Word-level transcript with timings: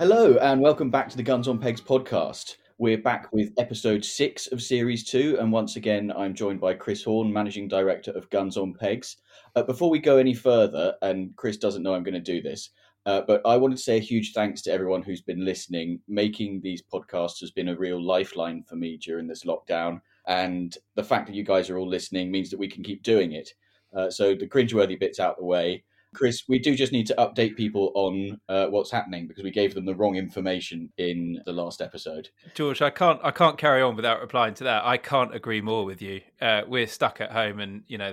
Hello, 0.00 0.38
and 0.38 0.62
welcome 0.62 0.88
back 0.88 1.10
to 1.10 1.16
the 1.18 1.22
Guns 1.22 1.46
on 1.46 1.58
Pegs 1.58 1.82
podcast. 1.82 2.56
We're 2.78 2.96
back 2.96 3.30
with 3.34 3.52
episode 3.58 4.02
six 4.02 4.46
of 4.46 4.62
series 4.62 5.04
two, 5.04 5.36
and 5.38 5.52
once 5.52 5.76
again, 5.76 6.10
I'm 6.16 6.34
joined 6.34 6.58
by 6.58 6.72
Chris 6.72 7.04
Horn, 7.04 7.30
managing 7.30 7.68
director 7.68 8.10
of 8.12 8.30
Guns 8.30 8.56
on 8.56 8.72
Pegs. 8.72 9.18
Uh, 9.54 9.62
before 9.62 9.90
we 9.90 9.98
go 9.98 10.16
any 10.16 10.32
further, 10.32 10.94
and 11.02 11.36
Chris 11.36 11.58
doesn't 11.58 11.82
know 11.82 11.92
I'm 11.92 12.02
going 12.02 12.14
to 12.14 12.20
do 12.20 12.40
this, 12.40 12.70
uh, 13.04 13.20
but 13.26 13.42
I 13.44 13.58
wanted 13.58 13.76
to 13.76 13.82
say 13.82 13.98
a 13.98 14.00
huge 14.00 14.32
thanks 14.32 14.62
to 14.62 14.72
everyone 14.72 15.02
who's 15.02 15.20
been 15.20 15.44
listening. 15.44 16.00
Making 16.08 16.62
these 16.62 16.82
podcasts 16.82 17.40
has 17.40 17.50
been 17.50 17.68
a 17.68 17.76
real 17.76 18.02
lifeline 18.02 18.62
for 18.62 18.76
me 18.76 18.96
during 18.96 19.26
this 19.26 19.44
lockdown, 19.44 20.00
and 20.26 20.74
the 20.94 21.04
fact 21.04 21.26
that 21.26 21.36
you 21.36 21.44
guys 21.44 21.68
are 21.68 21.76
all 21.76 21.86
listening 21.86 22.30
means 22.30 22.48
that 22.48 22.58
we 22.58 22.68
can 22.68 22.82
keep 22.82 23.02
doing 23.02 23.32
it. 23.32 23.52
Uh, 23.94 24.08
so 24.08 24.34
the 24.34 24.48
cringeworthy 24.48 24.98
bits 24.98 25.20
out 25.20 25.36
the 25.36 25.44
way. 25.44 25.84
Chris, 26.12 26.42
we 26.48 26.58
do 26.58 26.74
just 26.74 26.92
need 26.92 27.06
to 27.06 27.14
update 27.18 27.56
people 27.56 27.92
on 27.94 28.40
uh, 28.48 28.66
what's 28.66 28.90
happening 28.90 29.28
because 29.28 29.44
we 29.44 29.50
gave 29.50 29.74
them 29.74 29.84
the 29.84 29.94
wrong 29.94 30.16
information 30.16 30.90
in 30.98 31.40
the 31.46 31.52
last 31.52 31.80
episode. 31.80 32.28
George, 32.54 32.82
I 32.82 32.90
can't, 32.90 33.20
I 33.22 33.30
can't 33.30 33.56
carry 33.56 33.80
on 33.80 33.94
without 33.94 34.20
replying 34.20 34.54
to 34.54 34.64
that. 34.64 34.84
I 34.84 34.96
can't 34.96 35.32
agree 35.34 35.60
more 35.60 35.84
with 35.84 36.02
you. 36.02 36.20
Uh, 36.40 36.62
we're 36.66 36.88
stuck 36.88 37.20
at 37.20 37.30
home, 37.30 37.60
and 37.60 37.84
you 37.86 37.96
know, 37.96 38.12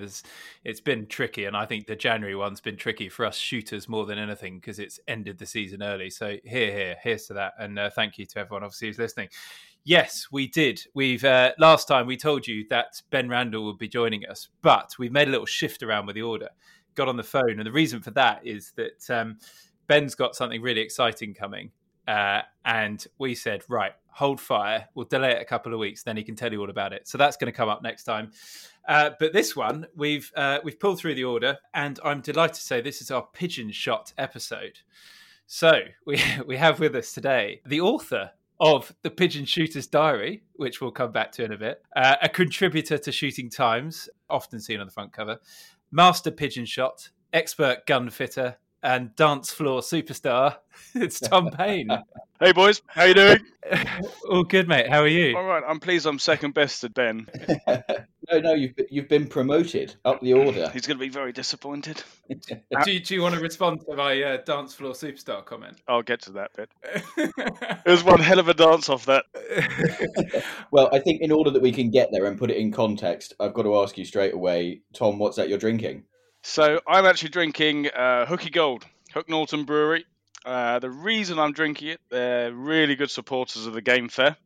it's 0.64 0.82
been 0.82 1.08
tricky, 1.08 1.46
and 1.46 1.58
I 1.58 1.66
think 1.66 1.88
the 1.88 1.96
January 1.96 2.36
one's 2.36 2.62
been 2.62 2.78
tricky 2.78 3.10
for 3.10 3.26
us 3.26 3.36
shooters 3.36 3.90
more 3.90 4.06
than 4.06 4.20
anything 4.20 4.60
because 4.60 4.78
it's 4.78 5.00
ended 5.08 5.40
the 5.40 5.48
season 5.48 5.82
early. 5.82 6.12
So 6.12 6.38
here, 6.44 6.72
here, 6.72 6.98
here's 7.02 7.26
to 7.28 7.34
that, 7.34 7.54
and 7.58 7.80
uh, 7.80 7.90
thank 7.90 8.20
you 8.20 8.28
to 8.28 8.40
everyone 8.40 8.64
obviously 8.64 8.90
who's 8.90 9.00
listening. 9.00 9.30
Yes, 9.84 10.28
we 10.32 10.48
did. 10.48 10.82
We've 10.94 11.24
uh, 11.24 11.54
last 11.58 11.88
time 11.88 12.08
we 12.08 12.18
told 12.18 12.46
you 12.46 12.66
that 12.70 13.02
Ben 13.10 13.30
Randall 13.30 13.66
would 13.66 13.78
be 13.78 13.88
joining 13.88 14.26
us, 14.26 14.50
but 14.62 14.92
we've 15.00 15.14
made 15.14 15.30
a 15.30 15.32
little 15.32 15.46
shift 15.46 15.82
around 15.82 16.06
with 16.06 16.16
the 16.16 16.22
order 16.22 16.50
got 16.98 17.08
on 17.08 17.16
the 17.16 17.24
phone, 17.24 17.52
and 17.58 17.66
the 17.66 17.72
reason 17.72 18.02
for 18.02 18.12
that 18.12 18.46
is 18.46 18.74
that 18.76 19.10
um, 19.10 19.38
Ben's 19.88 20.16
got 20.16 20.36
something 20.36 20.62
really 20.62 20.82
exciting 20.82 21.34
coming, 21.34 21.72
uh, 22.08 22.42
and 22.66 23.06
we 23.18 23.36
said, 23.36 23.64
right, 23.70 23.94
hold 24.10 24.42
fire. 24.42 24.88
We'll 24.96 25.06
delay 25.06 25.32
it 25.32 25.42
a 25.42 25.46
couple 25.46 25.74
of 25.74 25.80
weeks, 25.80 26.04
then 26.04 26.18
he 26.18 26.24
can 26.24 26.36
tell 26.36 26.52
you 26.52 26.60
all 26.60 26.70
about 26.70 26.92
it. 26.92 27.08
So 27.08 27.18
that's 27.18 27.38
going 27.38 27.52
to 27.52 27.56
come 27.56 27.70
up 27.70 27.84
next 27.84 28.04
time. 28.04 28.32
Uh, 28.88 29.12
but 29.20 29.32
this 29.32 29.56
one, 29.56 29.86
we've 29.96 30.32
uh, 30.36 30.60
we've 30.64 30.80
pulled 30.80 31.00
through 31.00 31.16
the 31.16 31.24
order, 31.24 31.58
and 31.74 32.00
I'm 32.04 32.22
delighted 32.22 32.56
to 32.56 32.62
say 32.62 32.82
this 32.82 33.02
is 33.02 33.12
our 33.12 33.28
pigeon 33.34 33.72
shot 33.72 34.14
episode. 34.18 34.80
So 35.46 35.82
we 36.06 36.22
we 36.48 36.58
have 36.58 36.80
with 36.80 36.96
us 36.96 37.14
today 37.14 37.62
the 37.66 37.82
author 37.82 38.32
of 38.60 38.94
the 39.04 39.12
Pigeon 39.12 39.46
Shooter's 39.46 39.86
Diary, 39.86 40.44
which 40.56 40.82
we'll 40.82 40.92
come 40.92 41.12
back 41.12 41.32
to 41.34 41.44
in 41.44 41.52
a 41.52 41.58
bit, 41.58 41.84
uh, 41.96 42.16
a 42.22 42.30
contributor 42.30 42.98
to 42.98 43.12
Shooting 43.12 43.52
Times, 43.52 44.10
often 44.30 44.60
seen 44.60 44.80
on 44.80 44.88
the 44.88 44.92
front 44.92 45.14
cover, 45.14 45.38
master 45.92 46.32
pigeon 46.32 46.66
shot, 46.66 47.10
expert 47.34 47.86
gun 47.86 48.10
fitter, 48.10 48.58
and 48.84 49.16
dance 49.16 49.52
floor 49.52 49.82
superstar. 49.82 50.58
It's 50.94 51.20
Tom 51.20 51.50
Payne. 51.50 51.90
hey 52.40 52.52
boys, 52.52 52.82
how 52.88 53.06
you 53.06 53.14
doing? 53.16 53.40
All 54.30 54.44
good, 54.44 54.68
mate. 54.68 54.90
How 54.90 55.02
are 55.02 55.08
you? 55.08 55.36
All 55.36 55.44
right, 55.44 55.64
I'm 55.68 55.80
pleased. 55.80 56.06
I'm 56.06 56.20
second 56.20 56.54
best 56.54 56.82
to 56.82 56.90
Ben. 56.90 57.28
No, 58.32 58.40
no, 58.40 58.54
you've 58.54 58.74
you've 58.90 59.08
been 59.08 59.28
promoted 59.28 59.96
up 60.06 60.22
the 60.22 60.34
order. 60.34 60.70
He's 60.70 60.86
going 60.86 60.98
to 60.98 61.04
be 61.04 61.10
very 61.10 61.32
disappointed. 61.32 62.04
do, 62.30 62.92
you, 62.92 63.00
do 63.00 63.16
you 63.16 63.22
want 63.22 63.36
to 63.36 63.42
respond 63.42 63.82
to 63.88 63.96
my 63.96 64.22
uh, 64.22 64.38
dance 64.38 64.74
floor 64.74 64.94
superstar 64.94 65.46
comment? 65.46 65.78
I'll 65.88 66.02
get 66.02 66.22
to 66.24 66.32
that 66.34 66.52
bit. 66.56 66.70
it 67.18 67.90
was 67.90 68.04
one 68.04 68.20
hell 68.20 68.40
of 68.40 68.50
a 68.50 68.54
dance 68.54 68.90
off 68.90 69.06
that. 69.06 69.26
well, 70.72 70.90
I 70.92 71.00
think 71.00 71.22
in 71.22 71.32
order 71.32 71.52
that 71.52 71.62
we 71.62 71.72
can 71.72 71.90
get 71.90 72.10
there 72.12 72.26
and 72.26 72.38
put 72.38 72.52
it 72.52 72.58
in 72.58 72.72
context, 72.72 73.34
I've 73.40 73.54
got 73.54 73.64
to 73.64 73.78
ask 73.78 73.98
you 73.98 74.06
straight 74.06 74.34
away, 74.34 74.82
Tom, 74.94 75.20
what's 75.20 75.38
that 75.38 75.50
you're 75.50 75.58
drinking? 75.58 76.04
So 76.44 76.82
I'm 76.88 77.06
actually 77.06 77.30
drinking 77.30 77.90
uh, 77.90 78.26
Hooky 78.26 78.50
Gold, 78.50 78.86
Hook 79.14 79.30
Norton 79.30 79.64
Brewery. 79.64 80.06
Uh, 80.46 80.80
the 80.80 80.90
reason 80.90 81.40
I'm 81.40 81.52
drinking 81.52 81.90
it, 81.90 82.00
they're 82.10 82.54
really 82.54 82.96
good 82.96 83.12
supporters 83.12 83.66
of 83.66 83.74
the 83.74 83.82
Game 83.82 84.08
Fair. 84.08 84.38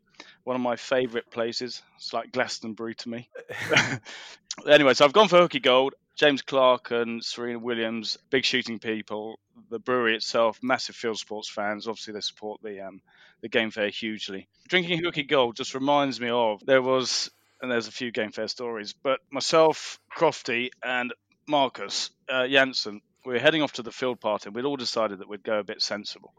One 0.44 0.56
of 0.56 0.62
my 0.62 0.75
favourite 0.75 1.29
places. 1.29 1.81
It's 1.97 2.13
like 2.13 2.31
Glastonbury 2.31 2.96
to 2.96 3.09
me. 3.09 3.29
anyway, 4.68 4.94
so 4.94 5.06
I've 5.06 5.13
gone 5.13 5.28
for 5.28 5.40
Hooky 5.40 5.59
Gold. 5.59 5.94
James 6.16 6.41
Clark 6.41 6.91
and 6.91 7.24
Serena 7.24 7.59
Williams, 7.59 8.18
big 8.29 8.46
shooting 8.46 8.79
people. 8.79 9.40
The 9.69 9.79
brewery 9.79 10.16
itself, 10.16 10.59
massive 10.62 10.96
field 10.96 11.18
sports 11.18 11.50
fans. 11.50 11.88
Obviously, 11.88 12.13
they 12.13 12.22
support 12.22 12.62
the 12.62 12.81
um, 12.81 13.02
the 13.41 13.50
Game 13.50 13.72
Fair 13.72 13.90
hugely. 13.90 14.47
Drinking 14.68 15.00
Hooky 15.00 15.24
Gold 15.24 15.56
just 15.56 15.74
reminds 15.74 16.19
me 16.19 16.29
of 16.29 16.63
there 16.66 16.81
was, 16.81 17.31
and 17.62 17.72
there's 17.72 17.88
a 17.88 17.91
few 17.91 18.12
Game 18.12 18.31
Fair 18.31 18.47
stories, 18.47 18.94
but 18.94 19.19
myself, 19.31 20.00
Crofty, 20.16 20.69
and 20.84 21.13
Marcus 21.47 22.12
uh, 22.29 22.47
Janssen, 22.47 23.02
we 23.25 23.34
were 23.34 23.40
heading 23.40 23.62
off 23.62 23.73
to 23.73 23.84
the 23.84 23.91
field 23.91 24.19
party, 24.19 24.47
and 24.47 24.56
we'd 24.56 24.66
all 24.66 24.78
decided 24.78 25.19
that 25.19 25.28
we'd 25.28 25.44
go 25.44 25.59
a 25.59 25.63
bit 25.63 25.81
sensible. 25.81 26.34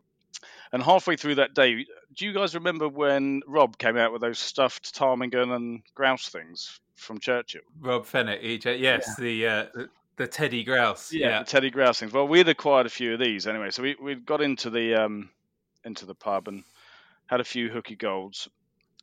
And 0.73 0.83
halfway 0.83 1.17
through 1.17 1.37
that 1.37 1.55
day, 1.55 1.87
do 2.17 2.27
you 2.27 2.33
guys 2.33 2.55
remember 2.55 2.89
when 2.89 3.43
Rob 3.47 3.79
came 3.79 3.97
out 3.97 4.13
with 4.13 4.23
those 4.23 4.39
stuffed 4.39 4.95
ptarmigan 4.95 5.55
and 5.55 5.83
grouse 5.95 6.29
things 6.29 6.81
from 6.97 7.19
Churchill? 7.19 7.63
Rob 7.81 8.07
Fenwick, 8.07 8.43
EJ, 8.43 8.81
yes, 8.81 9.15
yeah. 9.19 9.25
the, 9.25 9.47
uh, 9.47 9.67
the, 9.75 9.89
the 10.17 10.27
teddy 10.27 10.65
grouse, 10.65 11.13
yeah, 11.13 11.29
yeah, 11.29 11.39
the 11.41 11.45
teddy 11.45 11.71
grouse 11.71 12.01
things. 12.01 12.13
Well, 12.13 12.29
we'd 12.29 12.49
acquired 12.49 12.87
a 12.87 12.91
few 12.91 13.15
of 13.15 13.21
these 13.21 13.47
anyway, 13.47 13.71
so 13.71 13.83
we 13.83 13.97
we 14.01 14.15
got 14.15 14.41
into 14.41 14.71
the 14.71 14.95
um, 14.95 15.31
into 15.85 16.07
the 16.07 16.15
pub 16.15 16.49
and 16.49 16.65
had 17.27 17.41
a 17.41 17.45
few 17.45 17.71
hooky 17.71 17.97
golds, 17.97 18.49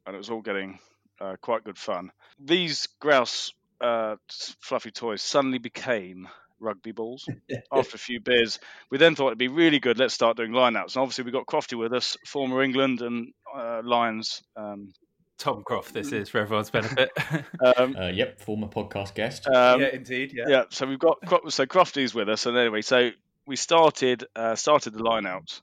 and 0.05 0.15
it 0.15 0.17
was 0.17 0.29
all 0.29 0.41
getting 0.41 0.79
uh, 1.19 1.35
quite 1.41 1.63
good 1.63 1.77
fun. 1.77 2.11
These 2.39 2.87
grouse 2.99 3.53
uh, 3.81 4.15
fluffy 4.59 4.91
toys 4.91 5.21
suddenly 5.21 5.57
became 5.57 6.27
rugby 6.59 6.91
balls 6.91 7.27
after 7.71 7.95
a 7.95 7.99
few 7.99 8.19
beers. 8.19 8.59
We 8.89 8.97
then 8.97 9.15
thought 9.15 9.27
it'd 9.27 9.37
be 9.37 9.47
really 9.47 9.79
good. 9.79 9.97
Let's 9.97 10.13
start 10.13 10.37
doing 10.37 10.51
lineouts. 10.51 10.95
And 10.95 11.01
obviously, 11.01 11.23
we 11.23 11.31
got 11.31 11.45
Crofty 11.45 11.77
with 11.77 11.93
us, 11.93 12.17
former 12.25 12.61
England 12.61 13.01
and 13.01 13.33
uh, 13.55 13.81
Lions. 13.83 14.43
Um, 14.55 14.93
Tom 15.37 15.63
Croft, 15.63 15.93
this 15.93 16.11
is 16.11 16.27
for 16.27 16.39
everyone's 16.39 16.69
benefit. 16.69 17.09
um, 17.77 17.95
uh, 17.95 18.07
yep, 18.07 18.41
former 18.41 18.67
podcast 18.67 19.15
guest. 19.15 19.47
Um, 19.47 19.79
yeah, 19.79 19.87
indeed. 19.93 20.33
Yeah. 20.35 20.45
Yeah. 20.47 20.63
So 20.69 20.85
we've 20.85 20.99
got 20.99 21.17
so 21.51 21.65
Crofty's 21.65 22.13
with 22.13 22.27
us, 22.27 22.45
and 22.45 22.57
anyway, 22.57 22.81
so 22.81 23.11
we 23.45 23.55
started 23.55 24.25
uh, 24.35 24.55
started 24.55 24.93
the 24.93 24.99
lineouts, 24.99 25.61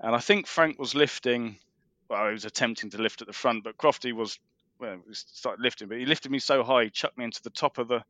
and 0.00 0.14
I 0.14 0.18
think 0.18 0.48
Frank 0.48 0.78
was 0.78 0.96
lifting. 0.96 1.56
Well, 2.08 2.26
he 2.26 2.32
was 2.32 2.44
attempting 2.44 2.90
to 2.90 2.98
lift 3.00 3.22
at 3.22 3.28
the 3.28 3.32
front, 3.32 3.62
but 3.62 3.78
Crofty 3.78 4.12
was 4.12 4.38
well, 4.82 4.98
we 5.06 5.14
started 5.14 5.62
lifting, 5.62 5.88
but 5.88 5.98
he 5.98 6.04
lifted 6.04 6.32
me 6.32 6.40
so 6.40 6.64
high, 6.64 6.84
he 6.84 6.90
chucked 6.90 7.16
me 7.16 7.24
into 7.24 7.40
the 7.42 7.50
top 7.50 7.78
of 7.78 7.86
the 7.86 8.02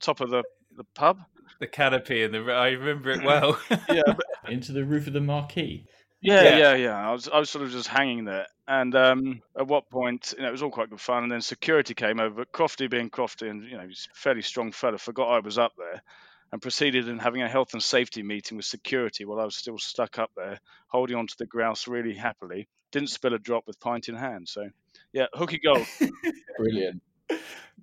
top 0.00 0.20
of 0.20 0.30
the, 0.30 0.44
the 0.76 0.84
pub. 0.94 1.18
The 1.60 1.66
canopy 1.66 2.22
and 2.22 2.34
the 2.34 2.52
I 2.52 2.70
remember 2.70 3.10
it 3.10 3.24
well. 3.24 3.58
yeah, 3.88 4.02
but, 4.06 4.24
into 4.48 4.72
the 4.72 4.84
roof 4.84 5.06
of 5.06 5.12
the 5.12 5.20
marquee. 5.20 5.86
Yeah, 6.20 6.42
yeah, 6.42 6.56
yeah, 6.56 6.74
yeah, 6.74 7.08
I 7.08 7.12
was 7.12 7.28
I 7.28 7.38
was 7.38 7.50
sort 7.50 7.64
of 7.64 7.70
just 7.70 7.88
hanging 7.88 8.24
there, 8.24 8.46
and 8.66 8.94
um, 8.94 9.42
at 9.58 9.66
what 9.66 9.90
point, 9.90 10.32
you 10.36 10.42
know, 10.42 10.48
it 10.48 10.52
was 10.52 10.62
all 10.62 10.70
quite 10.70 10.88
good 10.88 11.00
fun, 11.00 11.22
and 11.22 11.30
then 11.30 11.42
security 11.42 11.92
came 11.92 12.18
over. 12.18 12.34
But 12.34 12.52
Crofty, 12.52 12.88
being 12.88 13.10
Crofty, 13.10 13.50
and 13.50 13.62
you 13.64 13.76
know, 13.76 13.86
he's 13.86 14.08
a 14.10 14.16
fairly 14.16 14.40
strong 14.40 14.72
fella, 14.72 14.96
forgot 14.96 15.28
I 15.28 15.40
was 15.40 15.58
up 15.58 15.72
there, 15.76 16.02
and 16.50 16.62
proceeded 16.62 17.08
in 17.08 17.18
having 17.18 17.42
a 17.42 17.48
health 17.48 17.74
and 17.74 17.82
safety 17.82 18.22
meeting 18.22 18.56
with 18.56 18.64
security 18.64 19.26
while 19.26 19.38
I 19.38 19.44
was 19.44 19.56
still 19.56 19.76
stuck 19.76 20.18
up 20.18 20.30
there, 20.34 20.60
holding 20.88 21.16
on 21.16 21.26
to 21.26 21.34
the 21.38 21.46
grouse 21.46 21.86
really 21.86 22.14
happily. 22.14 22.68
Didn't 22.90 23.10
spill 23.10 23.34
a 23.34 23.38
drop 23.38 23.64
with 23.66 23.78
pint 23.78 24.08
in 24.08 24.14
hand, 24.14 24.48
so 24.48 24.70
yeah, 25.12 25.26
Hooky 25.34 25.58
Gold. 25.58 25.86
Brilliant. 26.58 27.02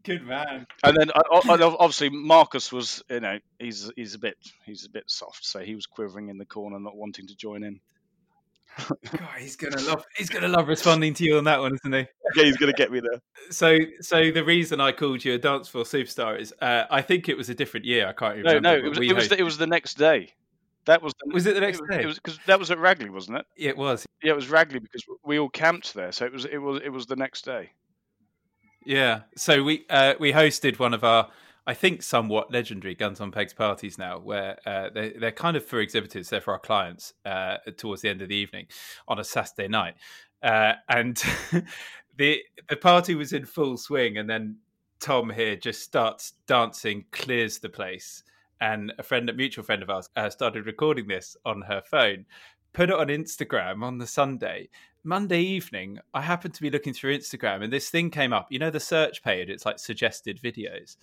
Good 0.03 0.25
man. 0.25 0.66
And 0.84 0.97
then 0.97 1.12
obviously 1.31 2.09
Marcus 2.09 2.72
was, 2.72 3.03
you 3.09 3.19
know, 3.19 3.40
he's 3.59 3.91
he's 3.96 4.16
a 4.16 4.19
bit 4.19 4.35
he's 4.66 4.85
a 4.85 4.90
bit 4.90 5.03
soft, 5.07 5.46
so 5.46 5.59
he 5.59 5.75
was 5.75 5.85
quivering 5.85 6.29
in 6.29 6.38
the 6.38 6.46
corner, 6.46 6.79
not 6.79 6.96
wanting 6.96 7.28
to 7.28 7.35
join 7.35 7.63
in. 7.63 7.80
God, 8.88 9.30
he's 9.38 9.57
gonna 9.57 9.81
love 9.81 10.06
he's 10.16 10.30
gonna 10.30 10.47
love 10.47 10.68
responding 10.68 11.13
to 11.16 11.25
you 11.25 11.38
on 11.38 11.44
that 11.44 11.59
one, 11.59 11.74
isn't 11.75 11.94
he? 11.94 12.07
Yeah, 12.35 12.46
he's 12.46 12.57
gonna 12.57 12.74
get 12.74 12.91
me 12.91 13.01
there. 13.01 13.19
So, 13.50 13.78
so 14.00 14.31
the 14.31 14.44
reason 14.44 14.80
I 14.80 14.92
called 14.92 15.25
you 15.25 15.33
a 15.33 15.38
dance 15.38 15.68
floor 15.68 15.83
superstar 15.83 16.39
is 16.39 16.54
uh, 16.62 16.86
I 16.89 17.01
think 17.01 17.27
it 17.27 17.38
was 17.38 17.50
a 17.50 17.56
different 17.56 17.86
year. 17.86 18.07
I 18.07 18.13
can't 18.13 18.38
remember. 18.38 18.62
No, 18.62 18.71
no, 18.71 18.86
it 18.86 18.89
was 18.89 19.00
it 19.00 19.13
was, 19.13 19.30
the, 19.30 19.39
it 19.39 19.44
was 19.44 19.57
the 19.57 19.68
next 19.68 19.98
day. 19.98 20.33
That 20.86 21.01
was 21.01 21.13
the, 21.19 21.33
was 21.33 21.45
it 21.45 21.56
the 21.56 21.62
next 21.62 21.80
it 21.80 21.81
was, 21.81 21.98
day? 21.98 22.04
It 22.04 22.06
was 22.07 22.16
because 22.16 22.39
that 22.48 22.57
was 22.57 22.71
at 22.71 22.77
Ragley, 22.77 23.10
wasn't 23.10 23.39
it? 23.39 23.45
Yeah, 23.56 23.69
It 23.69 23.77
was. 23.77 24.06
Yeah, 24.24 24.31
it 24.31 24.36
was 24.36 24.48
Ragley 24.48 24.81
because 24.81 25.04
we 25.25 25.38
all 25.38 25.50
camped 25.50 25.94
there, 25.94 26.12
so 26.12 26.25
it 26.25 26.31
was 26.31 26.45
it 26.45 26.57
was 26.57 26.81
it 26.83 26.89
was 26.89 27.06
the 27.06 27.18
next 27.18 27.45
day. 27.45 27.71
Yeah, 28.83 29.22
so 29.36 29.63
we 29.63 29.86
uh, 29.89 30.16
we 30.19 30.33
hosted 30.33 30.80
one 30.80 30.94
of 30.94 31.04
our, 31.04 31.30
I 31.68 31.74
think, 31.74 32.01
somewhat 32.01 32.51
legendary 32.51 32.95
Guns 32.95 33.22
on 33.22 33.31
Pegs 33.31 33.54
parties 33.54 33.98
now, 33.98 34.19
where 34.19 34.57
uh, 34.66 34.89
they 34.94 35.12
they're 35.12 35.31
kind 35.31 35.56
of 35.56 35.66
for 35.66 35.80
exhibitors, 35.80 36.30
they're 36.30 36.42
for 36.42 36.54
our 36.54 36.60
clients 36.60 37.13
uh, 37.25 37.57
towards 37.78 38.01
the 38.01 38.10
end 38.10 38.22
of 38.22 38.30
the 38.30 38.36
evening 38.36 38.68
on 39.07 39.19
a 39.19 39.24
Saturday 39.24 39.68
night, 39.68 39.95
uh, 40.42 40.74
and 40.89 41.24
the 42.18 42.42
the 42.69 42.75
party 42.75 43.13
was 43.13 43.33
in 43.33 43.45
full 43.45 43.78
swing, 43.78 44.18
and 44.18 44.28
then 44.30 44.57
Tom 45.00 45.30
here 45.30 45.56
just 45.56 45.83
starts 45.83 46.33
dancing, 46.48 47.06
clears 47.12 47.60
the 47.60 47.69
place 47.69 48.24
and 48.62 48.94
a 49.00 49.04
friend, 49.04 49.30
a 49.30 49.33
mutual 49.33 49.63
friend 49.63 49.81
of 49.81 49.89
ours, 49.89 50.10
uh, 50.16 50.30
started 50.30 50.68
recording 50.68 51.07
this 51.07 51.36
on 51.45 51.63
her 51.63 51.81
phone, 51.89 52.25
put 52.74 52.89
it 52.92 52.95
on 52.95 53.07
Instagram 53.07 53.83
on 53.83 53.98
the 53.98 54.06
Sunday. 54.07 54.69
Monday 55.03 55.42
evening, 55.42 56.00
I 56.13 56.21
happened 56.21 56.53
to 56.53 56.62
be 56.62 56.69
looking 56.69 56.94
through 56.94 57.18
Instagram 57.18 57.63
and 57.63 57.74
this 57.74 57.89
thing 57.89 58.12
came 58.12 58.33
up. 58.33 58.48
You 58.50 58.59
know, 58.59 58.69
the 58.69 58.80
search 58.80 59.24
page, 59.24 59.50
it's 59.50 59.65
like 59.65 59.80
suggested 59.80 60.39
videos. 60.42 60.98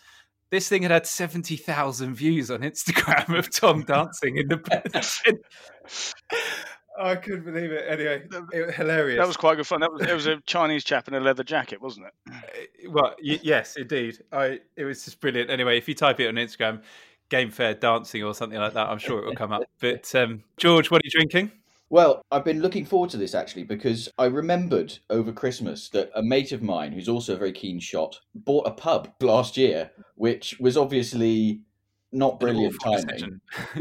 This 0.51 0.69
thing 0.69 0.83
had 0.83 0.91
had 0.91 1.07
70,000 1.07 2.15
views 2.15 2.51
on 2.51 2.61
Instagram 2.63 3.39
of 3.39 3.51
Tom 3.51 3.83
dancing 3.83 4.39
in 4.39 4.49
the 4.49 4.57
bed. 4.57 4.93
I 7.01 7.15
couldn't 7.15 7.45
believe 7.45 7.71
it. 7.71 7.85
Anyway, 7.89 8.25
it 8.53 8.67
was 8.67 8.75
hilarious. 8.75 9.19
That 9.19 9.27
was 9.27 9.37
quite 9.37 9.57
good 9.57 9.67
fun. 9.67 9.81
That 9.81 9.93
was 9.93 10.03
it 10.03 10.13
was 10.13 10.27
a 10.27 10.41
Chinese 10.47 10.83
chap 10.83 11.07
in 11.07 11.15
a 11.15 11.21
leather 11.21 11.45
jacket, 11.45 11.81
wasn't 11.81 12.07
it? 12.07 12.13
Uh, 12.33 12.91
well, 12.91 13.15
y- 13.23 13.39
yes, 13.43 13.77
indeed. 13.77 14.19
I 14.33 14.59
it 14.77 14.85
was 14.85 15.05
just 15.05 15.21
brilliant. 15.21 15.49
Anyway, 15.49 15.79
if 15.79 15.87
you 15.87 15.95
type 15.95 16.19
it 16.19 16.27
on 16.27 16.35
Instagram, 16.35 16.83
Game 17.29 17.53
Fair 17.53 17.75
dancing 17.75 18.25
or 18.25 18.35
something 18.35 18.59
like 18.59 18.75
that, 18.75 18.89
I'm 18.89 18.99
sure 18.99 19.21
it 19.21 19.27
will 19.27 19.37
come 19.37 19.53
up. 19.53 19.63
But 19.81 20.13
um, 20.17 20.43
George, 20.57 20.91
what 20.91 20.99
are 20.99 21.05
you 21.07 21.11
drinking? 21.11 21.53
Well, 21.91 22.23
I've 22.31 22.45
been 22.45 22.61
looking 22.61 22.85
forward 22.85 23.11
to 23.11 23.17
this 23.17 23.35
actually 23.35 23.65
because 23.65 24.09
I 24.19 24.27
remembered 24.27 24.99
over 25.09 25.33
Christmas 25.33 25.89
that 25.91 26.11
a 26.15 26.23
mate 26.23 26.53
of 26.53 26.63
mine, 26.63 26.93
who's 26.93 27.09
also 27.09 27.35
a 27.35 27.39
very 27.39 27.53
keen 27.53 27.81
shot, 27.81 28.21
bought 28.35 28.67
a 28.67 28.73
pub 28.73 29.13
last 29.23 29.57
year, 29.57 29.91
which 30.15 30.59
was 30.61 30.77
obviously 30.77 31.63
not 32.13 32.41
brilliant 32.41 32.77
timing. 32.83 33.41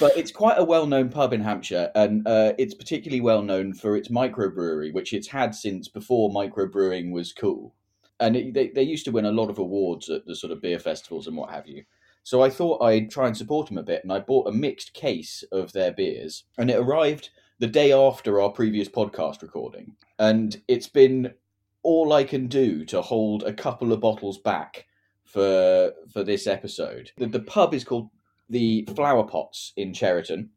but 0.00 0.16
it's 0.16 0.32
quite 0.32 0.58
a 0.58 0.64
well-known 0.64 1.10
pub 1.10 1.32
in 1.32 1.40
Hampshire, 1.40 1.90
and 1.94 2.26
uh, 2.26 2.54
it's 2.58 2.74
particularly 2.74 3.20
well 3.20 3.42
known 3.42 3.74
for 3.74 3.96
its 3.96 4.08
microbrewery, 4.08 4.92
which 4.92 5.12
it's 5.12 5.28
had 5.28 5.54
since 5.54 5.88
before 5.88 6.30
microbrewing 6.30 7.12
was 7.12 7.32
cool. 7.32 7.74
And 8.20 8.36
it, 8.36 8.54
they 8.54 8.68
they 8.68 8.82
used 8.82 9.04
to 9.06 9.12
win 9.12 9.26
a 9.26 9.32
lot 9.32 9.50
of 9.50 9.58
awards 9.58 10.08
at 10.08 10.24
the 10.24 10.36
sort 10.36 10.52
of 10.52 10.62
beer 10.62 10.78
festivals 10.78 11.26
and 11.26 11.36
what 11.36 11.50
have 11.50 11.66
you. 11.66 11.84
So 12.24 12.42
I 12.42 12.48
thought 12.48 12.82
I'd 12.82 13.10
try 13.10 13.26
and 13.26 13.36
support 13.36 13.68
them 13.68 13.76
a 13.76 13.82
bit, 13.82 14.02
and 14.02 14.10
I 14.10 14.18
bought 14.18 14.48
a 14.48 14.52
mixed 14.52 14.94
case 14.94 15.44
of 15.52 15.72
their 15.72 15.92
beers, 15.92 16.44
and 16.56 16.70
it 16.70 16.78
arrived 16.78 17.28
the 17.58 17.66
day 17.66 17.92
after 17.92 18.40
our 18.40 18.50
previous 18.50 18.88
podcast 18.88 19.42
recording, 19.42 19.94
and 20.18 20.60
it's 20.66 20.88
been 20.88 21.34
all 21.82 22.14
I 22.14 22.24
can 22.24 22.46
do 22.46 22.86
to 22.86 23.02
hold 23.02 23.42
a 23.42 23.52
couple 23.52 23.92
of 23.92 24.00
bottles 24.00 24.38
back 24.38 24.86
for 25.24 25.92
for 26.10 26.24
this 26.24 26.46
episode. 26.46 27.12
The, 27.18 27.26
the 27.26 27.40
pub 27.40 27.74
is 27.74 27.84
called 27.84 28.08
the 28.48 28.88
Flower 28.96 29.24
Pots 29.24 29.74
in 29.76 29.92
Cheriton, 29.92 30.48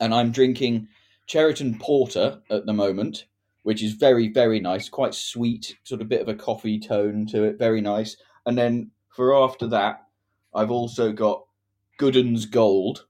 and 0.00 0.12
I'm 0.12 0.32
drinking 0.32 0.88
Cheriton 1.28 1.78
Porter 1.78 2.40
at 2.50 2.66
the 2.66 2.72
moment, 2.72 3.26
which 3.62 3.80
is 3.80 3.92
very 3.92 4.26
very 4.26 4.58
nice, 4.58 4.88
quite 4.88 5.14
sweet, 5.14 5.78
sort 5.84 6.00
of 6.00 6.08
bit 6.08 6.20
of 6.20 6.28
a 6.28 6.34
coffee 6.34 6.80
tone 6.80 7.26
to 7.26 7.44
it, 7.44 7.60
very 7.60 7.80
nice. 7.80 8.16
And 8.44 8.58
then 8.58 8.90
for 9.08 9.36
after 9.36 9.68
that, 9.68 10.06
I've 10.54 10.70
also 10.70 11.12
got 11.12 11.44
Gooden's 11.98 12.46
Gold. 12.46 13.06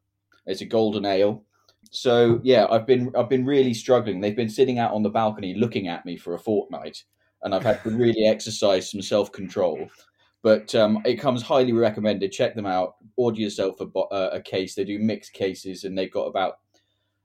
It's 0.47 0.61
a 0.61 0.67
golden 0.67 1.05
ale. 1.05 1.45
So 1.91 2.41
yeah, 2.43 2.67
I've 2.71 2.87
been 2.87 3.13
I've 3.17 3.29
been 3.29 3.45
really 3.45 3.75
struggling. 3.75 4.21
They've 4.21 4.37
been 4.37 4.49
sitting 4.49 4.79
out 4.79 4.93
on 4.93 5.03
the 5.03 5.11
balcony 5.11 5.55
looking 5.55 5.89
at 5.89 6.07
me 6.07 6.17
for 6.17 6.35
a 6.35 6.39
fortnight, 6.39 7.03
and 7.43 7.55
I've 7.55 7.65
had 7.65 7.83
to 7.83 7.91
really 7.91 8.27
exercise 8.27 8.91
some 8.91 9.03
self 9.03 9.33
control. 9.33 9.89
But 10.43 10.75
um, 10.75 11.03
it 11.05 11.17
comes 11.17 11.43
highly 11.43 11.73
recommended. 11.73 12.33
Check 12.33 12.55
them 12.55 12.67
out. 12.67 12.95
Order 13.17 13.41
yourself 13.41 13.81
a, 13.81 13.99
uh, 13.99 14.31
a 14.33 14.41
case. 14.41 14.75
They 14.75 14.85
do 14.85 14.99
mixed 14.99 15.33
cases, 15.33 15.85
and 15.85 15.97
they've 15.99 16.13
got 16.13 16.25
about 16.25 16.59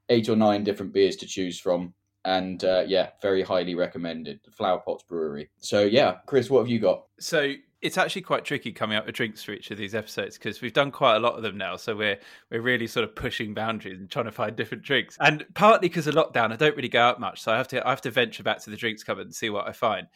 eight 0.08 0.28
or 0.28 0.36
nine 0.36 0.64
different 0.64 0.92
beers 0.92 1.16
to 1.16 1.26
choose 1.26 1.58
from. 1.58 1.94
And 2.24 2.62
uh, 2.64 2.84
yeah, 2.86 3.10
very 3.22 3.42
highly 3.42 3.76
recommended. 3.76 4.40
Flower 4.50 4.80
Pots 4.84 5.04
Brewery. 5.04 5.48
So 5.58 5.82
yeah, 5.82 6.16
Chris, 6.26 6.50
what 6.50 6.58
have 6.60 6.68
you 6.68 6.80
got? 6.80 7.04
So 7.20 7.54
it's 7.82 7.98
actually 7.98 8.22
quite 8.22 8.44
tricky 8.44 8.72
coming 8.72 8.96
up 8.96 9.06
with 9.06 9.14
drinks 9.14 9.42
for 9.42 9.52
each 9.52 9.70
of 9.70 9.78
these 9.78 9.94
episodes 9.94 10.38
because 10.38 10.60
we've 10.60 10.72
done 10.72 10.90
quite 10.90 11.16
a 11.16 11.20
lot 11.20 11.34
of 11.34 11.42
them 11.42 11.58
now. 11.58 11.76
So 11.76 11.94
we're 11.94 12.18
we're 12.50 12.62
really 12.62 12.86
sort 12.86 13.04
of 13.04 13.14
pushing 13.14 13.54
boundaries 13.54 13.98
and 13.98 14.10
trying 14.10 14.24
to 14.24 14.32
find 14.32 14.56
different 14.56 14.82
drinks. 14.82 15.16
And 15.20 15.44
partly 15.54 15.88
because 15.88 16.06
of 16.06 16.14
lockdown, 16.14 16.52
I 16.52 16.56
don't 16.56 16.76
really 16.76 16.88
go 16.88 17.02
out 17.02 17.20
much, 17.20 17.42
so 17.42 17.52
I 17.52 17.56
have 17.56 17.68
to 17.68 17.86
I 17.86 17.90
have 17.90 18.00
to 18.02 18.10
venture 18.10 18.42
back 18.42 18.62
to 18.62 18.70
the 18.70 18.76
drinks 18.76 19.02
cupboard 19.02 19.26
and 19.26 19.34
see 19.34 19.50
what 19.50 19.68
I 19.68 19.72
find. 19.72 20.06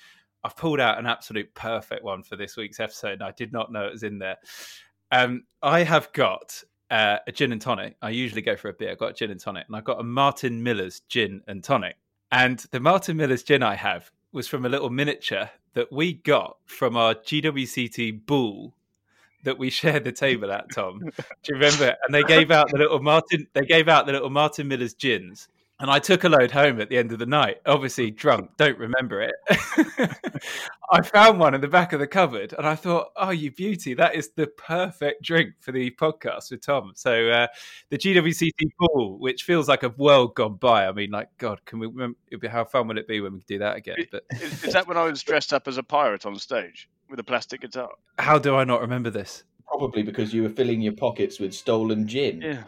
I've 0.43 0.57
pulled 0.57 0.81
out 0.81 0.99
an 0.99 1.07
absolute 1.07 1.55
perfect 1.55 2.03
one 2.03 2.23
for 2.23 2.37
this 2.37 2.57
week's 2.57 2.81
episode, 2.81 3.15
and 3.15 3.23
I 3.23 3.33
did 3.33 3.53
not 3.53 3.71
know 3.71 3.87
it 3.87 3.93
was 3.93 4.03
in 4.03 4.19
there. 4.19 4.39
Um, 5.13 5.45
I 5.63 5.83
have 5.83 6.13
got 6.13 6.63
uh, 6.91 7.19
a 7.27 7.33
gin 7.33 7.53
and 7.53 7.61
tonic. 7.61 7.97
I 8.01 8.11
usually 8.11 8.43
go 8.43 8.57
for 8.57 8.69
a 8.69 8.73
beer. 8.73 8.91
I've 8.91 8.99
got 8.99 9.11
a 9.11 9.15
gin 9.15 9.31
and 9.31 9.41
tonic, 9.41 9.67
and 9.67 9.77
I've 9.77 9.85
got 9.85 10.01
a 10.01 10.05
Martin 10.05 10.63
Miller's 10.63 11.01
gin 11.09 11.43
and 11.47 11.63
tonic. 11.63 11.97
And 12.33 12.59
the 12.71 12.81
Martin 12.81 13.17
Miller's 13.17 13.43
gin 13.43 13.63
I 13.63 13.75
have 13.75 14.11
was 14.33 14.49
from 14.49 14.65
a 14.65 14.69
little 14.69 14.91
miniature 14.91 15.51
that 15.75 15.93
we 15.93 16.13
got 16.13 16.57
from 16.65 16.97
our 16.97 17.15
GWCT 17.15 18.27
ball 18.27 18.75
that 19.45 19.59
we 19.59 19.71
shared 19.71 20.05
the 20.05 20.13
table 20.13 20.53
at, 20.53 20.71
Tom. 20.73 20.99
Do 20.99 21.13
you 21.49 21.55
remember? 21.55 21.97
And 22.05 22.15
they 22.15 22.23
gave 22.23 22.51
out 22.51 22.71
the 22.71 22.79
little 22.79 23.01
Martin. 23.01 23.47
They 23.53 23.65
gave 23.65 23.89
out 23.89 24.07
the 24.07 24.13
little 24.13 24.31
Martin 24.31 24.69
Miller's 24.69 24.95
gins, 24.95 25.49
and 25.81 25.91
I 25.91 25.99
took 25.99 26.25
a 26.25 26.29
load 26.29 26.51
home 26.51 26.81
at 26.81 26.91
the 26.91 26.99
end 26.99 27.11
of 27.11 27.19
the 27.19 27.27
night, 27.27 27.57
obviously 27.65 28.11
drunk, 28.11 28.51
don't 28.59 28.79
remember 28.79 29.23
it. 29.23 29.35
I 30.93 31.03
found 31.03 31.41
one 31.41 31.55
in 31.55 31.61
the 31.61 31.69
back 31.69 31.95
of 31.95 32.01
the 32.01 32.07
cupboard 32.07 32.55
and 32.57 32.67
I 32.67 32.75
thought, 32.75 33.09
oh, 33.17 33.31
you 33.31 33.51
beauty, 33.51 33.95
that 33.95 34.15
is 34.15 34.31
the 34.37 34.47
perfect 34.47 35.23
drink 35.23 35.55
for 35.61 35.73
the 35.73 35.91
podcast 35.93 36.51
with 36.51 36.61
Tom. 36.61 36.93
So 36.95 37.29
uh, 37.31 37.47
the 37.89 37.97
GWCT 37.97 38.73
Ball, 38.79 39.19
which 39.19 39.45
feels 39.45 39.69
like 39.69 39.83
a 39.83 39.89
world 39.89 40.35
gone 40.35 40.57
by. 40.57 40.87
I 40.87 40.93
mean, 40.93 41.11
like, 41.11 41.29
God, 41.39 41.65
can 41.65 41.79
we 41.79 41.87
remember, 41.87 42.17
how 42.49 42.65
fun 42.65 42.89
would 42.89 42.99
it 42.99 43.09
be 43.09 43.21
when 43.21 43.33
we 43.33 43.39
could 43.39 43.47
do 43.47 43.59
that 43.61 43.77
again? 43.77 43.97
But 44.13 44.25
is, 44.33 44.65
is 44.65 44.73
that 44.75 44.87
when 44.87 44.99
I 44.99 45.05
was 45.05 45.23
dressed 45.23 45.55
up 45.55 45.67
as 45.67 45.79
a 45.79 45.83
pirate 45.83 46.27
on 46.27 46.37
stage 46.37 46.91
with 47.09 47.19
a 47.19 47.25
plastic 47.25 47.63
guitar? 47.63 47.91
How 48.19 48.39
do 48.39 48.55
I 48.55 48.65
not 48.65 48.83
remember 48.83 49.09
this? 49.09 49.45
Probably 49.71 50.03
because 50.03 50.35
you 50.35 50.43
were 50.43 50.49
filling 50.49 50.81
your 50.81 50.95
pockets 50.95 51.39
with 51.39 51.55
stolen 51.55 52.09
gin. 52.09 52.43
Yeah, 52.43 52.65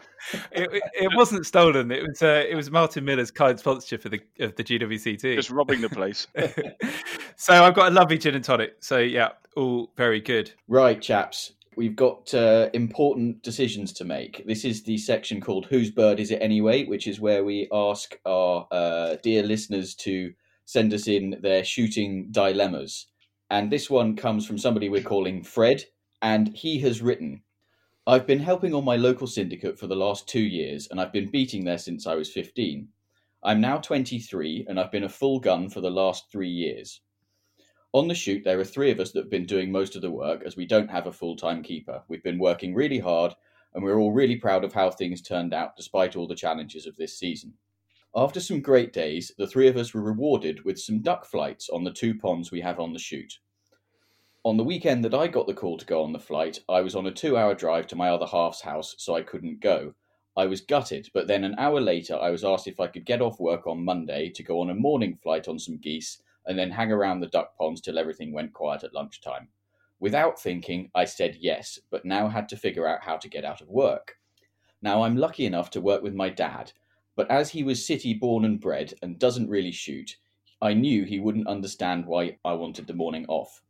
it, 0.53 0.71
it, 0.71 0.83
it 0.93 1.11
wasn't 1.15 1.45
stolen. 1.45 1.91
It 1.91 2.07
was 2.07 2.23
uh, 2.23 2.45
it 2.47 2.55
was 2.55 2.71
Martin 2.71 3.03
Miller's 3.03 3.29
kind 3.29 3.59
sponsorship 3.59 4.01
for 4.01 4.07
the 4.07 4.21
of 4.39 4.55
the 4.55 4.63
GWCT. 4.63 5.35
Just 5.35 5.49
robbing 5.49 5.81
the 5.81 5.89
place. 5.89 6.27
so 7.35 7.61
I've 7.61 7.73
got 7.73 7.91
a 7.91 7.93
lovely 7.93 8.17
gin 8.17 8.35
and 8.35 8.43
tonic. 8.43 8.75
So 8.79 8.99
yeah, 8.99 9.31
all 9.57 9.91
very 9.97 10.21
good. 10.21 10.53
Right, 10.69 11.01
chaps. 11.01 11.51
We've 11.75 11.95
got 11.95 12.33
uh, 12.33 12.69
important 12.73 13.43
decisions 13.43 13.91
to 13.93 14.05
make. 14.05 14.45
This 14.47 14.63
is 14.63 14.83
the 14.83 14.97
section 14.97 15.41
called 15.41 15.65
"Whose 15.65 15.91
Bird 15.91 16.21
Is 16.21 16.31
It 16.31 16.41
Anyway," 16.41 16.85
which 16.85 17.05
is 17.05 17.19
where 17.19 17.43
we 17.43 17.67
ask 17.73 18.15
our 18.25 18.65
uh, 18.71 19.17
dear 19.21 19.43
listeners 19.43 19.93
to 19.95 20.31
send 20.63 20.93
us 20.93 21.09
in 21.09 21.37
their 21.41 21.65
shooting 21.65 22.29
dilemmas. 22.31 23.07
And 23.49 23.71
this 23.71 23.89
one 23.89 24.15
comes 24.15 24.47
from 24.47 24.57
somebody 24.57 24.87
we're 24.87 25.03
calling 25.03 25.43
Fred 25.43 25.83
and 26.23 26.55
he 26.55 26.79
has 26.79 27.01
written 27.01 27.43
I've 28.07 28.25
been 28.25 28.39
helping 28.39 28.73
on 28.73 28.83
my 28.83 28.97
local 28.97 29.27
syndicate 29.27 29.79
for 29.79 29.87
the 29.87 29.95
last 29.95 30.27
two 30.27 30.41
years, 30.41 30.89
and 30.89 30.99
I've 30.99 31.13
been 31.13 31.29
beating 31.29 31.63
there 31.63 31.77
since 31.77 32.05
I 32.05 32.15
was 32.15 32.29
15. 32.29 32.89
I'm 33.43 33.61
now 33.61 33.77
23, 33.77 34.65
and 34.67 34.77
I've 34.77 34.91
been 34.91 35.05
a 35.05 35.09
full 35.09 35.39
gun 35.39 35.69
for 35.69 35.79
the 35.79 35.89
last 35.89 36.29
three 36.29 36.49
years. 36.49 36.99
On 37.93 38.09
the 38.09 38.15
shoot, 38.15 38.43
there 38.43 38.59
are 38.59 38.65
three 38.65 38.91
of 38.91 38.99
us 38.99 39.11
that 39.11 39.21
have 39.21 39.29
been 39.29 39.45
doing 39.45 39.71
most 39.71 39.95
of 39.95 40.01
the 40.01 40.11
work, 40.11 40.43
as 40.45 40.57
we 40.57 40.65
don't 40.65 40.91
have 40.91 41.07
a 41.07 41.13
full 41.13 41.37
time 41.37 41.63
keeper. 41.63 42.03
We've 42.09 42.23
been 42.23 42.39
working 42.39 42.73
really 42.73 42.99
hard, 42.99 43.33
and 43.73 43.81
we're 43.81 43.99
all 43.99 44.11
really 44.11 44.35
proud 44.35 44.65
of 44.65 44.73
how 44.73 44.89
things 44.89 45.21
turned 45.21 45.53
out 45.53 45.77
despite 45.77 46.17
all 46.17 46.27
the 46.27 46.35
challenges 46.35 46.85
of 46.85 46.97
this 46.97 47.17
season. 47.17 47.53
After 48.15 48.41
some 48.41 48.59
great 48.59 48.91
days, 48.91 49.31
the 49.37 49.47
three 49.47 49.69
of 49.69 49.77
us 49.77 49.93
were 49.93 50.01
rewarded 50.01 50.65
with 50.65 50.77
some 50.77 50.99
duck 50.99 51.25
flights 51.25 51.69
on 51.69 51.85
the 51.85 51.91
two 51.91 52.15
ponds 52.15 52.51
we 52.51 52.59
have 52.59 52.81
on 52.81 52.91
the 52.91 52.99
shoot. 52.99 53.39
On 54.45 54.57
the 54.57 54.63
weekend 54.63 55.05
that 55.05 55.13
I 55.13 55.27
got 55.27 55.47
the 55.47 55.53
call 55.53 55.77
to 55.77 55.85
go 55.85 56.03
on 56.03 56.11
the 56.11 56.19
flight, 56.19 56.59
I 56.67 56.81
was 56.81 56.97
on 56.97 57.05
a 57.05 57.11
two 57.13 57.37
hour 57.37 57.55
drive 57.55 57.87
to 57.87 57.95
my 57.95 58.09
other 58.09 58.25
half's 58.25 58.59
house, 58.59 58.93
so 58.97 59.15
I 59.15 59.21
couldn't 59.21 59.61
go. 59.61 59.93
I 60.35 60.47
was 60.47 60.59
gutted, 60.59 61.07
but 61.13 61.27
then 61.27 61.45
an 61.45 61.55
hour 61.57 61.79
later 61.79 62.17
I 62.17 62.29
was 62.29 62.43
asked 62.43 62.67
if 62.67 62.81
I 62.81 62.87
could 62.87 63.05
get 63.05 63.21
off 63.21 63.39
work 63.39 63.67
on 63.67 63.85
Monday 63.85 64.29
to 64.31 64.43
go 64.43 64.59
on 64.59 64.69
a 64.69 64.75
morning 64.75 65.15
flight 65.23 65.47
on 65.47 65.57
some 65.57 65.77
geese 65.77 66.21
and 66.45 66.59
then 66.59 66.71
hang 66.71 66.91
around 66.91 67.21
the 67.21 67.27
duck 67.27 67.57
ponds 67.57 67.79
till 67.79 67.97
everything 67.97 68.33
went 68.33 68.51
quiet 68.51 68.83
at 68.83 68.93
lunchtime. 68.93 69.47
Without 70.01 70.37
thinking, 70.37 70.91
I 70.93 71.05
said 71.05 71.37
yes, 71.39 71.79
but 71.89 72.03
now 72.03 72.27
had 72.27 72.49
to 72.49 72.57
figure 72.57 72.85
out 72.85 73.01
how 73.01 73.15
to 73.15 73.29
get 73.29 73.45
out 73.45 73.61
of 73.61 73.69
work. 73.69 74.17
Now 74.81 75.03
I'm 75.03 75.15
lucky 75.15 75.45
enough 75.45 75.69
to 75.69 75.79
work 75.79 76.03
with 76.03 76.15
my 76.15 76.27
dad, 76.27 76.73
but 77.15 77.31
as 77.31 77.49
he 77.49 77.63
was 77.63 77.87
city 77.87 78.13
born 78.13 78.43
and 78.43 78.59
bred 78.59 78.93
and 79.01 79.17
doesn't 79.17 79.49
really 79.49 79.71
shoot, 79.71 80.17
I 80.61 80.73
knew 80.73 81.05
he 81.05 81.21
wouldn't 81.21 81.47
understand 81.47 82.05
why 82.05 82.39
I 82.43 82.51
wanted 82.55 82.87
the 82.87 82.93
morning 82.93 83.25
off. 83.29 83.62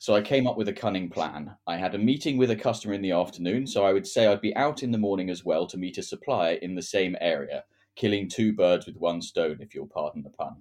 So 0.00 0.14
I 0.14 0.22
came 0.22 0.46
up 0.46 0.56
with 0.56 0.68
a 0.68 0.72
cunning 0.72 1.10
plan. 1.10 1.54
I 1.66 1.76
had 1.76 1.94
a 1.94 1.98
meeting 1.98 2.38
with 2.38 2.50
a 2.50 2.56
customer 2.56 2.94
in 2.94 3.02
the 3.02 3.10
afternoon, 3.10 3.66
so 3.66 3.84
I 3.84 3.92
would 3.92 4.06
say 4.06 4.26
I'd 4.26 4.40
be 4.40 4.56
out 4.56 4.82
in 4.82 4.90
the 4.90 4.96
morning 4.96 5.28
as 5.28 5.44
well 5.44 5.66
to 5.66 5.76
meet 5.76 5.98
a 5.98 6.02
supplier 6.02 6.54
in 6.54 6.74
the 6.74 6.80
same 6.80 7.18
area, 7.20 7.64
killing 7.96 8.26
two 8.26 8.54
birds 8.54 8.86
with 8.86 8.96
one 8.96 9.20
stone, 9.20 9.58
if 9.60 9.74
you'll 9.74 9.86
pardon 9.86 10.22
the 10.22 10.30
pun. 10.30 10.56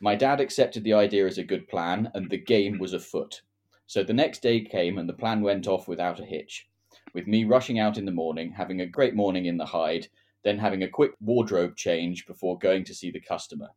My 0.00 0.16
dad 0.16 0.38
accepted 0.38 0.84
the 0.84 0.92
idea 0.92 1.26
as 1.26 1.38
a 1.38 1.42
good 1.42 1.66
plan, 1.66 2.10
and 2.12 2.28
the 2.28 2.36
game 2.36 2.78
was 2.78 2.92
afoot. 2.92 3.40
So 3.86 4.02
the 4.02 4.12
next 4.12 4.42
day 4.42 4.60
came, 4.60 4.98
and 4.98 5.08
the 5.08 5.14
plan 5.14 5.40
went 5.40 5.66
off 5.66 5.88
without 5.88 6.20
a 6.20 6.26
hitch, 6.26 6.68
with 7.14 7.26
me 7.26 7.44
rushing 7.44 7.78
out 7.78 7.96
in 7.96 8.04
the 8.04 8.12
morning, 8.12 8.52
having 8.52 8.82
a 8.82 8.86
great 8.86 9.14
morning 9.14 9.46
in 9.46 9.56
the 9.56 9.64
hide, 9.64 10.08
then 10.44 10.58
having 10.58 10.82
a 10.82 10.88
quick 10.88 11.12
wardrobe 11.22 11.74
change 11.74 12.26
before 12.26 12.58
going 12.58 12.84
to 12.84 12.94
see 12.94 13.10
the 13.10 13.18
customer. 13.18 13.68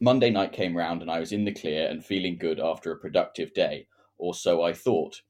Monday 0.00 0.28
night 0.28 0.52
came 0.52 0.76
round 0.76 1.00
and 1.00 1.10
I 1.10 1.20
was 1.20 1.32
in 1.32 1.46
the 1.46 1.54
clear 1.54 1.88
and 1.88 2.04
feeling 2.04 2.36
good 2.36 2.60
after 2.60 2.92
a 2.92 2.98
productive 2.98 3.54
day, 3.54 3.86
or 4.18 4.34
so 4.34 4.62
I 4.62 4.74
thought. 4.74 5.22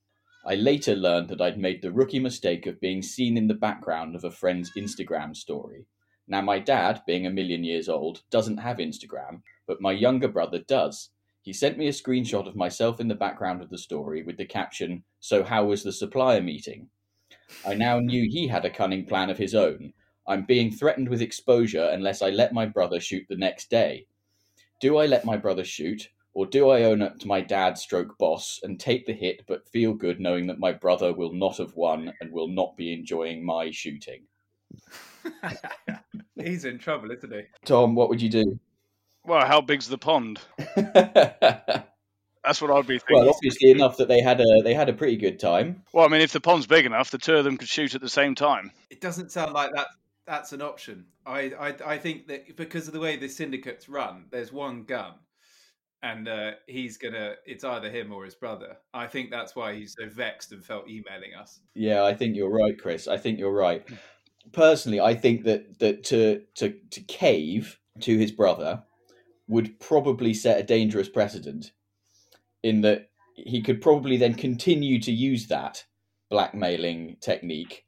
I 0.44 0.56
later 0.56 0.96
learned 0.96 1.28
that 1.28 1.40
I'd 1.40 1.56
made 1.56 1.82
the 1.82 1.92
rookie 1.92 2.18
mistake 2.18 2.66
of 2.66 2.80
being 2.80 3.00
seen 3.00 3.36
in 3.36 3.46
the 3.46 3.54
background 3.54 4.16
of 4.16 4.24
a 4.24 4.30
friend's 4.30 4.72
Instagram 4.76 5.36
story. 5.36 5.86
Now, 6.26 6.40
my 6.40 6.58
dad, 6.58 7.02
being 7.06 7.26
a 7.26 7.30
million 7.30 7.62
years 7.62 7.88
old, 7.88 8.22
doesn't 8.30 8.56
have 8.56 8.78
Instagram, 8.78 9.42
but 9.68 9.80
my 9.80 9.92
younger 9.92 10.26
brother 10.26 10.58
does. 10.58 11.10
He 11.42 11.52
sent 11.52 11.78
me 11.78 11.86
a 11.86 11.92
screenshot 11.92 12.48
of 12.48 12.56
myself 12.56 12.98
in 12.98 13.06
the 13.06 13.14
background 13.14 13.62
of 13.62 13.70
the 13.70 13.78
story 13.78 14.24
with 14.24 14.36
the 14.36 14.44
caption, 14.44 15.04
So, 15.20 15.44
how 15.44 15.66
was 15.66 15.84
the 15.84 15.92
supplier 15.92 16.42
meeting? 16.42 16.88
I 17.64 17.74
now 17.74 18.00
knew 18.00 18.28
he 18.28 18.48
had 18.48 18.64
a 18.64 18.70
cunning 18.70 19.06
plan 19.06 19.30
of 19.30 19.38
his 19.38 19.54
own. 19.54 19.92
I'm 20.26 20.44
being 20.44 20.72
threatened 20.72 21.08
with 21.08 21.22
exposure 21.22 21.88
unless 21.92 22.20
I 22.20 22.30
let 22.30 22.52
my 22.52 22.66
brother 22.66 22.98
shoot 22.98 23.26
the 23.28 23.36
next 23.36 23.70
day. 23.70 24.08
Do 24.80 24.98
I 24.98 25.06
let 25.06 25.24
my 25.24 25.36
brother 25.36 25.64
shoot, 25.64 26.08
or 26.34 26.46
do 26.46 26.68
I 26.68 26.82
own 26.82 27.00
up 27.00 27.18
to 27.20 27.26
my 27.26 27.40
dad 27.40 27.78
stroke 27.78 28.18
boss 28.18 28.60
and 28.62 28.78
take 28.78 29.06
the 29.06 29.14
hit 29.14 29.44
but 29.46 29.68
feel 29.68 29.94
good 29.94 30.20
knowing 30.20 30.46
that 30.48 30.58
my 30.58 30.72
brother 30.72 31.14
will 31.14 31.32
not 31.32 31.56
have 31.56 31.74
won 31.74 32.12
and 32.20 32.30
will 32.30 32.48
not 32.48 32.76
be 32.76 32.92
enjoying 32.92 33.44
my 33.44 33.70
shooting? 33.70 34.24
He's 36.36 36.64
in 36.66 36.78
trouble, 36.78 37.10
isn't 37.10 37.32
he? 37.32 37.42
Tom, 37.64 37.94
what 37.94 38.10
would 38.10 38.20
you 38.20 38.28
do? 38.28 38.60
Well, 39.24 39.46
how 39.46 39.60
big's 39.60 39.88
the 39.88 39.98
pond? 39.98 40.40
That's 40.76 42.62
what 42.62 42.70
I'd 42.70 42.86
be 42.86 42.98
thinking. 42.98 43.16
Well, 43.16 43.30
obviously 43.30 43.70
enough 43.70 43.96
that 43.96 44.06
they 44.06 44.20
had 44.20 44.40
a 44.40 44.62
they 44.62 44.72
had 44.72 44.88
a 44.88 44.92
pretty 44.92 45.16
good 45.16 45.40
time. 45.40 45.82
Well, 45.92 46.04
I 46.04 46.08
mean, 46.08 46.20
if 46.20 46.32
the 46.32 46.40
pond's 46.40 46.66
big 46.66 46.86
enough, 46.86 47.10
the 47.10 47.18
two 47.18 47.34
of 47.34 47.44
them 47.44 47.56
could 47.56 47.68
shoot 47.68 47.96
at 47.96 48.00
the 48.00 48.08
same 48.08 48.36
time. 48.36 48.70
It 48.88 49.00
doesn't 49.00 49.32
sound 49.32 49.52
like 49.52 49.72
that. 49.74 49.88
That's 50.26 50.52
an 50.52 50.62
option. 50.62 51.06
I, 51.24 51.52
I, 51.58 51.74
I 51.94 51.98
think 51.98 52.26
that 52.28 52.56
because 52.56 52.88
of 52.88 52.92
the 52.92 53.00
way 53.00 53.16
the 53.16 53.28
syndicates 53.28 53.88
run, 53.88 54.24
there's 54.30 54.52
one 54.52 54.82
gun, 54.82 55.14
and 56.02 56.28
uh, 56.28 56.52
he's 56.66 56.96
gonna. 56.98 57.34
It's 57.46 57.64
either 57.64 57.90
him 57.90 58.12
or 58.12 58.24
his 58.24 58.34
brother. 58.34 58.76
I 58.92 59.06
think 59.06 59.30
that's 59.30 59.54
why 59.54 59.74
he's 59.74 59.94
so 59.98 60.08
vexed 60.08 60.52
and 60.52 60.64
felt 60.64 60.88
emailing 60.88 61.34
us. 61.40 61.60
Yeah, 61.74 62.04
I 62.04 62.14
think 62.14 62.34
you're 62.36 62.50
right, 62.50 62.78
Chris. 62.78 63.06
I 63.06 63.18
think 63.18 63.38
you're 63.38 63.52
right. 63.52 63.86
Personally, 64.52 65.00
I 65.00 65.14
think 65.14 65.44
that 65.44 65.78
that 65.78 66.04
to 66.04 66.42
to 66.56 66.74
to 66.90 67.00
cave 67.02 67.78
to 68.00 68.18
his 68.18 68.32
brother 68.32 68.82
would 69.48 69.78
probably 69.78 70.34
set 70.34 70.58
a 70.58 70.64
dangerous 70.64 71.08
precedent 71.08 71.70
in 72.62 72.80
that 72.80 73.10
he 73.34 73.62
could 73.62 73.80
probably 73.80 74.16
then 74.16 74.34
continue 74.34 75.00
to 75.00 75.12
use 75.12 75.46
that 75.46 75.84
blackmailing 76.30 77.16
technique 77.20 77.85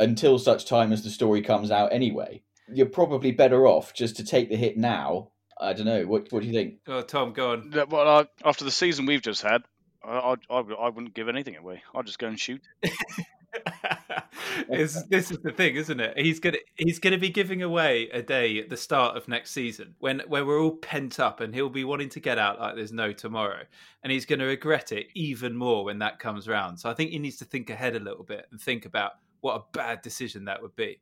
until 0.00 0.38
such 0.38 0.64
time 0.64 0.92
as 0.92 1.04
the 1.04 1.10
story 1.10 1.42
comes 1.42 1.70
out 1.70 1.92
anyway. 1.92 2.42
You're 2.72 2.86
probably 2.86 3.30
better 3.30 3.66
off 3.66 3.94
just 3.94 4.16
to 4.16 4.24
take 4.24 4.48
the 4.48 4.56
hit 4.56 4.76
now. 4.76 5.30
I 5.60 5.74
don't 5.74 5.86
know. 5.86 6.04
What 6.04 6.32
What 6.32 6.42
do 6.42 6.48
you 6.48 6.54
think? 6.54 6.78
Oh, 6.88 7.02
Tom, 7.02 7.32
go 7.32 7.52
on. 7.52 7.72
Well, 7.88 8.08
I, 8.08 8.48
after 8.48 8.64
the 8.64 8.70
season 8.70 9.06
we've 9.06 9.22
just 9.22 9.42
had, 9.42 9.62
I, 10.02 10.36
I, 10.48 10.60
I 10.60 10.88
wouldn't 10.88 11.14
give 11.14 11.28
anything 11.28 11.56
away. 11.56 11.82
I'd 11.94 12.06
just 12.06 12.18
go 12.18 12.28
and 12.28 12.40
shoot. 12.40 12.62
this, 14.68 15.02
this 15.10 15.30
is 15.30 15.38
the 15.42 15.52
thing, 15.52 15.76
isn't 15.76 16.00
it? 16.00 16.18
He's 16.18 16.40
gonna 16.40 16.58
he's 16.76 16.98
gonna 16.98 17.18
be 17.18 17.28
giving 17.28 17.62
away 17.62 18.08
a 18.10 18.22
day 18.22 18.58
at 18.58 18.70
the 18.70 18.76
start 18.76 19.16
of 19.16 19.28
next 19.28 19.50
season 19.50 19.94
when 19.98 20.22
when 20.28 20.46
we're 20.46 20.62
all 20.62 20.76
pent 20.76 21.20
up 21.20 21.40
and 21.40 21.54
he'll 21.54 21.68
be 21.68 21.84
wanting 21.84 22.08
to 22.10 22.20
get 22.20 22.38
out 22.38 22.58
like 22.58 22.76
there's 22.76 22.92
no 22.92 23.12
tomorrow, 23.12 23.62
and 24.02 24.12
he's 24.12 24.24
going 24.24 24.38
to 24.38 24.46
regret 24.46 24.92
it 24.92 25.08
even 25.14 25.54
more 25.54 25.84
when 25.84 25.98
that 25.98 26.18
comes 26.18 26.48
round. 26.48 26.80
So 26.80 26.88
I 26.88 26.94
think 26.94 27.10
he 27.10 27.18
needs 27.18 27.36
to 27.38 27.44
think 27.44 27.68
ahead 27.68 27.96
a 27.96 28.00
little 28.00 28.24
bit 28.24 28.46
and 28.50 28.60
think 28.60 28.86
about 28.86 29.12
what 29.40 29.56
a 29.56 29.64
bad 29.72 30.02
decision 30.02 30.44
that 30.46 30.62
would 30.62 30.76
be. 30.76 31.00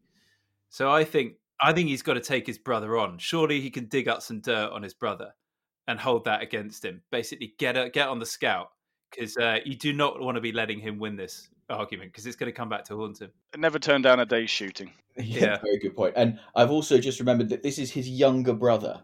So 0.68 0.90
I 0.90 1.04
think 1.04 1.34
I 1.60 1.72
think 1.72 1.88
he's 1.88 2.02
got 2.02 2.14
to 2.14 2.20
take 2.20 2.46
his 2.46 2.58
brother 2.58 2.96
on. 2.96 3.18
Surely 3.18 3.60
he 3.60 3.70
can 3.70 3.86
dig 3.86 4.08
up 4.08 4.22
some 4.22 4.40
dirt 4.40 4.70
on 4.70 4.82
his 4.82 4.94
brother 4.94 5.32
and 5.86 5.98
hold 5.98 6.24
that 6.24 6.42
against 6.42 6.84
him. 6.84 7.02
Basically, 7.10 7.54
get 7.58 7.76
a, 7.76 7.90
get 7.90 8.08
on 8.08 8.18
the 8.18 8.26
scout 8.26 8.70
because 9.10 9.36
uh, 9.36 9.58
you 9.64 9.74
do 9.74 9.92
not 9.92 10.20
want 10.20 10.36
to 10.36 10.40
be 10.40 10.52
letting 10.52 10.78
him 10.78 10.98
win 10.98 11.16
this 11.16 11.48
argument 11.70 12.12
because 12.12 12.26
it's 12.26 12.36
going 12.36 12.50
to 12.50 12.56
come 12.56 12.68
back 12.68 12.84
to 12.84 12.96
haunt 12.96 13.20
him. 13.20 13.30
Never 13.56 13.78
turn 13.78 14.02
down 14.02 14.20
a 14.20 14.26
day's 14.26 14.50
shooting. 14.50 14.92
Yeah, 15.16 15.40
yeah, 15.40 15.58
very 15.58 15.78
good 15.78 15.96
point. 15.96 16.14
And 16.16 16.38
I've 16.54 16.70
also 16.70 16.98
just 16.98 17.18
remembered 17.18 17.48
that 17.48 17.62
this 17.62 17.78
is 17.78 17.90
his 17.90 18.08
younger 18.08 18.52
brother. 18.52 19.00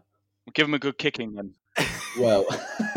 give 0.53 0.67
him 0.67 0.73
a 0.73 0.79
good 0.79 0.97
kicking 0.97 1.33
then. 1.33 1.53
Well, 2.17 2.45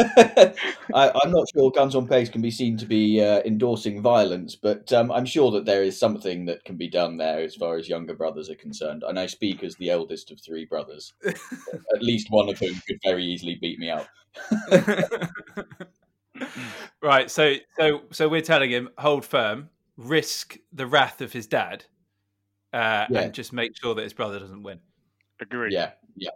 I, 0.95 1.11
am 1.25 1.33
not 1.33 1.49
sure 1.53 1.71
Guns 1.71 1.95
on 1.95 2.07
Pegs 2.07 2.29
can 2.29 2.41
be 2.41 2.51
seen 2.51 2.77
to 2.79 2.87
be 2.87 3.23
uh, 3.23 3.41
endorsing 3.45 4.01
violence, 4.01 4.55
but 4.55 4.93
um, 4.93 5.11
I'm 5.11 5.27
sure 5.27 5.51
that 5.53 5.65
there 5.65 5.83
is 5.83 5.99
something 5.99 6.45
that 6.47 6.65
can 6.65 6.77
be 6.77 6.89
done 6.89 7.17
there 7.17 7.41
as 7.41 7.55
far 7.55 7.77
as 7.77 7.89
younger 7.89 8.15
brothers 8.15 8.49
are 8.51 8.55
concerned. 8.55 9.03
And 9.07 9.19
I 9.19 9.27
speak 9.27 9.65
as 9.65 9.75
the 9.77 9.91
eldest 9.91 10.31
of 10.31 10.41
three 10.41 10.65
brothers. 10.65 11.15
At 11.27 12.03
least 12.03 12.31
one 12.31 12.49
of 12.49 12.59
whom 12.59 12.81
could 12.87 12.99
very 13.03 13.25
easily 13.25 13.57
beat 13.61 13.79
me 13.79 13.91
up. 13.91 14.09
right. 17.03 17.31
So, 17.31 17.55
so, 17.79 18.03
so 18.13 18.29
we're 18.29 18.41
telling 18.41 18.71
him 18.71 18.91
hold 18.99 19.25
firm, 19.25 19.71
risk 19.97 20.57
the 20.73 20.87
wrath 20.87 21.21
of 21.21 21.33
his 21.33 21.47
dad, 21.47 21.85
uh, 22.73 23.07
yeah. 23.11 23.21
and 23.23 23.33
just 23.35 23.53
make 23.53 23.77
sure 23.77 23.95
that 23.95 24.03
his 24.03 24.13
brother 24.13 24.39
doesn't 24.39 24.63
win. 24.63 24.79
Agree. 25.41 25.73
Yeah. 25.73 25.93
Yeah. 26.17 26.31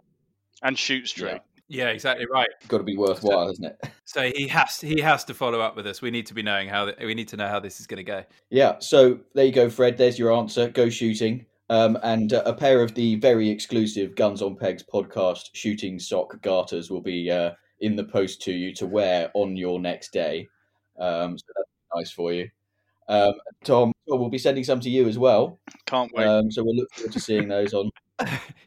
And 0.61 0.77
shoot 0.77 1.07
straight. 1.07 1.33
Yeah. 1.33 1.39
Yeah, 1.67 1.87
exactly 1.87 2.25
right. 2.31 2.49
Got 2.67 2.79
to 2.79 2.83
be 2.83 2.97
worthwhile, 2.97 3.49
isn't 3.49 3.65
it? 3.65 3.77
So 4.05 4.29
he 4.35 4.47
has 4.49 4.79
he 4.79 5.01
has 5.01 5.23
to 5.23 5.33
follow 5.33 5.59
up 5.59 5.75
with 5.75 5.87
us. 5.87 5.99
We 5.99 6.11
need 6.11 6.27
to 6.27 6.35
be 6.35 6.43
knowing 6.43 6.69
how 6.69 6.91
we 6.99 7.15
need 7.15 7.29
to 7.29 7.37
know 7.37 7.47
how 7.47 7.59
this 7.59 7.79
is 7.79 7.87
going 7.87 7.97
to 7.97 8.03
go. 8.03 8.23
Yeah. 8.51 8.75
So 8.77 9.17
there 9.33 9.45
you 9.45 9.51
go, 9.51 9.71
Fred. 9.71 9.97
There's 9.97 10.19
your 10.19 10.31
answer. 10.31 10.69
Go 10.69 10.89
shooting. 10.89 11.47
Um, 11.69 11.97
and 12.03 12.33
uh, 12.33 12.43
a 12.45 12.53
pair 12.53 12.83
of 12.83 12.93
the 12.93 13.15
very 13.15 13.49
exclusive 13.49 14.15
Guns 14.15 14.43
on 14.43 14.55
Pegs 14.55 14.83
podcast 14.83 15.49
shooting 15.53 15.97
sock 15.97 16.39
garters 16.43 16.91
will 16.91 17.01
be 17.01 17.31
uh, 17.31 17.51
in 17.79 17.95
the 17.95 18.03
post 18.03 18.41
to 18.43 18.51
you 18.51 18.73
to 18.75 18.85
wear 18.85 19.31
on 19.33 19.55
your 19.55 19.79
next 19.79 20.13
day. 20.13 20.47
Um, 20.99 21.37
so 21.39 21.45
that's 21.55 21.69
nice 21.95 22.11
for 22.11 22.33
you. 22.33 22.49
Um, 23.09 23.33
Tom, 23.63 23.91
we'll 24.07 24.29
be 24.29 24.37
sending 24.37 24.63
some 24.63 24.79
to 24.81 24.89
you 24.89 25.07
as 25.07 25.17
well. 25.17 25.59
Can't 25.85 26.11
wait. 26.13 26.27
Um, 26.27 26.51
so 26.51 26.63
we'll 26.63 26.75
look 26.75 26.93
forward 26.93 27.13
to 27.13 27.19
seeing 27.19 27.47
those 27.47 27.73
on 27.73 27.89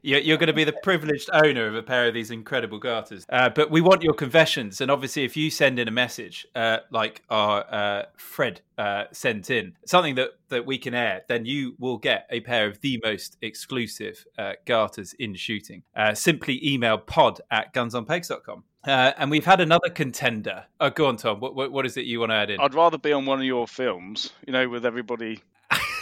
you're 0.03 0.37
going 0.37 0.49
to 0.49 0.53
be 0.53 0.65
the 0.65 0.75
privileged 0.83 1.31
owner 1.33 1.67
of 1.67 1.75
a 1.75 1.83
pair 1.83 2.09
of 2.09 2.15
these 2.15 2.31
incredible 2.31 2.79
garters. 2.79 3.25
Uh, 3.29 3.49
but 3.49 3.71
we 3.71 3.81
want 3.81 4.03
your 4.03 4.15
confessions. 4.15 4.81
And 4.81 4.91
obviously, 4.91 5.25
if 5.25 5.37
you 5.37 5.51
send 5.51 5.79
in 5.79 5.89
a 5.89 5.93
message 5.93 6.47
uh, 6.55 6.79
like 6.91 7.23
our 7.31 7.65
uh, 7.73 8.03
Fred 8.17 8.61
uh, 8.79 9.05
sent 9.13 9.51
in, 9.51 9.75
something 9.87 10.15
that, 10.17 10.31
that 10.49 10.67
we 10.67 10.79
can 10.79 10.95
air, 10.95 11.23
then 11.29 11.45
you 11.45 11.75
will 11.79 11.99
get 11.99 12.27
a 12.31 12.41
pair 12.41 12.67
of 12.67 12.81
the 12.81 13.01
most 13.05 13.37
exclusive 13.43 14.25
uh, 14.39 14.53
garters 14.65 15.15
in 15.19 15.35
shooting. 15.35 15.83
Uh, 15.95 16.15
simply 16.15 16.61
email 16.67 16.99
pod 16.99 17.41
at 17.51 17.73
gunsonpegs.com. 17.75 18.65
Uh, 18.87 19.13
and 19.19 19.33
we've 19.33 19.45
had 19.45 19.61
another 19.61 19.91
contender. 19.91 20.65
Oh, 20.79 20.91
go 20.91 21.07
on, 21.07 21.17
Tom. 21.17 21.41
What, 21.41 21.57
what, 21.57 21.73
what 21.73 21.87
is 21.87 21.97
it 21.97 22.05
you 22.05 22.21
want 22.21 22.31
to 22.31 22.37
add 22.37 22.51
in? 22.51 22.61
I'd 22.61 22.75
rather 22.75 22.99
be 22.99 23.13
on 23.13 23.27
one 23.27 23.41
of 23.41 23.45
your 23.45 23.67
films, 23.67 24.33
you 24.47 24.53
know, 24.53 24.69
with 24.69 24.87
everybody 24.87 25.43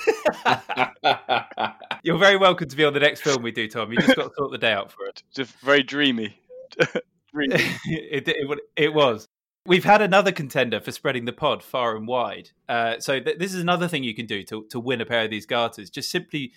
You're 2.03 2.19
very 2.19 2.37
welcome 2.37 2.69
to 2.69 2.77
be 2.77 2.85
on 2.85 2.93
the 2.93 3.01
next 3.01 3.23
film 3.23 3.43
we 3.43 3.53
do, 3.53 3.69
Tom. 3.69 3.93
You 3.93 3.99
just 3.99 4.17
got 4.17 4.29
to 4.29 4.35
sort 4.37 4.51
the 4.53 4.59
day 4.59 4.73
out 4.73 4.93
for 4.93 5.07
it. 5.07 5.23
Just 5.35 5.53
very 5.61 5.83
dreamy. 5.83 6.37
dreamy. 7.33 7.55
it, 7.87 8.29
it, 8.29 8.59
it, 8.77 8.95
was. 8.95 9.27
We've 9.67 9.85
had 9.85 10.03
another 10.03 10.33
contender 10.33 10.81
for 10.81 10.93
spreading 10.93 11.25
the 11.25 11.33
pod 11.33 11.63
far 11.63 11.97
and 11.97 12.07
wide. 12.07 12.51
Uh, 12.69 12.99
so 12.99 13.21
th- 13.21 13.39
this 13.39 13.55
is 13.55 13.61
another 13.61 13.89
thing 13.89 14.05
you 14.05 14.15
can 14.15 14.27
do 14.27 14.43
to, 14.45 14.67
to 14.71 14.81
win 14.81 15.01
a 15.01 15.07
pair 15.07 15.25
of 15.25 15.31
these 15.31 15.47
garters. 15.47 15.91
Just 15.91 16.11
simply 16.11 16.53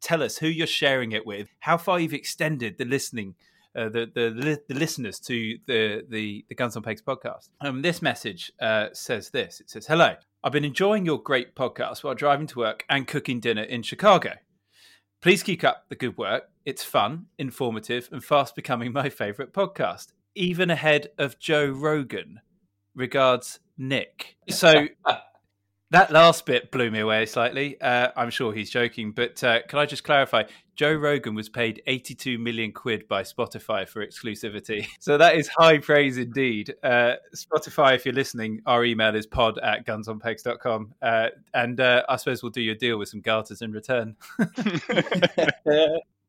tell 0.00 0.22
us 0.22 0.38
who 0.38 0.48
you're 0.48 0.66
sharing 0.66 1.12
it 1.12 1.26
with, 1.26 1.48
how 1.60 1.76
far 1.76 2.00
you've 2.00 2.14
extended 2.14 2.78
the 2.78 2.84
listening 2.84 3.34
uh, 3.76 3.88
the, 3.88 4.10
the 4.14 4.60
the 4.68 4.74
listeners 4.74 5.18
to 5.20 5.58
the 5.66 6.04
the, 6.08 6.44
the 6.48 6.54
Guns 6.54 6.76
on 6.76 6.82
Pegs 6.82 7.02
podcast. 7.02 7.50
Um, 7.60 7.82
this 7.82 8.02
message 8.02 8.52
uh, 8.60 8.88
says 8.92 9.30
this. 9.30 9.60
It 9.60 9.70
says, 9.70 9.86
"Hello, 9.86 10.14
I've 10.42 10.52
been 10.52 10.64
enjoying 10.64 11.04
your 11.04 11.22
great 11.22 11.54
podcast 11.54 12.02
while 12.02 12.14
driving 12.14 12.46
to 12.48 12.58
work 12.58 12.84
and 12.88 13.06
cooking 13.06 13.40
dinner 13.40 13.62
in 13.62 13.82
Chicago. 13.82 14.34
Please 15.20 15.42
keep 15.42 15.62
up 15.64 15.86
the 15.88 15.96
good 15.96 16.16
work. 16.16 16.44
It's 16.64 16.82
fun, 16.82 17.26
informative, 17.38 18.08
and 18.10 18.24
fast 18.24 18.56
becoming 18.56 18.92
my 18.92 19.08
favorite 19.08 19.52
podcast, 19.52 20.08
even 20.34 20.70
ahead 20.70 21.08
of 21.18 21.38
Joe 21.38 21.66
Rogan. 21.66 22.40
Regards, 22.94 23.60
Nick." 23.78 24.36
So. 24.50 24.88
That 25.92 26.12
last 26.12 26.46
bit 26.46 26.70
blew 26.70 26.88
me 26.88 27.00
away 27.00 27.26
slightly. 27.26 27.80
Uh, 27.80 28.10
I'm 28.16 28.30
sure 28.30 28.52
he's 28.52 28.70
joking, 28.70 29.10
but 29.10 29.42
uh, 29.42 29.62
can 29.66 29.80
I 29.80 29.86
just 29.86 30.04
clarify? 30.04 30.44
Joe 30.80 30.94
Rogan 30.94 31.34
was 31.34 31.50
paid 31.50 31.82
82 31.86 32.38
million 32.38 32.72
quid 32.72 33.06
by 33.06 33.22
Spotify 33.22 33.86
for 33.86 34.02
exclusivity. 34.02 34.86
So 34.98 35.18
that 35.18 35.36
is 35.36 35.46
high 35.46 35.76
praise 35.76 36.16
indeed. 36.16 36.74
Uh, 36.82 37.16
Spotify, 37.34 37.94
if 37.96 38.06
you're 38.06 38.14
listening, 38.14 38.62
our 38.64 38.82
email 38.82 39.14
is 39.14 39.26
pod 39.26 39.58
at 39.58 39.86
gunsonpegs.com. 39.86 40.94
Uh, 41.02 41.26
and 41.52 41.80
uh, 41.80 42.02
I 42.08 42.16
suppose 42.16 42.42
we'll 42.42 42.48
do 42.48 42.62
your 42.62 42.76
deal 42.76 42.98
with 42.98 43.10
some 43.10 43.20
garters 43.20 43.60
in 43.60 43.72
return. 43.72 44.16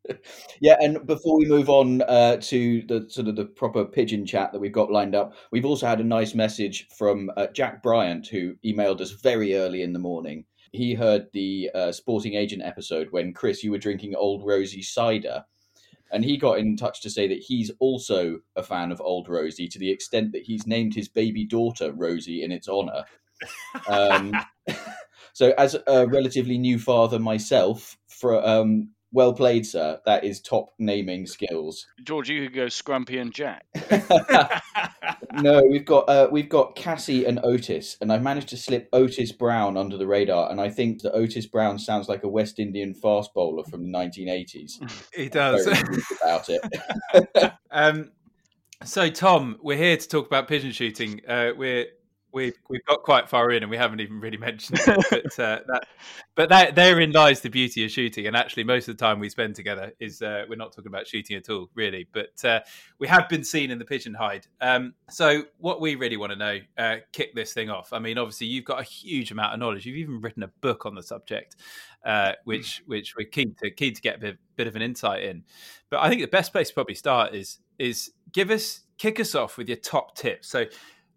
yeah, 0.59 0.75
and 0.81 1.05
before 1.05 1.37
we 1.37 1.45
move 1.45 1.69
on 1.69 2.01
uh, 2.01 2.35
to 2.41 2.81
the 2.83 3.05
sort 3.09 3.29
of 3.29 3.37
the 3.37 3.45
proper 3.45 3.85
pigeon 3.85 4.25
chat 4.25 4.51
that 4.51 4.59
we've 4.59 4.73
got 4.73 4.91
lined 4.91 5.15
up, 5.15 5.33
we've 5.51 5.65
also 5.65 5.87
had 5.87 6.01
a 6.01 6.03
nice 6.03 6.35
message 6.35 6.89
from 6.89 7.31
uh, 7.37 7.47
Jack 7.53 7.81
Bryant 7.81 8.27
who 8.27 8.55
emailed 8.65 8.99
us 8.99 9.11
very 9.11 9.55
early 9.55 9.81
in 9.81 9.93
the 9.93 9.99
morning. 9.99 10.43
He 10.71 10.93
heard 10.93 11.27
the 11.33 11.69
uh, 11.73 11.91
sporting 11.91 12.35
agent 12.35 12.61
episode 12.63 13.09
when 13.11 13.33
Chris, 13.33 13.63
you 13.63 13.71
were 13.71 13.77
drinking 13.77 14.15
Old 14.15 14.45
Rosie 14.45 14.81
cider, 14.81 15.45
and 16.11 16.23
he 16.23 16.37
got 16.37 16.59
in 16.59 16.77
touch 16.77 17.01
to 17.01 17.09
say 17.09 17.27
that 17.27 17.39
he's 17.39 17.71
also 17.79 18.39
a 18.55 18.63
fan 18.63 18.91
of 18.91 19.01
Old 19.01 19.27
Rosie 19.27 19.67
to 19.67 19.79
the 19.79 19.89
extent 19.89 20.31
that 20.33 20.43
he's 20.43 20.67
named 20.67 20.93
his 20.93 21.07
baby 21.07 21.45
daughter 21.45 21.91
Rosie 21.91 22.43
in 22.43 22.51
its 22.51 22.67
honor. 22.67 23.03
Um, 23.87 24.33
so, 25.33 25.53
as 25.57 25.75
a 25.87 26.07
relatively 26.07 26.57
new 26.57 26.79
father 26.79 27.19
myself, 27.19 27.97
for 28.07 28.45
um, 28.47 28.89
Well 29.13 29.33
played, 29.33 29.65
sir. 29.65 29.99
That 30.05 30.23
is 30.23 30.39
top 30.39 30.73
naming 30.79 31.27
skills. 31.27 31.85
George, 32.03 32.29
you 32.29 32.45
could 32.45 32.55
go 32.55 32.65
Scrumpy 32.67 33.19
and 33.19 33.33
Jack. 33.33 33.65
no, 35.41 35.61
we've 35.63 35.85
got 35.85 36.07
uh, 36.07 36.29
we've 36.31 36.47
got 36.47 36.75
Cassie 36.75 37.25
and 37.25 37.39
Otis, 37.43 37.97
and 37.99 38.11
I've 38.11 38.23
managed 38.23 38.49
to 38.49 38.57
slip 38.57 38.87
Otis 38.93 39.33
Brown 39.33 39.75
under 39.75 39.97
the 39.97 40.07
radar, 40.07 40.49
and 40.49 40.61
I 40.61 40.69
think 40.69 41.01
that 41.01 41.13
Otis 41.13 41.45
Brown 41.45 41.77
sounds 41.77 42.07
like 42.07 42.23
a 42.23 42.29
West 42.29 42.57
Indian 42.59 42.93
fast 42.93 43.33
bowler 43.33 43.65
from 43.65 43.83
the 43.83 43.97
1980s. 43.97 45.07
He 45.13 45.27
does. 45.29 45.67
about 46.21 46.47
it. 46.47 47.53
um, 47.69 48.11
so, 48.83 49.09
Tom, 49.09 49.57
we're 49.61 49.77
here 49.77 49.97
to 49.97 50.07
talk 50.07 50.25
about 50.25 50.47
pigeon 50.47 50.71
shooting. 50.71 51.21
Uh, 51.27 51.51
we're 51.55 51.87
we've 52.33 52.57
we've 52.69 52.85
got 52.85 53.03
quite 53.03 53.29
far 53.29 53.51
in 53.51 53.63
and 53.63 53.69
we 53.69 53.77
haven't 53.77 53.99
even 53.99 54.19
really 54.19 54.37
mentioned 54.49 54.79
it. 54.85 55.05
But 55.09 55.39
uh, 55.43 55.59
that, 55.67 55.87
but 56.35 56.49
that 56.49 56.75
therein 56.75 57.11
lies 57.11 57.41
the 57.41 57.49
beauty 57.49 57.85
of 57.85 57.91
shooting. 57.91 58.27
And 58.27 58.35
actually, 58.35 58.63
most 58.63 58.87
of 58.87 58.97
the 58.97 59.03
time 59.03 59.19
we 59.19 59.29
spend 59.29 59.55
together 59.55 59.93
is 59.99 60.21
uh, 60.21 60.45
we're 60.49 60.55
not 60.55 60.71
talking 60.71 60.87
about 60.87 61.07
shooting 61.07 61.37
at 61.37 61.49
all, 61.49 61.69
really. 61.75 62.07
But 62.11 62.43
uh, 62.43 62.61
we 62.99 63.07
have 63.07 63.29
been 63.29 63.43
seen 63.43 63.71
in 63.71 63.79
the 63.79 63.85
pigeon 63.85 64.13
hide. 64.13 64.47
Um, 64.59 64.93
so 65.09 65.43
what 65.57 65.81
we 65.81 65.95
really 65.95 66.17
want 66.17 66.31
to 66.31 66.37
know, 66.37 66.59
uh, 66.77 66.97
kick 67.11 67.35
this 67.35 67.53
thing 67.53 67.69
off. 67.69 67.93
I 67.93 67.99
mean, 67.99 68.17
obviously 68.17 68.47
you've 68.47 68.65
got 68.65 68.79
a 68.79 68.83
huge 68.83 69.31
amount 69.31 69.53
of 69.53 69.59
knowledge. 69.59 69.85
You've 69.85 69.97
even 69.97 70.21
written 70.21 70.43
a 70.43 70.49
book 70.61 70.85
on 70.85 70.95
the 70.95 71.03
subject, 71.03 71.55
uh, 72.05 72.33
which 72.43 72.83
which 72.85 73.15
we're 73.15 73.27
keen 73.27 73.55
to 73.61 73.71
keen 73.71 73.93
to 73.93 74.01
get 74.01 74.15
a 74.17 74.19
bit, 74.19 74.37
bit 74.55 74.67
of 74.67 74.75
an 74.75 74.81
insight 74.81 75.23
in. 75.23 75.43
But 75.89 76.01
I 76.01 76.09
think 76.09 76.21
the 76.21 76.27
best 76.27 76.51
place 76.51 76.69
to 76.69 76.73
probably 76.73 76.95
start 76.95 77.35
is 77.35 77.59
is 77.77 78.11
give 78.31 78.49
us 78.49 78.81
kick 78.97 79.19
us 79.19 79.33
off 79.33 79.57
with 79.57 79.67
your 79.67 79.77
top 79.77 80.15
tips. 80.15 80.47
So 80.47 80.65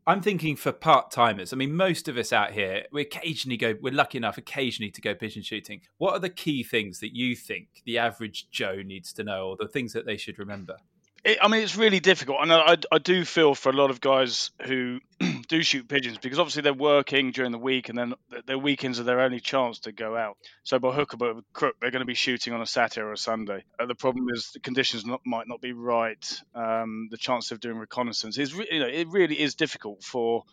I'm 0.06 0.20
thinking 0.20 0.56
for 0.56 0.70
part 0.70 1.10
timers. 1.10 1.52
I 1.52 1.56
mean, 1.56 1.74
most 1.74 2.08
of 2.08 2.18
us 2.18 2.32
out 2.32 2.52
here, 2.52 2.84
we 2.92 3.02
occasionally 3.02 3.56
go, 3.56 3.74
we're 3.80 3.92
lucky 3.92 4.18
enough 4.18 4.36
occasionally 4.36 4.90
to 4.90 5.00
go 5.00 5.14
pigeon 5.14 5.42
shooting. 5.42 5.80
What 5.96 6.12
are 6.12 6.18
the 6.18 6.28
key 6.28 6.62
things 6.62 7.00
that 7.00 7.16
you 7.16 7.34
think 7.34 7.68
the 7.86 7.98
average 7.98 8.50
Joe 8.50 8.82
needs 8.84 9.14
to 9.14 9.24
know 9.24 9.48
or 9.48 9.56
the 9.56 9.68
things 9.68 9.94
that 9.94 10.04
they 10.04 10.18
should 10.18 10.38
remember? 10.38 10.76
It, 11.24 11.38
I 11.40 11.48
mean, 11.48 11.62
it's 11.62 11.76
really 11.76 12.00
difficult, 12.00 12.38
and 12.42 12.52
I, 12.52 12.76
I 12.92 12.98
do 12.98 13.24
feel 13.24 13.54
for 13.54 13.70
a 13.70 13.72
lot 13.72 13.90
of 13.90 14.02
guys 14.02 14.50
who 14.66 15.00
do 15.46 15.62
shoot 15.62 15.88
pigeons 15.88 16.18
because 16.18 16.38
obviously 16.38 16.62
they're 16.62 16.74
working 16.74 17.30
during 17.30 17.52
the 17.52 17.58
week, 17.58 17.88
and 17.88 17.98
then 17.98 18.14
their 18.46 18.58
weekends 18.58 19.00
are 19.00 19.04
their 19.04 19.20
only 19.20 19.40
chance 19.40 19.80
to 19.80 19.92
go 19.92 20.16
out. 20.16 20.36
So 20.62 20.78
by 20.78 20.92
hook 20.92 21.14
or 21.14 21.16
by 21.16 21.32
crook, 21.52 21.76
they're 21.80 21.90
going 21.90 22.00
to 22.00 22.06
be 22.06 22.14
shooting 22.14 22.52
on 22.52 22.60
a 22.60 22.66
Saturday 22.66 23.04
or 23.04 23.12
a 23.12 23.16
Sunday. 23.16 23.64
Uh, 23.78 23.86
the 23.86 23.94
problem 23.94 24.26
is 24.32 24.50
the 24.52 24.60
conditions 24.60 25.04
not, 25.04 25.20
might 25.24 25.48
not 25.48 25.60
be 25.60 25.72
right. 25.72 26.42
Um, 26.54 27.08
the 27.10 27.16
chance 27.16 27.50
of 27.50 27.60
doing 27.60 27.78
reconnaissance 27.78 28.38
is, 28.38 28.52
you 28.52 28.80
know, 28.80 28.88
it 28.88 29.08
really 29.08 29.40
is 29.40 29.54
difficult 29.54 30.02
for 30.02 30.44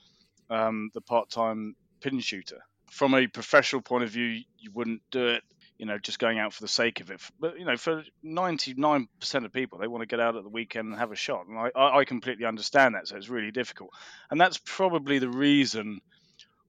um, 0.49 0.89
the 0.93 1.01
part-time 1.01 1.75
pigeon 2.01 2.19
shooter. 2.19 2.59
From 2.89 3.13
a 3.13 3.27
professional 3.27 3.81
point 3.81 4.03
of 4.03 4.09
view, 4.09 4.41
you 4.57 4.71
wouldn't 4.73 5.01
do 5.11 5.27
it 5.27 5.43
you 5.81 5.87
know, 5.87 5.97
just 5.97 6.19
going 6.19 6.37
out 6.37 6.53
for 6.53 6.61
the 6.61 6.67
sake 6.67 7.01
of 7.01 7.09
it. 7.09 7.19
But 7.39 7.57
you 7.57 7.65
know, 7.65 7.75
for 7.75 8.03
99% 8.23 9.07
of 9.45 9.51
people, 9.51 9.79
they 9.79 9.87
want 9.87 10.03
to 10.03 10.05
get 10.05 10.19
out 10.19 10.35
at 10.35 10.43
the 10.43 10.49
weekend 10.49 10.89
and 10.89 10.99
have 10.99 11.11
a 11.11 11.15
shot, 11.15 11.47
and 11.47 11.57
I, 11.57 11.71
I 11.75 12.05
completely 12.05 12.45
understand 12.45 12.93
that. 12.93 13.07
So 13.07 13.17
it's 13.17 13.29
really 13.29 13.49
difficult, 13.49 13.89
and 14.29 14.39
that's 14.39 14.59
probably 14.63 15.17
the 15.17 15.27
reason 15.27 15.99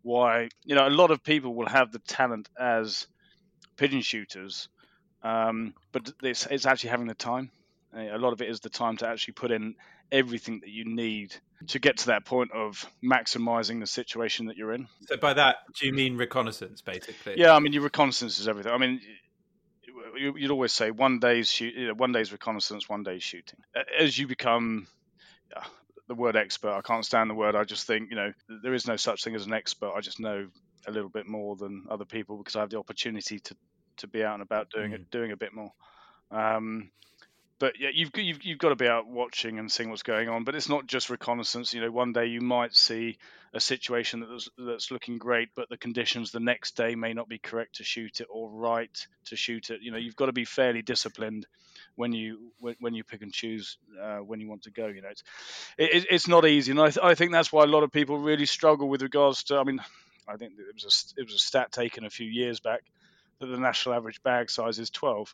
why 0.00 0.48
you 0.64 0.74
know 0.74 0.88
a 0.88 0.90
lot 0.90 1.10
of 1.10 1.22
people 1.22 1.54
will 1.54 1.68
have 1.68 1.92
the 1.92 1.98
talent 1.98 2.48
as 2.58 3.06
pigeon 3.76 4.00
shooters, 4.00 4.70
um, 5.22 5.74
but 5.92 6.10
it's, 6.22 6.46
it's 6.46 6.64
actually 6.64 6.90
having 6.90 7.06
the 7.06 7.14
time. 7.14 7.50
A 7.94 8.16
lot 8.16 8.32
of 8.32 8.40
it 8.40 8.48
is 8.48 8.60
the 8.60 8.70
time 8.70 8.96
to 8.96 9.08
actually 9.08 9.34
put 9.34 9.50
in 9.50 9.74
everything 10.10 10.60
that 10.60 10.70
you 10.70 10.86
need 10.86 11.34
to 11.68 11.78
get 11.78 11.98
to 11.98 12.06
that 12.06 12.24
point 12.24 12.52
of 12.52 12.86
maximizing 13.04 13.80
the 13.80 13.86
situation 13.86 14.46
that 14.46 14.56
you're 14.56 14.72
in. 14.72 14.88
So 15.06 15.16
by 15.16 15.34
that, 15.34 15.56
do 15.78 15.86
you 15.86 15.92
mean 15.92 16.16
reconnaissance, 16.16 16.80
basically? 16.80 17.34
Yeah, 17.38 17.54
I 17.54 17.60
mean 17.60 17.72
your 17.72 17.82
reconnaissance 17.82 18.38
is 18.38 18.48
everything. 18.48 18.72
I 18.72 18.78
mean, 18.78 19.00
you'd 20.16 20.50
always 20.50 20.72
say 20.72 20.90
one 20.90 21.18
day's 21.18 21.50
shoot, 21.50 21.74
you 21.74 21.88
know, 21.88 21.94
one 21.94 22.12
day's 22.12 22.32
reconnaissance, 22.32 22.88
one 22.88 23.02
day's 23.02 23.22
shooting. 23.22 23.60
As 23.98 24.16
you 24.18 24.26
become 24.26 24.86
the 26.08 26.14
word 26.14 26.36
expert, 26.36 26.72
I 26.72 26.80
can't 26.82 27.04
stand 27.04 27.30
the 27.30 27.34
word. 27.34 27.56
I 27.56 27.64
just 27.64 27.86
think 27.86 28.10
you 28.10 28.16
know 28.16 28.32
there 28.62 28.74
is 28.74 28.86
no 28.86 28.96
such 28.96 29.24
thing 29.24 29.34
as 29.34 29.46
an 29.46 29.52
expert. 29.52 29.92
I 29.96 30.00
just 30.00 30.20
know 30.20 30.48
a 30.86 30.90
little 30.90 31.08
bit 31.08 31.26
more 31.26 31.56
than 31.56 31.86
other 31.90 32.04
people 32.04 32.36
because 32.36 32.56
I 32.56 32.60
have 32.60 32.70
the 32.70 32.78
opportunity 32.78 33.38
to 33.38 33.56
to 33.98 34.06
be 34.06 34.22
out 34.22 34.34
and 34.34 34.42
about 34.42 34.70
doing 34.70 34.92
mm. 34.92 34.94
it, 34.94 35.10
doing 35.10 35.32
a 35.32 35.36
bit 35.36 35.54
more. 35.54 35.72
Um, 36.30 36.90
but 37.62 37.78
yeah, 37.78 37.90
you've, 37.94 38.10
you've 38.16 38.42
you've 38.42 38.58
got 38.58 38.70
to 38.70 38.74
be 38.74 38.88
out 38.88 39.06
watching 39.06 39.60
and 39.60 39.70
seeing 39.70 39.88
what's 39.88 40.02
going 40.02 40.28
on. 40.28 40.42
But 40.42 40.56
it's 40.56 40.68
not 40.68 40.88
just 40.88 41.10
reconnaissance. 41.10 41.72
You 41.72 41.80
know, 41.80 41.92
one 41.92 42.12
day 42.12 42.26
you 42.26 42.40
might 42.40 42.74
see 42.74 43.18
a 43.54 43.60
situation 43.60 44.26
that's 44.28 44.48
that's 44.58 44.90
looking 44.90 45.16
great, 45.16 45.50
but 45.54 45.68
the 45.68 45.76
conditions 45.76 46.32
the 46.32 46.40
next 46.40 46.76
day 46.76 46.96
may 46.96 47.12
not 47.12 47.28
be 47.28 47.38
correct 47.38 47.76
to 47.76 47.84
shoot 47.84 48.20
it 48.20 48.26
or 48.28 48.50
right 48.50 49.06
to 49.26 49.36
shoot 49.36 49.70
it. 49.70 49.80
You 49.80 49.92
know, 49.92 49.96
you've 49.96 50.16
got 50.16 50.26
to 50.26 50.32
be 50.32 50.44
fairly 50.44 50.82
disciplined 50.82 51.46
when 51.94 52.10
you 52.10 52.50
when, 52.58 52.74
when 52.80 52.94
you 52.94 53.04
pick 53.04 53.22
and 53.22 53.32
choose 53.32 53.78
uh, 54.02 54.16
when 54.16 54.40
you 54.40 54.48
want 54.48 54.62
to 54.62 54.72
go. 54.72 54.88
You 54.88 55.02
know, 55.02 55.10
it's 55.10 55.22
it, 55.78 56.06
it's 56.10 56.26
not 56.26 56.44
easy, 56.44 56.72
and 56.72 56.80
I, 56.80 56.90
th- 56.90 56.98
I 57.00 57.14
think 57.14 57.30
that's 57.30 57.52
why 57.52 57.62
a 57.62 57.68
lot 57.68 57.84
of 57.84 57.92
people 57.92 58.18
really 58.18 58.46
struggle 58.46 58.88
with 58.88 59.02
regards 59.02 59.44
to. 59.44 59.58
I 59.58 59.62
mean, 59.62 59.78
I 60.26 60.36
think 60.36 60.54
it 60.58 60.74
was 60.74 61.14
a 61.16 61.20
it 61.20 61.24
was 61.26 61.34
a 61.36 61.38
stat 61.38 61.70
taken 61.70 62.04
a 62.04 62.10
few 62.10 62.26
years 62.26 62.58
back 62.58 62.82
that 63.38 63.46
the 63.46 63.56
national 63.56 63.94
average 63.94 64.20
bag 64.24 64.50
size 64.50 64.80
is 64.80 64.90
twelve. 64.90 65.32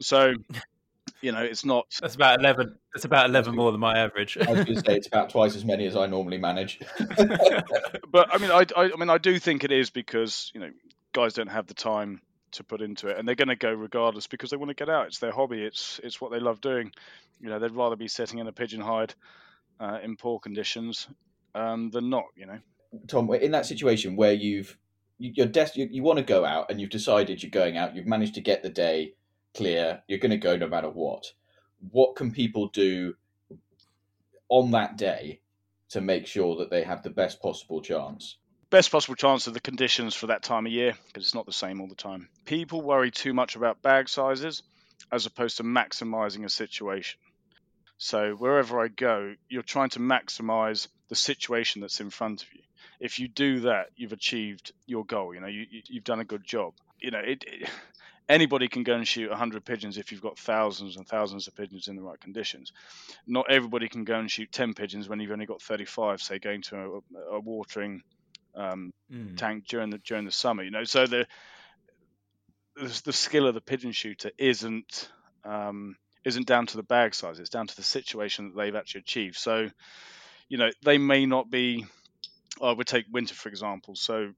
So 0.00 0.32
you 1.20 1.32
know, 1.32 1.42
it's 1.42 1.64
not. 1.64 1.86
That's 2.00 2.14
about 2.14 2.40
eleven. 2.40 2.76
That's 2.94 3.04
about 3.04 3.28
eleven 3.28 3.54
more 3.54 3.72
than 3.72 3.80
my 3.80 3.98
average. 3.98 4.36
I 4.38 4.50
was 4.50 4.64
going 4.64 4.76
to 4.76 4.80
say 4.80 4.96
it's 4.96 5.06
about 5.06 5.30
twice 5.30 5.54
as 5.54 5.64
many 5.64 5.86
as 5.86 5.96
I 5.96 6.06
normally 6.06 6.38
manage. 6.38 6.80
but 8.10 8.34
I 8.34 8.38
mean, 8.38 8.50
I, 8.50 8.64
I, 8.76 8.90
I 8.92 8.96
mean, 8.96 9.10
I 9.10 9.18
do 9.18 9.38
think 9.38 9.64
it 9.64 9.72
is 9.72 9.90
because 9.90 10.50
you 10.54 10.60
know, 10.60 10.70
guys 11.12 11.34
don't 11.34 11.48
have 11.48 11.66
the 11.66 11.74
time 11.74 12.20
to 12.52 12.64
put 12.64 12.80
into 12.80 13.08
it, 13.08 13.18
and 13.18 13.26
they're 13.26 13.34
going 13.34 13.48
to 13.48 13.56
go 13.56 13.72
regardless 13.72 14.26
because 14.26 14.50
they 14.50 14.56
want 14.56 14.70
to 14.70 14.74
get 14.74 14.88
out. 14.88 15.06
It's 15.06 15.18
their 15.18 15.32
hobby. 15.32 15.62
It's 15.62 16.00
it's 16.02 16.20
what 16.20 16.30
they 16.30 16.40
love 16.40 16.60
doing. 16.60 16.92
You 17.40 17.48
know, 17.48 17.58
they'd 17.58 17.72
rather 17.72 17.96
be 17.96 18.08
sitting 18.08 18.38
in 18.38 18.46
a 18.46 18.52
pigeon 18.52 18.80
hide 18.80 19.14
uh, 19.78 19.98
in 20.02 20.16
poor 20.16 20.38
conditions 20.38 21.08
um, 21.54 21.90
than 21.90 22.10
not. 22.10 22.26
You 22.36 22.46
know, 22.46 22.58
Tom, 23.08 23.32
in 23.34 23.52
that 23.52 23.66
situation 23.66 24.16
where 24.16 24.32
you've 24.32 24.76
you're 25.18 25.46
des- 25.46 25.72
you, 25.74 25.86
you 25.90 26.02
want 26.02 26.18
to 26.18 26.24
go 26.24 26.44
out 26.44 26.70
and 26.70 26.80
you've 26.80 26.90
decided 26.90 27.42
you're 27.42 27.50
going 27.50 27.76
out, 27.76 27.94
you've 27.94 28.06
managed 28.06 28.34
to 28.34 28.40
get 28.40 28.62
the 28.62 28.70
day 28.70 29.12
clear, 29.54 30.02
you're 30.06 30.18
going 30.18 30.30
to 30.30 30.36
go 30.36 30.56
no 30.56 30.68
matter 30.68 30.88
what. 30.88 31.32
What 31.90 32.16
can 32.16 32.32
people 32.32 32.68
do 32.68 33.14
on 34.48 34.72
that 34.72 34.96
day 34.96 35.40
to 35.90 36.00
make 36.00 36.26
sure 36.26 36.56
that 36.56 36.70
they 36.70 36.82
have 36.82 37.02
the 37.02 37.10
best 37.10 37.40
possible 37.40 37.80
chance? 37.80 38.36
Best 38.70 38.92
possible 38.92 39.16
chance 39.16 39.46
of 39.46 39.54
the 39.54 39.60
conditions 39.60 40.14
for 40.14 40.28
that 40.28 40.42
time 40.42 40.66
of 40.66 40.72
year 40.72 40.94
because 41.08 41.24
it's 41.24 41.34
not 41.34 41.46
the 41.46 41.52
same 41.52 41.80
all 41.80 41.88
the 41.88 41.94
time. 41.94 42.28
People 42.44 42.82
worry 42.82 43.10
too 43.10 43.34
much 43.34 43.56
about 43.56 43.82
bag 43.82 44.08
sizes 44.08 44.62
as 45.10 45.26
opposed 45.26 45.56
to 45.56 45.64
maximizing 45.64 46.44
a 46.44 46.48
situation. 46.48 47.18
So 47.98 48.34
wherever 48.34 48.80
I 48.80 48.88
go, 48.88 49.34
you're 49.48 49.62
trying 49.62 49.90
to 49.90 49.98
maximize 49.98 50.88
the 51.08 51.16
situation 51.16 51.80
that's 51.80 52.00
in 52.00 52.10
front 52.10 52.42
of 52.42 52.54
you. 52.54 52.62
If 53.00 53.18
you 53.18 53.28
do 53.28 53.60
that, 53.60 53.90
you've 53.96 54.12
achieved 54.12 54.72
your 54.86 55.04
goal. 55.04 55.34
You 55.34 55.40
know, 55.40 55.48
you, 55.48 55.66
have 55.94 56.04
done 56.04 56.20
a 56.20 56.24
good 56.24 56.44
job. 56.44 56.74
You 57.00 57.10
know, 57.10 57.18
it, 57.18 57.44
it, 57.46 57.68
anybody 58.30 58.68
can 58.68 58.84
go 58.84 58.94
and 58.94 59.06
shoot 59.06 59.28
100 59.28 59.64
pigeons 59.64 59.98
if 59.98 60.12
you've 60.12 60.22
got 60.22 60.38
thousands 60.38 60.96
and 60.96 61.06
thousands 61.06 61.48
of 61.48 61.56
pigeons 61.56 61.88
in 61.88 61.96
the 61.96 62.02
right 62.02 62.20
conditions. 62.20 62.72
Not 63.26 63.50
everybody 63.50 63.88
can 63.88 64.04
go 64.04 64.18
and 64.18 64.30
shoot 64.30 64.50
10 64.52 64.74
pigeons 64.74 65.08
when 65.08 65.18
you've 65.18 65.32
only 65.32 65.46
got 65.46 65.60
35, 65.60 66.22
say, 66.22 66.38
going 66.38 66.62
to 66.62 67.02
a, 67.16 67.34
a 67.34 67.40
watering 67.40 68.02
um, 68.54 68.92
mm. 69.12 69.36
tank 69.36 69.66
during 69.66 69.90
the 69.90 69.98
during 69.98 70.24
the 70.24 70.32
summer. 70.32 70.62
You 70.62 70.70
know, 70.70 70.84
so 70.84 71.06
the 71.06 71.26
the, 72.76 73.02
the 73.06 73.12
skill 73.12 73.46
of 73.46 73.54
the 73.54 73.60
pigeon 73.60 73.92
shooter 73.92 74.30
isn't 74.38 75.10
um, 75.44 75.96
isn't 76.24 76.46
down 76.46 76.66
to 76.66 76.76
the 76.76 76.82
bag 76.84 77.14
size; 77.14 77.40
it's 77.40 77.50
down 77.50 77.66
to 77.66 77.76
the 77.76 77.82
situation 77.82 78.46
that 78.46 78.56
they've 78.56 78.76
actually 78.76 79.00
achieved. 79.00 79.36
So, 79.36 79.68
you 80.48 80.58
know, 80.58 80.70
they 80.84 80.98
may 80.98 81.26
not 81.26 81.50
be. 81.50 81.84
I 82.62 82.72
would 82.72 82.86
take 82.86 83.06
winter 83.10 83.34
for 83.34 83.48
example. 83.48 83.96
So 83.96 84.32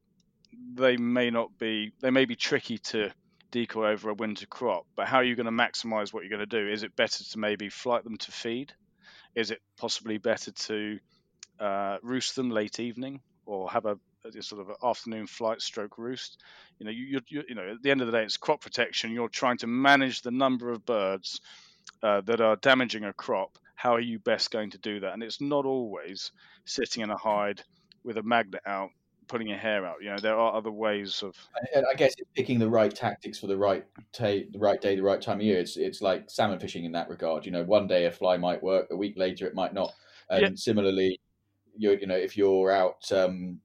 they 0.74 0.96
may 0.96 1.30
not 1.30 1.58
be. 1.58 1.92
They 2.00 2.10
may 2.10 2.24
be 2.24 2.36
tricky 2.36 2.78
to 2.78 3.12
decoy 3.52 3.90
over 3.90 4.10
a 4.10 4.14
winter 4.14 4.46
crop, 4.46 4.86
but 4.96 5.06
how 5.06 5.18
are 5.18 5.24
you 5.24 5.36
going 5.36 5.46
to 5.46 5.52
maximize 5.52 6.12
what 6.12 6.24
you're 6.24 6.36
going 6.36 6.40
to 6.40 6.46
do? 6.46 6.68
Is 6.68 6.82
it 6.82 6.96
better 6.96 7.22
to 7.22 7.38
maybe 7.38 7.68
flight 7.68 8.02
them 8.02 8.16
to 8.16 8.32
feed? 8.32 8.72
Is 9.36 9.52
it 9.52 9.60
possibly 9.78 10.18
better 10.18 10.50
to 10.50 10.98
uh, 11.60 11.98
roost 12.02 12.34
them 12.34 12.50
late 12.50 12.80
evening 12.80 13.20
or 13.46 13.70
have 13.70 13.86
a, 13.86 13.96
a 14.24 14.42
sort 14.42 14.62
of 14.62 14.76
afternoon 14.82 15.26
flight 15.26 15.62
stroke 15.62 15.98
roost? 15.98 16.42
You 16.78 16.86
know, 16.86 16.92
you, 16.92 17.20
you, 17.28 17.42
you, 17.48 17.54
know, 17.54 17.70
at 17.70 17.82
the 17.82 17.90
end 17.90 18.00
of 18.00 18.08
the 18.08 18.12
day, 18.12 18.24
it's 18.24 18.36
crop 18.36 18.60
protection. 18.60 19.12
You're 19.12 19.28
trying 19.28 19.58
to 19.58 19.66
manage 19.68 20.22
the 20.22 20.32
number 20.32 20.70
of 20.70 20.84
birds 20.84 21.40
uh, 22.02 22.22
that 22.22 22.40
are 22.40 22.56
damaging 22.56 23.04
a 23.04 23.12
crop. 23.12 23.58
How 23.76 23.94
are 23.94 24.00
you 24.00 24.18
best 24.18 24.50
going 24.50 24.70
to 24.70 24.78
do 24.78 25.00
that? 25.00 25.12
And 25.12 25.22
it's 25.22 25.40
not 25.40 25.66
always 25.66 26.32
sitting 26.64 27.02
in 27.02 27.10
a 27.10 27.16
hide 27.16 27.62
with 28.04 28.16
a 28.16 28.22
magnet 28.22 28.62
out 28.66 28.90
pulling 29.32 29.48
your 29.48 29.58
hair 29.58 29.86
out. 29.86 29.96
You 30.02 30.10
know, 30.10 30.18
there 30.18 30.36
are 30.36 30.54
other 30.54 30.70
ways 30.70 31.22
of. 31.22 31.34
And 31.74 31.86
I 31.90 31.94
guess 31.94 32.14
it's 32.18 32.30
picking 32.36 32.58
the 32.58 32.68
right 32.68 32.94
tactics 32.94 33.38
for 33.38 33.46
the 33.46 33.56
right 33.56 33.84
day, 34.12 34.46
the 34.52 34.58
right 34.58 34.80
day, 34.80 34.94
the 34.94 35.02
right 35.02 35.22
time 35.22 35.38
of 35.38 35.42
year. 35.42 35.58
It's 35.58 35.78
it's 35.78 36.02
like 36.02 36.30
salmon 36.30 36.60
fishing 36.60 36.84
in 36.84 36.92
that 36.92 37.08
regard. 37.08 37.46
You 37.46 37.52
know, 37.52 37.64
one 37.64 37.86
day 37.86 38.04
a 38.04 38.10
fly 38.10 38.36
might 38.36 38.62
work, 38.62 38.88
a 38.90 38.96
week 38.96 39.14
later 39.16 39.46
it 39.46 39.54
might 39.54 39.72
not. 39.72 39.92
And 40.28 40.42
yeah. 40.42 40.50
similarly, 40.54 41.18
you 41.76 41.96
you 41.98 42.06
know, 42.06 42.14
if 42.14 42.36
you're 42.36 42.70
out 42.70 43.10
um, 43.10 43.58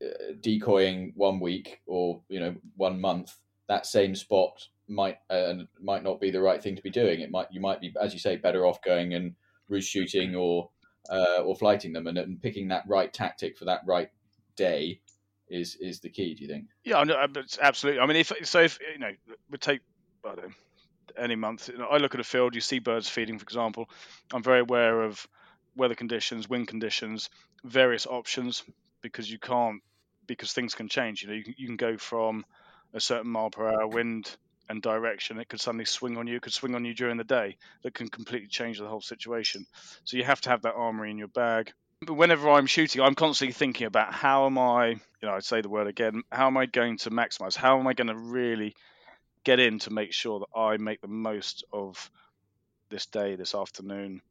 uh, 0.00 0.34
decoying 0.40 1.12
one 1.16 1.40
week 1.40 1.80
or 1.86 2.22
you 2.28 2.38
know 2.38 2.54
one 2.76 3.00
month, 3.00 3.34
that 3.68 3.86
same 3.86 4.14
spot 4.14 4.68
might 4.86 5.18
uh, 5.30 5.54
might 5.82 6.04
not 6.04 6.20
be 6.20 6.30
the 6.30 6.40
right 6.40 6.62
thing 6.62 6.76
to 6.76 6.82
be 6.82 6.90
doing. 6.90 7.20
It 7.20 7.32
might 7.32 7.48
you 7.50 7.60
might 7.60 7.80
be, 7.80 7.92
as 8.00 8.12
you 8.12 8.20
say, 8.20 8.36
better 8.36 8.64
off 8.66 8.80
going 8.82 9.14
and 9.14 9.34
roost 9.68 9.90
shooting 9.90 10.36
or 10.36 10.70
uh, 11.10 11.42
or 11.42 11.56
flighting 11.56 11.92
them, 11.92 12.06
and, 12.06 12.18
and 12.18 12.40
picking 12.40 12.68
that 12.68 12.84
right 12.86 13.12
tactic 13.12 13.58
for 13.58 13.64
that 13.64 13.80
right 13.84 14.10
day 14.54 15.00
is 15.50 15.76
is 15.80 16.00
the 16.00 16.10
key. 16.10 16.34
Do 16.34 16.42
you 16.42 16.48
think? 16.48 16.66
Yeah, 16.84 17.04
absolutely. 17.60 18.00
I 18.00 18.06
mean, 18.06 18.16
if 18.16 18.32
so, 18.44 18.60
if 18.60 18.78
you 18.92 18.98
know, 18.98 19.12
we 19.50 19.58
take 19.58 19.80
I 20.24 20.34
don't 20.34 20.48
know, 20.48 20.54
any 21.16 21.36
month. 21.36 21.68
You 21.68 21.78
know, 21.78 21.86
I 21.86 21.98
look 21.98 22.14
at 22.14 22.20
a 22.20 22.24
field, 22.24 22.54
you 22.54 22.60
see 22.60 22.78
birds 22.78 23.08
feeding, 23.08 23.38
for 23.38 23.44
example. 23.44 23.88
I'm 24.32 24.42
very 24.42 24.60
aware 24.60 25.02
of 25.02 25.26
weather 25.76 25.94
conditions, 25.94 26.48
wind 26.48 26.68
conditions, 26.68 27.30
various 27.64 28.06
options 28.06 28.64
because 29.00 29.30
you 29.30 29.38
can't 29.38 29.80
because 30.26 30.52
things 30.52 30.74
can 30.74 30.88
change. 30.88 31.22
You 31.22 31.28
know, 31.28 31.34
you 31.34 31.44
can, 31.44 31.54
you 31.56 31.66
can 31.66 31.76
go 31.76 31.96
from 31.96 32.44
a 32.92 33.00
certain 33.00 33.30
mile 33.30 33.50
per 33.50 33.68
hour 33.68 33.86
wind 33.86 34.36
and 34.68 34.82
direction, 34.82 35.38
it 35.38 35.48
could 35.48 35.60
suddenly 35.60 35.84
swing 35.84 36.16
on 36.18 36.26
you. 36.26 36.36
It 36.36 36.42
could 36.42 36.52
swing 36.52 36.74
on 36.74 36.84
you 36.84 36.94
during 36.94 37.16
the 37.16 37.24
day. 37.24 37.56
That 37.82 37.94
can 37.94 38.08
completely 38.08 38.48
change 38.48 38.78
the 38.78 38.88
whole 38.88 39.00
situation. 39.00 39.66
So 40.04 40.16
you 40.16 40.24
have 40.24 40.40
to 40.42 40.50
have 40.50 40.62
that 40.62 40.74
armory 40.74 41.10
in 41.10 41.18
your 41.18 41.28
bag. 41.28 41.72
Whenever 42.06 42.48
I'm 42.48 42.66
shooting, 42.66 43.02
I'm 43.02 43.16
constantly 43.16 43.52
thinking 43.52 43.86
about 43.86 44.14
how 44.14 44.46
am 44.46 44.56
I, 44.56 44.88
you 44.90 44.98
know, 45.22 45.32
I'd 45.32 45.44
say 45.44 45.60
the 45.60 45.68
word 45.68 45.88
again, 45.88 46.22
how 46.30 46.46
am 46.46 46.56
I 46.56 46.66
going 46.66 46.96
to 46.98 47.10
maximize? 47.10 47.56
How 47.56 47.80
am 47.80 47.88
I 47.88 47.92
going 47.92 48.06
to 48.06 48.16
really 48.16 48.76
get 49.42 49.58
in 49.58 49.80
to 49.80 49.92
make 49.92 50.12
sure 50.12 50.38
that 50.40 50.58
I 50.58 50.76
make 50.76 51.00
the 51.00 51.08
most 51.08 51.64
of 51.72 52.10
this 52.88 53.06
day, 53.06 53.34
this 53.34 53.54
afternoon, 53.54 54.22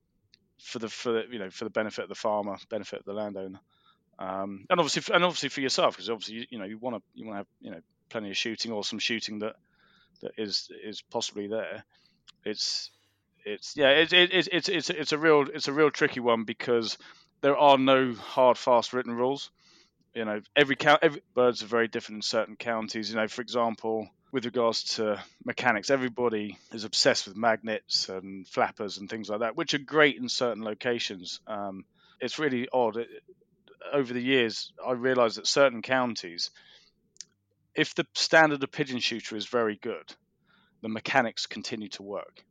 for 0.60 0.80
the 0.80 0.88
for 0.88 1.26
you 1.26 1.40
know 1.40 1.50
for 1.50 1.66
the 1.66 1.70
benefit 1.70 2.04
of 2.04 2.10
the 2.10 2.16
farmer, 2.16 2.56
benefit 2.70 3.00
of 3.00 3.06
the 3.06 3.14
landowner, 3.14 3.60
um, 4.18 4.66
and 4.70 4.80
obviously 4.80 5.14
and 5.14 5.24
obviously 5.24 5.50
for 5.50 5.62
yourself 5.62 5.96
because 5.96 6.10
obviously 6.10 6.36
you, 6.36 6.46
you 6.52 6.60
know 6.60 6.66
you 6.66 6.78
want 6.78 6.96
to 6.96 7.02
you 7.14 7.26
want 7.26 7.36
to 7.36 7.40
have 7.40 7.48
you 7.60 7.72
know 7.72 7.82
plenty 8.10 8.30
of 8.30 8.38
shooting 8.38 8.72
or 8.72 8.84
some 8.84 8.98
shooting 8.98 9.40
that 9.40 9.56
that 10.22 10.32
is 10.38 10.72
is 10.84 11.02
possibly 11.02 11.48
there. 11.48 11.84
It's 12.46 12.92
it's 13.46 13.76
yeah 13.76 13.90
it's 13.90 14.14
it's 14.14 14.48
it's 14.52 14.70
it's 14.70 14.90
it's 14.90 15.12
a 15.12 15.18
real 15.18 15.46
it's 15.54 15.68
a 15.68 15.74
real 15.74 15.92
tricky 15.92 16.22
one 16.22 16.44
because 16.44 16.98
there 17.42 17.58
are 17.58 17.78
no 17.78 18.14
hard 18.14 18.58
fast 18.58 18.94
written 18.94 19.14
rules. 19.14 19.52
You 20.14 20.26
know 20.26 20.42
every 20.56 20.76
count 20.76 21.00
every 21.04 21.22
birds 21.36 21.62
are 21.62 21.68
very 21.68 21.88
different 21.88 22.18
in 22.18 22.22
certain 22.24 22.56
counties. 22.56 23.10
You 23.10 23.18
know 23.18 23.28
for 23.28 23.42
example 23.42 24.10
with 24.32 24.46
regards 24.46 24.84
to 24.96 25.24
mechanics, 25.46 25.90
everybody 25.90 26.58
is 26.74 26.84
obsessed 26.84 27.28
with 27.28 27.38
magnets 27.38 28.10
and 28.10 28.48
flappers 28.48 28.98
and 28.98 29.10
things 29.10 29.30
like 29.30 29.40
that, 29.40 29.56
which 29.56 29.74
are 29.74 29.80
great 29.80 30.18
in 30.18 30.28
certain 30.28 30.64
locations. 30.64 31.40
Um, 31.48 31.86
it's 32.20 32.40
really 32.40 32.68
odd. 32.72 32.98
It, 32.98 33.08
over 33.94 34.14
the 34.14 34.22
years, 34.22 34.74
I 34.86 34.92
realised 34.92 35.38
that 35.38 35.48
certain 35.48 35.82
counties, 35.82 36.52
if 37.74 37.96
the 37.96 38.06
standard 38.16 38.62
of 38.64 38.72
pigeon 38.72 39.00
shooter 39.00 39.38
is 39.38 39.48
very 39.48 39.78
good, 39.82 40.14
the 40.82 40.90
mechanics 40.90 41.46
continue 41.46 41.90
to 41.90 42.04
work 42.04 42.44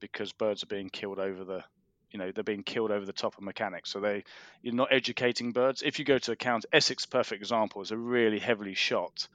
because 0.00 0.32
birds 0.32 0.62
are 0.62 0.66
being 0.66 0.90
killed 0.90 1.18
over 1.18 1.44
the 1.44 1.64
you 2.10 2.18
know 2.18 2.32
they're 2.32 2.44
being 2.44 2.62
killed 2.62 2.90
over 2.90 3.06
the 3.06 3.12
top 3.12 3.36
of 3.36 3.44
mechanics 3.44 3.90
so 3.90 4.00
they 4.00 4.24
you're 4.62 4.74
not 4.74 4.88
educating 4.90 5.52
birds 5.52 5.82
if 5.82 5.98
you 5.98 6.04
go 6.04 6.18
to 6.18 6.32
a 6.32 6.36
county 6.36 6.66
essex 6.72 7.06
perfect 7.06 7.40
example 7.40 7.82
is 7.82 7.90
a 7.90 7.96
really 7.96 8.38
heavily 8.38 8.74
shot 8.74 9.28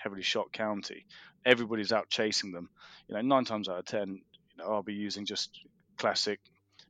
heavily 0.00 0.22
shot 0.22 0.52
county, 0.52 1.06
everybody's 1.44 1.92
out 1.92 2.08
chasing 2.08 2.52
them. 2.52 2.68
You 3.08 3.14
know, 3.14 3.20
nine 3.20 3.44
times 3.44 3.68
out 3.68 3.78
of 3.78 3.84
ten, 3.84 4.08
you 4.50 4.56
know, 4.58 4.72
I'll 4.72 4.82
be 4.82 4.94
using 4.94 5.26
just 5.26 5.60
classic 5.96 6.40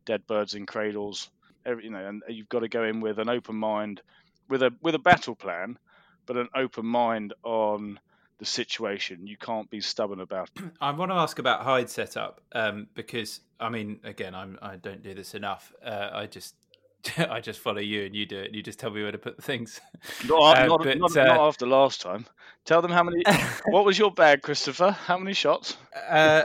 dead 0.07 0.27
birds 0.27 0.55
in 0.55 0.65
cradles. 0.67 1.31
Every, 1.67 1.85
you 1.85 1.91
know, 1.91 2.07
and 2.07 2.23
you've 2.29 2.49
got 2.49 2.61
to 2.61 2.69
go 2.69 2.85
in 2.85 3.01
with 3.01 3.19
an 3.19 3.29
open 3.29 3.57
mind, 3.57 4.01
with 4.49 4.63
a 4.63 4.73
with 4.81 4.95
a 4.95 4.99
battle 4.99 5.35
plan, 5.35 5.79
but 6.27 6.37
an 6.37 6.49
open 6.55 6.87
mind 6.87 7.35
on 7.43 8.01
the 8.41 8.47
situation. 8.47 9.27
You 9.27 9.37
can't 9.37 9.71
be 9.71 9.81
stubborn 9.81 10.21
about 10.21 10.51
it. 10.57 10.65
I 10.81 10.91
want 10.91 11.13
to 11.13 11.15
ask 11.15 11.39
about 11.39 11.63
hide 11.63 11.89
setup 11.89 12.41
um, 12.53 12.89
because 12.95 13.41
I 13.61 13.69
mean, 13.69 14.01
again, 14.03 14.35
I'm 14.35 14.59
I 14.61 14.77
don't 14.77 15.03
do 15.03 15.15
this 15.15 15.35
enough. 15.35 15.73
Uh, 15.85 16.11
I 16.13 16.27
just 16.27 16.57
I 17.19 17.41
just 17.41 17.61
follow 17.61 17.81
you 17.81 18.05
and 18.05 18.17
you 18.17 18.27
do 18.27 18.39
it. 18.39 18.55
You 18.55 18.63
just 18.63 18.81
tell 18.81 18.91
me 18.91 19.03
where 19.03 19.13
to 19.13 19.19
put 19.19 19.37
the 19.37 19.43
things. 19.43 19.81
Not, 20.27 20.59
uh, 20.59 20.67
not, 20.67 20.83
but, 20.83 20.99
not, 20.99 21.17
uh, 21.17 21.25
not, 21.25 21.49
after 21.49 21.67
last 21.67 22.01
time. 22.01 22.27
Tell 22.65 22.83
them 22.83 22.91
how 22.91 23.03
many. 23.03 23.23
what 23.67 23.85
was 23.85 23.99
your 23.99 24.11
bag, 24.11 24.43
Christopher? 24.43 24.91
How 24.91 25.19
many 25.19 25.35
shots? 25.35 25.77
Uh, 26.09 26.45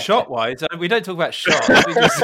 shot 0.00 0.30
wise, 0.30 0.62
uh, 0.62 0.76
we 0.78 0.88
don't 0.88 1.04
talk 1.04 1.14
about 1.14 1.34
shots. 1.34 1.68
Just... 1.68 2.22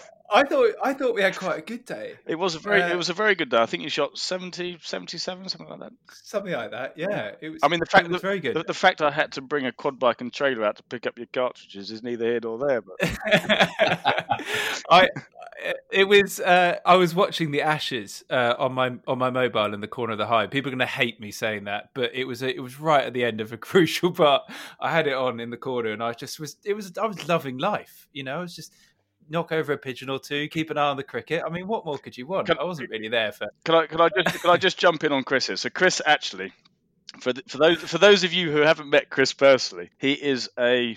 I 0.32 0.44
thought 0.44 0.74
I 0.82 0.92
thought 0.94 1.14
we 1.14 1.22
had 1.22 1.36
quite 1.36 1.58
a 1.58 1.62
good 1.62 1.84
day. 1.84 2.14
It 2.26 2.36
was 2.36 2.54
a 2.54 2.58
very 2.58 2.82
uh, 2.82 2.90
it 2.90 2.96
was 2.96 3.08
a 3.08 3.14
very 3.14 3.34
good 3.34 3.50
day. 3.50 3.58
I 3.58 3.66
think 3.66 3.82
you 3.82 3.88
shot 3.88 4.18
70, 4.18 4.78
77, 4.82 5.48
something 5.48 5.68
like 5.68 5.80
that. 5.80 5.92
Something 6.10 6.52
like 6.52 6.70
that. 6.72 6.94
Yeah, 6.96 7.32
it 7.40 7.50
was. 7.50 7.60
I 7.62 7.68
mean, 7.68 7.80
the 7.80 7.86
fact 7.86 8.08
was 8.08 8.22
very 8.22 8.40
good. 8.40 8.56
The, 8.56 8.64
the, 8.64 8.74
fact 8.74 9.02
I 9.02 9.10
had 9.10 9.32
to 9.32 9.40
bring 9.40 9.66
a 9.66 9.72
quad 9.72 9.98
bike 9.98 10.20
and 10.20 10.32
trailer 10.32 10.64
out 10.64 10.76
to 10.76 10.82
pick 10.84 11.06
up 11.06 11.18
your 11.18 11.28
cartridges 11.32 11.90
is 11.90 12.02
neither 12.02 12.24
here 12.24 12.40
nor 12.42 12.58
there. 12.58 12.82
But 12.82 12.96
I 14.90 15.08
it 15.90 16.04
was 16.06 16.40
uh, 16.40 16.78
I 16.84 16.96
was 16.96 17.14
watching 17.14 17.50
the 17.50 17.62
ashes 17.62 18.24
uh, 18.30 18.54
on 18.58 18.72
my 18.72 18.92
on 19.06 19.18
my 19.18 19.30
mobile 19.30 19.72
in 19.72 19.80
the 19.80 19.88
corner 19.88 20.12
of 20.12 20.18
the 20.18 20.26
hive. 20.26 20.50
People 20.50 20.70
are 20.70 20.76
going 20.76 20.78
to 20.80 20.86
hate 20.86 21.20
me 21.20 21.30
saying 21.30 21.64
that, 21.64 21.90
but 21.94 22.14
it 22.14 22.24
was 22.24 22.42
a, 22.42 22.54
it 22.54 22.60
was 22.60 22.78
right 22.78 23.04
at 23.04 23.12
the 23.12 23.24
end 23.24 23.40
of 23.40 23.52
a 23.52 23.56
crucial 23.68 24.12
part. 24.12 24.42
I 24.80 24.90
had 24.90 25.06
it 25.06 25.14
on 25.14 25.40
in 25.40 25.50
the 25.50 25.56
corner, 25.56 25.90
and 25.90 26.02
I 26.02 26.12
just 26.12 26.38
was 26.38 26.56
it 26.64 26.74
was 26.74 26.96
I 26.98 27.06
was 27.06 27.28
loving 27.28 27.58
life. 27.58 28.08
You 28.12 28.24
know, 28.24 28.38
I 28.38 28.40
was 28.40 28.54
just 28.54 28.74
knock 29.28 29.52
over 29.52 29.72
a 29.72 29.78
pigeon 29.78 30.10
or 30.10 30.18
two, 30.18 30.48
keep 30.48 30.70
an 30.70 30.78
eye 30.78 30.88
on 30.88 30.96
the 30.96 31.02
cricket. 31.04 31.42
I 31.46 31.50
mean, 31.50 31.66
what 31.66 31.84
more 31.84 31.98
could 31.98 32.16
you 32.16 32.26
want? 32.26 32.46
Can, 32.46 32.58
I 32.58 32.64
wasn't 32.64 32.90
really 32.90 33.08
there 33.08 33.32
for. 33.32 33.48
Can 33.64 33.74
I? 33.74 33.86
Can 33.86 34.00
I 34.00 34.08
just? 34.08 34.42
can 34.42 34.50
I 34.50 34.56
just 34.56 34.78
jump 34.78 35.04
in 35.04 35.12
on 35.12 35.24
Chris 35.24 35.46
here? 35.46 35.56
So 35.56 35.70
Chris 35.70 36.00
actually, 36.04 36.52
for 37.20 37.32
the, 37.32 37.42
for 37.46 37.58
those 37.58 37.78
for 37.78 37.98
those 37.98 38.24
of 38.24 38.32
you 38.32 38.50
who 38.50 38.60
haven't 38.60 38.90
met 38.90 39.10
Chris 39.10 39.32
personally, 39.32 39.90
he 39.98 40.12
is 40.12 40.48
a 40.58 40.96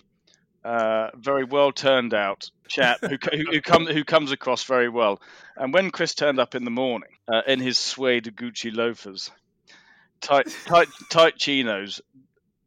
uh, 0.64 1.10
very 1.16 1.44
well 1.44 1.72
turned 1.72 2.14
out 2.14 2.50
chap 2.68 3.00
who, 3.02 3.18
who, 3.32 3.44
who, 3.52 3.62
come, 3.62 3.86
who 3.86 4.04
comes 4.04 4.32
across 4.32 4.64
very 4.64 4.90
well. 4.90 5.22
And 5.56 5.74
when 5.74 5.92
Chris 5.92 6.14
turned 6.14 6.40
up 6.40 6.56
in 6.56 6.66
the 6.66 6.72
morning 6.72 7.10
uh, 7.28 7.42
in 7.48 7.60
his 7.60 7.78
suede 7.78 8.34
Gucci 8.36 8.74
loafers, 8.76 9.32
tight, 10.22 10.48
tight, 10.66 10.88
tight 11.10 11.38
chinos, 11.38 12.02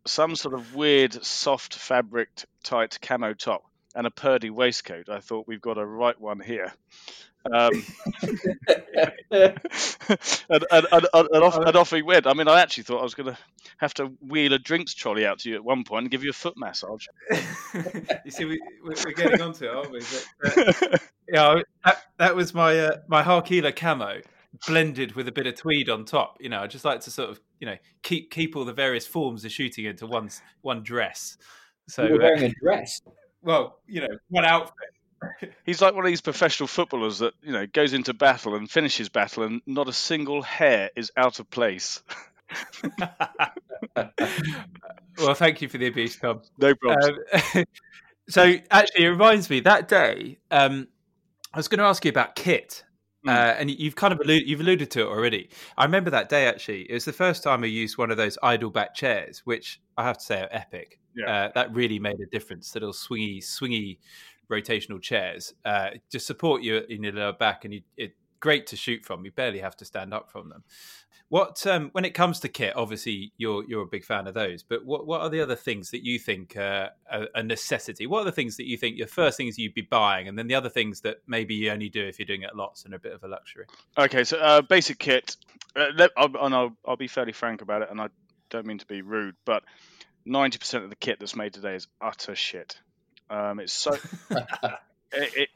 some 0.07 0.35
sort 0.37 0.55
of 0.55 0.75
weird 0.75 1.25
soft 1.25 1.75
fabric 1.75 2.29
tight 2.65 2.99
camo 3.01 3.35
top, 3.35 3.65
and 3.95 4.07
a 4.07 4.11
Purdey 4.11 4.51
waistcoat. 4.51 5.09
I 5.09 5.21
thought 5.21 5.47
we've 5.47 5.61
got 5.61 5.79
a 5.79 5.87
right 5.87 6.19
one 6.21 6.41
here. 6.41 6.73
Um, 7.53 7.85
and, 9.31 9.59
and, 10.71 10.87
and, 10.93 11.07
and, 11.13 11.45
off, 11.45 11.57
and 11.57 11.77
off 11.77 11.91
he 11.91 12.03
went. 12.03 12.27
I 12.27 12.35
mean, 12.35 12.47
I 12.47 12.61
actually 12.61 12.85
thought 12.85 13.01
I 13.01 13.03
was 13.03 13.15
going 13.15 13.33
to 13.33 13.39
have 13.79 13.95
to 13.95 14.07
wheel 14.21 14.53
a 14.53 14.59
drinks 14.59 14.95
trolley 14.95 15.27
out 15.27 15.41
to 15.41 15.51
you 15.51 15.57
at 15.57 15.65
one 15.65 15.83
point 15.85 16.03
and 16.03 16.11
give 16.11 16.23
you 16.23 16.31
a 16.31 16.35
foot 16.35 16.55
massage. 16.57 17.07
you 18.25 18.31
see, 18.31 18.45
we, 18.45 18.61
are 18.87 19.13
getting 19.13 19.43
onto 19.43 19.65
it, 19.65 19.75
aren't 19.75 19.91
we? 19.91 20.03
But, 20.41 20.59
uh, 20.59 20.99
yeah, 21.29 21.63
that, 21.85 22.03
that, 22.19 22.37
was 22.37 22.55
my 22.55 22.79
uh, 22.79 22.99
my 23.09 23.23
Harkila 23.23 23.75
camo 23.75 24.21
blended 24.67 25.17
with 25.17 25.27
a 25.27 25.33
bit 25.33 25.47
of 25.47 25.57
tweed 25.57 25.89
on 25.89 26.05
top. 26.05 26.37
You 26.39 26.49
know, 26.49 26.61
I 26.61 26.69
just 26.69 26.85
like 26.85 27.01
to 27.01 27.11
sort 27.11 27.31
of 27.31 27.41
you 27.59 27.67
know 27.67 27.77
keep 28.03 28.31
keep 28.31 28.55
all 28.55 28.65
the 28.65 28.73
various 28.73 29.07
forms 29.07 29.45
of 29.45 29.51
shooting 29.51 29.87
into 29.87 30.07
one 30.07 30.31
one 30.61 30.83
dress. 30.85 31.37
So 31.89 32.05
you're 32.05 32.21
wearing 32.21 32.45
uh, 32.45 32.47
a 32.47 32.55
dress 32.63 33.01
well, 33.43 33.79
you 33.87 34.01
know, 34.01 34.19
one 34.29 34.45
outfit. 34.45 34.75
He's 35.65 35.81
like 35.81 35.95
one 35.95 36.05
of 36.05 36.11
these 36.11 36.21
professional 36.21 36.67
footballers 36.67 37.21
that 37.21 37.35
you 37.43 37.53
know 37.53 37.67
goes 37.67 37.93
into 37.93 38.13
battle 38.13 38.57
and 38.57 38.69
finishes 38.71 39.09
battle, 39.09 39.45
and 39.45 39.63
not 39.67 39.89
a 39.89 39.93
single 39.93 40.43
hair 40.43 40.91
is 40.97 41.13
out 41.17 41.39
of 41.39 41.49
place. 41.51 42.03
well, 45.19 45.35
thank 45.35 45.63
you 45.63 45.69
for 45.69 45.79
the 45.79 45.87
abuse, 45.87 46.17
Tom. 46.17 46.43
No 46.59 46.75
problem. 46.75 47.19
Um, 47.55 47.65
so, 48.29 48.55
actually, 48.71 49.05
it 49.05 49.09
reminds 49.09 49.49
me 49.49 49.61
that 49.61 49.89
day. 49.89 50.39
Um, 50.51 50.89
I 51.55 51.59
was 51.59 51.69
going 51.69 51.79
to 51.79 51.85
ask 51.85 52.05
you 52.05 52.09
about 52.11 52.35
kit, 52.35 52.85
mm. 53.27 53.31
uh, 53.31 53.55
and 53.59 53.71
you've 53.71 53.97
kind 53.97 54.13
of 54.13 54.21
alluded, 54.21 54.49
you've 54.49 54.61
alluded 54.61 54.91
to 54.93 55.01
it 55.03 55.07
already. 55.07 55.51
I 55.77 55.85
remember 55.85 56.11
that 56.11 56.29
day. 56.29 56.47
Actually, 56.47 56.83
it 56.91 56.95
was 56.95 57.05
the 57.05 57.13
first 57.13 57.43
time 57.43 57.65
I 57.65 57.67
used 57.67 57.99
one 57.99 58.11
of 58.11 58.17
those 58.17 58.39
Idleback 58.43 58.95
chairs, 58.95 59.43
which 59.45 59.81
I 59.97 60.05
have 60.05 60.19
to 60.19 60.25
say 60.25 60.43
are 60.43 60.49
epic. 60.51 60.99
Yeah. 61.15 61.31
Uh, 61.31 61.53
that 61.55 61.75
really 61.75 61.99
made 61.99 62.21
a 62.21 62.27
difference. 62.27 62.71
The 62.71 62.81
little 62.81 62.95
swingy, 62.95 63.39
swingy 63.39 63.99
rotational 64.51 65.01
chairs 65.01 65.55
uh, 65.65 65.91
just 66.11 66.27
support 66.27 66.63
you 66.63 66.83
in 66.89 67.03
your 67.03 67.13
lower 67.13 67.33
back, 67.33 67.65
and 67.65 67.75
you, 67.75 67.83
it 67.97 68.15
great 68.43 68.67
to 68.67 68.77
shoot 68.77 69.07
from. 69.07 69.25
You 69.25 69.31
barely 69.31 69.61
have 69.61 69.77
to 69.79 69.87
stand 69.87 70.13
up 70.13 70.31
from 70.31 70.51
them. 70.51 70.65
What 71.31 71.67
um, 71.67 71.89
when 71.93 72.05
it 72.05 72.11
comes 72.11 72.41
to 72.41 72.49
kit, 72.51 72.75
obviously 72.77 73.33
you're 73.39 73.65
you're 73.67 73.85
a 73.85 73.87
big 73.87 74.05
fan 74.05 74.27
of 74.27 74.35
those. 74.35 74.63
But 74.63 74.85
what 74.85 75.07
what 75.07 75.23
are 75.23 75.31
the 75.31 75.41
other 75.41 75.55
things 75.55 75.91
that 75.93 76.05
you 76.05 76.19
think 76.19 76.59
uh, 76.59 76.91
are 77.11 77.29
a 77.35 77.43
necessity? 77.43 78.07
What 78.07 78.21
are 78.21 78.25
the 78.27 78.33
things 78.33 78.59
that 78.59 78.67
you 78.67 78.77
think 78.77 78.99
your 78.99 79.07
first 79.07 79.39
things 79.39 79.57
you'd 79.57 79.73
be 79.73 79.81
buying, 79.81 80.29
and 80.29 80.39
then 80.39 80.47
the 80.47 80.55
other 80.55 80.69
things 80.69 81.01
that 81.01 81.23
maybe 81.27 81.55
you 81.55 81.71
only 81.71 81.89
do 81.89 82.05
if 82.07 82.19
you're 82.19 82.27
doing 82.27 82.43
it 82.43 82.55
lots 82.55 82.85
and 82.85 82.93
a 82.93 82.99
bit 82.99 83.15
of 83.15 83.25
a 83.25 83.29
luxury? 83.29 83.65
Okay, 83.97 84.25
so 84.25 84.37
uh, 84.37 84.61
basic 84.61 84.99
kit, 84.99 85.39
uh, 85.75 85.87
and 86.19 86.55
I'll, 86.55 86.77
I'll 86.87 86.97
be 86.99 87.09
fairly 87.09 87.33
frank 87.33 87.63
about 87.63 87.81
it, 87.81 87.89
and 87.91 87.99
I 87.99 88.09
don't 88.51 88.67
mean 88.67 88.79
to 88.79 88.87
be 88.87 89.01
rude, 89.01 89.37
but 89.47 89.63
90% 90.27 90.85
of 90.85 90.91
the 90.91 90.97
kit 90.97 91.19
that's 91.19 91.35
made 91.35 91.55
today 91.55 91.77
is 91.77 91.87
utter 91.99 92.35
shit. 92.35 92.79
Um, 93.31 93.59
it's 93.59 93.73
so 93.73 93.95
it, 94.31 94.79
it, 95.13 95.49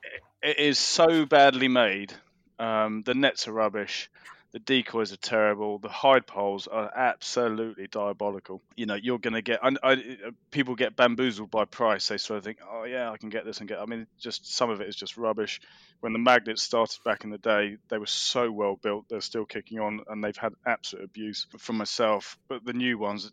it 0.43 0.59
is 0.59 0.79
so 0.79 1.27
badly 1.27 1.69
made. 1.69 2.15
Um, 2.59 3.03
the 3.05 3.15
nets 3.15 3.49
are 3.49 3.53
rubbish. 3.53 4.11
The 4.53 4.61
decoys 4.61 5.13
are 5.13 5.19
terrible. 5.19 5.79
The 5.79 5.91
hide 5.91 6.27
poles 6.27 6.67
are 6.67 6.91
absolutely 6.97 7.89
diabolical. 7.89 8.63
You 8.75 8.87
know, 8.87 8.95
you're 8.95 9.19
going 9.19 9.35
to 9.35 9.43
get 9.43 9.63
I, 9.63 9.73
I, 9.83 10.03
people 10.51 10.77
get 10.77 10.97
bamboozled 10.97 11.51
by 11.51 11.67
price. 11.67 12.09
They 12.09 12.17
sort 12.17 12.39
of 12.39 12.45
think, 12.45 12.59
oh 12.67 12.85
yeah, 12.85 13.11
I 13.11 13.19
can 13.19 13.29
get 13.29 13.45
this 13.45 13.59
and 13.59 13.69
get. 13.69 13.81
I 13.81 13.85
mean, 13.85 14.07
just 14.19 14.57
some 14.57 14.71
of 14.71 14.81
it 14.81 14.89
is 14.89 14.97
just 14.97 15.19
rubbish. 15.19 15.61
When 16.01 16.15
the 16.15 16.19
magnets 16.19 16.63
started 16.63 17.03
back 17.05 17.25
in 17.25 17.31
the 17.31 17.39
day, 17.39 17.77
they 17.89 17.99
were 17.99 18.07
so 18.07 18.51
well 18.51 18.77
built. 18.77 19.07
They're 19.11 19.21
still 19.21 19.45
kicking 19.45 19.79
on, 19.79 20.01
and 20.09 20.25
they've 20.25 20.37
had 20.37 20.55
absolute 20.65 21.05
abuse 21.05 21.47
from 21.59 21.77
myself. 21.77 22.39
But 22.49 22.65
the 22.65 22.73
new 22.73 22.97
ones, 22.97 23.31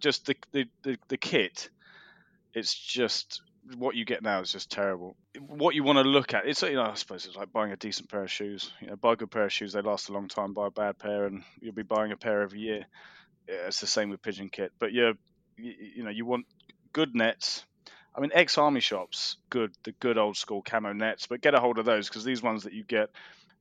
just 0.00 0.26
the 0.26 0.34
the, 0.50 0.66
the, 0.82 0.98
the 1.06 1.18
kit, 1.18 1.68
it's 2.52 2.74
just 2.74 3.42
what 3.76 3.94
you 3.94 4.04
get 4.04 4.22
now 4.22 4.40
is 4.40 4.52
just 4.52 4.70
terrible. 4.70 5.16
What 5.40 5.74
you 5.74 5.82
want 5.82 5.98
to 5.98 6.04
look 6.04 6.34
at, 6.34 6.46
it's 6.46 6.62
you 6.62 6.74
know, 6.74 6.82
I 6.82 6.94
suppose 6.94 7.26
it's 7.26 7.36
like 7.36 7.52
buying 7.52 7.72
a 7.72 7.76
decent 7.76 8.10
pair 8.10 8.22
of 8.22 8.30
shoes. 8.30 8.72
You 8.80 8.88
know, 8.88 8.96
buy 8.96 9.14
a 9.14 9.16
good 9.16 9.30
pair 9.30 9.44
of 9.44 9.52
shoes, 9.52 9.72
they 9.72 9.80
last 9.80 10.08
a 10.08 10.12
long 10.12 10.28
time. 10.28 10.52
Buy 10.52 10.68
a 10.68 10.70
bad 10.70 10.98
pair, 10.98 11.26
and 11.26 11.42
you'll 11.60 11.74
be 11.74 11.82
buying 11.82 12.12
a 12.12 12.16
pair 12.16 12.42
every 12.42 12.60
year. 12.60 12.86
Yeah, 13.48 13.66
it's 13.66 13.80
the 13.80 13.86
same 13.86 14.10
with 14.10 14.22
pigeon 14.22 14.48
kit, 14.48 14.72
but 14.78 14.92
you, 14.92 15.14
you 15.56 16.04
know, 16.04 16.10
you 16.10 16.24
want 16.24 16.46
good 16.92 17.14
nets. 17.14 17.64
I 18.16 18.20
mean, 18.20 18.30
ex 18.32 18.58
army 18.58 18.80
shops, 18.80 19.36
good, 19.50 19.72
the 19.82 19.92
good 19.92 20.18
old 20.18 20.36
school 20.36 20.62
camo 20.62 20.92
nets, 20.92 21.26
but 21.26 21.40
get 21.40 21.54
a 21.54 21.60
hold 21.60 21.78
of 21.78 21.84
those 21.84 22.08
because 22.08 22.24
these 22.24 22.42
ones 22.42 22.62
that 22.62 22.72
you 22.72 22.84
get, 22.84 23.10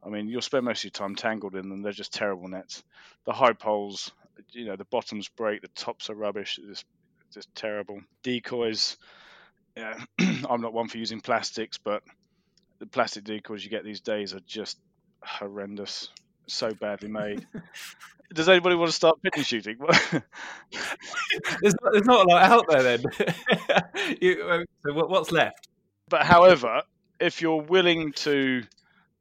I 0.06 0.10
mean, 0.10 0.28
you'll 0.28 0.42
spend 0.42 0.66
most 0.66 0.80
of 0.80 0.84
your 0.86 0.92
time 0.92 1.16
tangled 1.16 1.56
in 1.56 1.70
them. 1.70 1.82
They're 1.82 1.92
just 1.92 2.14
terrible 2.14 2.48
nets. 2.48 2.84
The 3.26 3.34
high 3.34 3.54
poles, 3.54 4.12
you 4.52 4.66
know, 4.66 4.76
the 4.76 4.86
bottoms 4.86 5.28
break, 5.28 5.62
the 5.62 5.70
tops 5.70 6.10
are 6.10 6.16
rubbish. 6.16 6.60
It's 6.70 6.86
just 7.34 7.54
terrible. 7.56 8.02
Decoys, 8.22 8.98
yeah, 9.76 10.04
I'm 10.50 10.62
not 10.62 10.74
one 10.74 10.88
for 10.88 10.98
using 10.98 11.22
plastics, 11.22 11.78
but 11.78 12.04
the 12.80 12.86
plastic 12.86 13.24
decoys 13.24 13.64
you 13.64 13.70
get 13.70 13.84
these 13.84 14.02
days 14.02 14.34
are 14.34 14.42
just 14.42 14.78
horrendous, 15.22 16.10
so 16.48 16.72
badly 16.74 17.10
made. 17.10 17.48
Does 18.34 18.50
anybody 18.50 18.76
want 18.76 18.90
to 18.90 18.96
start 18.96 19.22
pigeon 19.22 19.44
shooting? 19.44 19.78
there's, 21.62 21.76
not, 21.84 21.94
there's 21.94 22.06
not 22.06 22.26
a 22.26 22.30
lot 22.30 22.44
out 22.44 22.66
there 22.68 22.84
then. 22.84 23.04
you, 24.22 24.50
um, 24.50 24.66
so 24.84 24.94
what's 24.94 25.32
left? 25.32 25.68
But 26.10 26.24
however, 26.24 26.82
if 27.20 27.42
you're 27.42 27.62
willing 27.62 28.12
to 28.14 28.64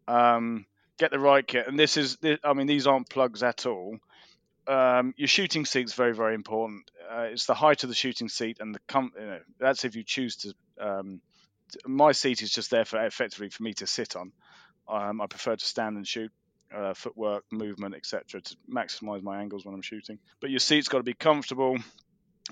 um, 0.09 0.65
get 0.99 1.11
the 1.11 1.19
right 1.19 1.47
kit, 1.47 1.69
and 1.69 1.79
this 1.79 1.99
is, 1.99 2.17
I 2.43 2.55
mean, 2.55 2.67
these 2.67 2.87
aren't 2.87 3.11
plugs 3.11 3.43
at 3.43 3.67
all. 3.67 3.99
Um, 4.67 5.15
your 5.17 5.29
shooting 5.29 5.65
seat's 5.65 5.95
very, 5.95 6.15
very 6.15 6.35
important 6.35 6.89
uh, 7.13 7.23
it's 7.25 7.47
the 7.47 7.55
height 7.55 7.83
of 7.83 7.89
the 7.89 7.95
shooting 7.95 8.29
seat 8.29 8.59
and 8.61 8.75
the 8.75 8.81
com- 8.89 9.13
you 9.19 9.27
know, 9.27 9.41
that's 9.59 9.85
if 9.85 9.97
you 9.97 10.03
choose 10.03 10.37
to. 10.37 10.55
Um, 10.81 11.21
my 11.87 12.13
seat 12.13 12.43
is 12.43 12.51
just 12.51 12.71
there 12.71 12.85
for 12.85 13.05
effectively 13.05 13.49
for 13.49 13.63
me 13.63 13.75
to 13.75 13.87
sit 13.87 14.17
on. 14.17 14.33
Um, 14.89 15.21
I 15.21 15.27
prefer 15.27 15.57
to 15.57 15.65
stand 15.65 15.97
and 15.97 16.07
shoot. 16.07 16.31
Uh, 16.75 16.95
footwork, 16.95 17.45
movement, 17.53 17.95
etc., 17.95 18.41
to 18.41 18.57
maximize 18.67 19.23
my 19.23 19.43
angles 19.43 19.63
when 19.63 19.75
I'm 19.75 19.83
shooting. 19.83 20.19
But 20.41 20.49
your 20.49 20.59
seat's 20.59 20.89
got 20.89 20.99
to 20.99 21.05
be 21.05 21.13
comfortable, 21.13 21.77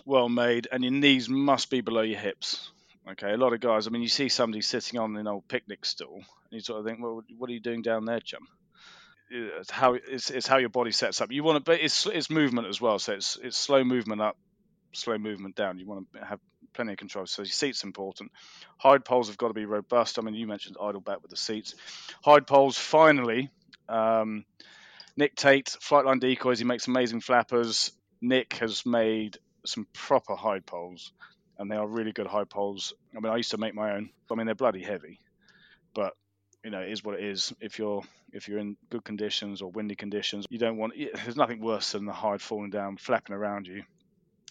well 0.05 0.29
made, 0.29 0.69
and 0.71 0.85
your 0.85 0.93
knees 0.93 1.27
must 1.27 1.71
be 1.71 1.81
below 1.81 2.03
your 2.03 2.21
hips. 2.21 2.71
Okay, 3.13 3.33
a 3.33 3.39
lot 3.39 3.55
of 3.55 3.61
guys. 3.61 3.87
I 3.87 3.91
mean, 3.91 4.03
you 4.03 4.09
see 4.09 4.29
somebody 4.29 4.61
sitting 4.61 5.01
on 5.01 5.17
an 5.17 5.27
old 5.27 5.49
picnic 5.49 5.87
stool, 5.87 6.17
and 6.17 6.25
you 6.51 6.61
sort 6.61 6.81
of 6.81 6.85
think, 6.85 7.03
well, 7.03 7.23
what 7.39 7.49
are 7.49 7.53
you 7.55 7.61
doing 7.61 7.81
down 7.81 8.05
there, 8.05 8.21
chum? 8.21 8.47
It's 9.31 9.71
how 9.71 9.95
it's, 9.95 10.31
it's 10.31 10.47
how 10.47 10.57
your 10.59 10.71
body 10.71 10.91
sets 10.91 11.21
up. 11.21 11.31
You 11.31 11.45
want 11.45 11.57
to, 11.57 11.71
but 11.71 11.81
it's 11.81 12.07
it's 12.07 12.31
movement 12.31 12.67
as 12.67 12.81
well. 12.81 12.99
So 12.99 13.13
it's 13.13 13.39
it's 13.43 13.57
slow 13.57 13.85
movement 13.85 14.21
up, 14.21 14.37
slow 14.93 15.19
movement 15.19 15.55
down. 15.55 15.79
You 15.79 15.87
want 15.87 16.09
to 16.15 16.25
have 16.25 16.41
plenty 16.73 16.93
of 16.93 16.99
control. 16.99 17.27
So 17.27 17.43
your 17.43 17.51
seat's 17.51 17.85
important. 17.85 18.33
Hide 18.79 19.05
poles 19.05 19.29
have 19.29 19.39
got 19.39 19.49
to 19.49 19.55
be 19.55 19.67
robust. 19.67 20.19
I 20.19 20.23
mean, 20.23 20.35
you 20.35 20.47
mentioned 20.47 20.77
Idleback 20.77 21.23
with 21.23 21.31
the 21.31 21.37
seats. 21.37 21.75
Hide 22.25 22.47
poles, 22.47 22.79
finally. 22.79 23.51
Um, 23.89 24.45
Nick 25.17 25.35
Tate, 25.37 25.77
Flightline 25.81 26.21
Decoys, 26.21 26.59
he 26.59 26.65
makes 26.65 26.87
amazing 26.87 27.21
flappers. 27.21 27.93
Nick 28.21 28.55
has 28.55 28.87
made 28.87 29.39
some 29.67 29.87
proper 29.93 30.35
hide 30.35 30.65
poles, 30.67 31.13
and 31.59 31.71
they 31.71 31.77
are 31.77 31.87
really 31.87 32.13
good 32.13 32.27
hide 32.27 32.49
poles. 32.49 32.95
I 33.17 33.21
mean, 33.21 33.33
I 33.33 33.37
used 33.37 33.51
to 33.51 33.59
make 33.59 33.75
my 33.75 33.95
own. 33.97 34.11
I 34.31 34.35
mean, 34.35 34.47
they're 34.47 34.55
bloody 34.55 34.83
heavy, 34.83 35.21
but 35.95 36.15
you 36.65 36.71
know, 36.71 36.81
it 36.81 36.91
is 36.91 37.05
what 37.05 37.19
it 37.19 37.25
is. 37.25 37.53
If 37.61 37.79
you're 37.79 38.03
if 38.33 38.49
you're 38.49 38.59
in 38.59 38.77
good 38.91 39.05
conditions 39.05 39.63
or 39.63 39.71
windy 39.71 39.95
conditions, 39.95 40.47
you 40.51 40.59
don't 40.59 40.77
want. 40.77 40.95
There's 40.97 41.37
nothing 41.37 41.61
worse 41.61 41.93
than 41.93 42.05
the 42.05 42.13
hide 42.13 42.43
falling 42.43 42.71
down, 42.71 42.97
flapping 42.97 43.35
around 43.35 43.67
you 43.67 43.85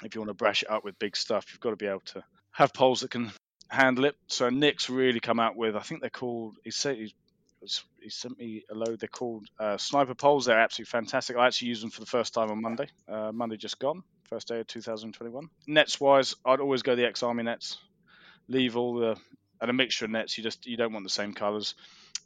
if 0.03 0.15
you 0.15 0.21
want 0.21 0.29
to 0.29 0.33
brush 0.33 0.63
it 0.63 0.69
up 0.69 0.83
with 0.83 0.97
big 0.99 1.15
stuff, 1.15 1.47
you've 1.51 1.59
got 1.59 1.71
to 1.71 1.75
be 1.75 1.87
able 1.87 2.01
to 2.01 2.23
have 2.51 2.73
poles 2.73 3.01
that 3.01 3.11
can 3.11 3.31
handle 3.67 4.05
it. 4.05 4.15
So 4.27 4.49
Nick's 4.49 4.89
really 4.89 5.19
come 5.19 5.39
out 5.39 5.55
with, 5.55 5.75
I 5.75 5.81
think 5.81 6.01
they're 6.01 6.09
called. 6.09 6.57
He 6.63 6.71
said 6.71 6.97
he, 6.97 7.13
he 8.01 8.09
sent 8.09 8.37
me 8.39 8.63
a 8.71 8.75
load. 8.75 8.99
They're 8.99 9.09
called 9.09 9.47
uh, 9.59 9.77
sniper 9.77 10.15
poles. 10.15 10.45
They're 10.45 10.59
absolutely 10.59 10.89
fantastic. 10.89 11.35
I 11.35 11.47
actually 11.47 11.69
used 11.69 11.83
them 11.83 11.89
for 11.89 11.99
the 11.99 12.07
first 12.07 12.33
time 12.33 12.51
on 12.51 12.61
Monday. 12.61 12.87
Uh, 13.07 13.31
Monday 13.33 13.57
just 13.57 13.79
gone, 13.79 14.03
first 14.29 14.47
day 14.47 14.59
of 14.59 14.67
2021. 14.67 15.49
Nets 15.67 15.99
wise, 15.99 16.35
I'd 16.45 16.61
always 16.61 16.83
go 16.83 16.95
the 16.95 17.05
ex 17.05 17.23
army 17.23 17.43
nets. 17.43 17.77
Leave 18.47 18.77
all 18.77 18.95
the 18.95 19.17
and 19.61 19.69
a 19.69 19.73
mixture 19.73 20.05
of 20.05 20.11
nets. 20.11 20.37
You 20.37 20.43
just 20.43 20.65
you 20.65 20.77
don't 20.77 20.93
want 20.93 21.05
the 21.05 21.09
same 21.09 21.33
colours. 21.33 21.75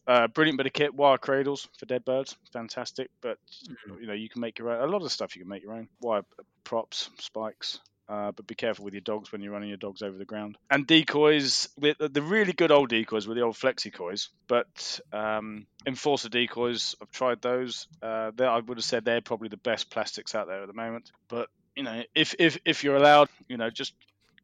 Uh, 0.05 0.27
brilliant 0.27 0.57
bit 0.57 0.67
of 0.67 0.73
kit, 0.73 0.93
wire 0.93 1.17
cradles 1.17 1.67
for 1.77 1.85
dead 1.85 2.03
birds, 2.03 2.35
fantastic. 2.51 3.09
But 3.21 3.37
mm-hmm. 3.69 4.01
you 4.01 4.07
know 4.07 4.13
you 4.13 4.29
can 4.29 4.41
make 4.41 4.59
your 4.59 4.71
own. 4.71 4.87
A 4.87 4.91
lot 4.91 5.01
of 5.01 5.11
stuff 5.11 5.35
you 5.35 5.41
can 5.41 5.49
make 5.49 5.63
your 5.63 5.73
own. 5.73 5.87
Wire 6.01 6.23
props, 6.63 7.09
spikes. 7.19 7.79
Uh, 8.09 8.31
but 8.31 8.45
be 8.45 8.53
careful 8.53 8.83
with 8.83 8.93
your 8.93 9.01
dogs 9.01 9.31
when 9.31 9.41
you're 9.41 9.53
running 9.53 9.69
your 9.69 9.77
dogs 9.77 10.01
over 10.01 10.17
the 10.17 10.25
ground. 10.25 10.57
And 10.69 10.85
decoys, 10.85 11.69
with 11.79 11.97
the 11.99 12.21
really 12.21 12.51
good 12.51 12.69
old 12.69 12.89
decoys 12.89 13.27
were 13.27 13.33
the 13.33 13.41
old 13.41 13.55
flexi 13.55 13.91
FlexiCoys, 13.91 14.27
but 14.47 14.99
um, 15.13 15.65
enforcer 15.85 16.27
decoys, 16.27 16.95
I've 17.01 17.11
tried 17.11 17.41
those. 17.41 17.87
Uh, 18.01 18.31
I 18.37 18.59
would 18.59 18.77
have 18.77 18.83
said 18.83 19.05
they're 19.05 19.21
probably 19.21 19.47
the 19.47 19.57
best 19.57 19.89
plastics 19.89 20.35
out 20.35 20.47
there 20.47 20.61
at 20.61 20.67
the 20.67 20.73
moment. 20.73 21.11
But 21.29 21.47
you 21.77 21.83
know, 21.83 22.03
if 22.13 22.35
if 22.39 22.57
if 22.65 22.83
you're 22.83 22.97
allowed, 22.97 23.29
you 23.47 23.55
know, 23.55 23.69
just 23.69 23.93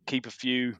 keep 0.06 0.26
a 0.26 0.32
few 0.32 0.76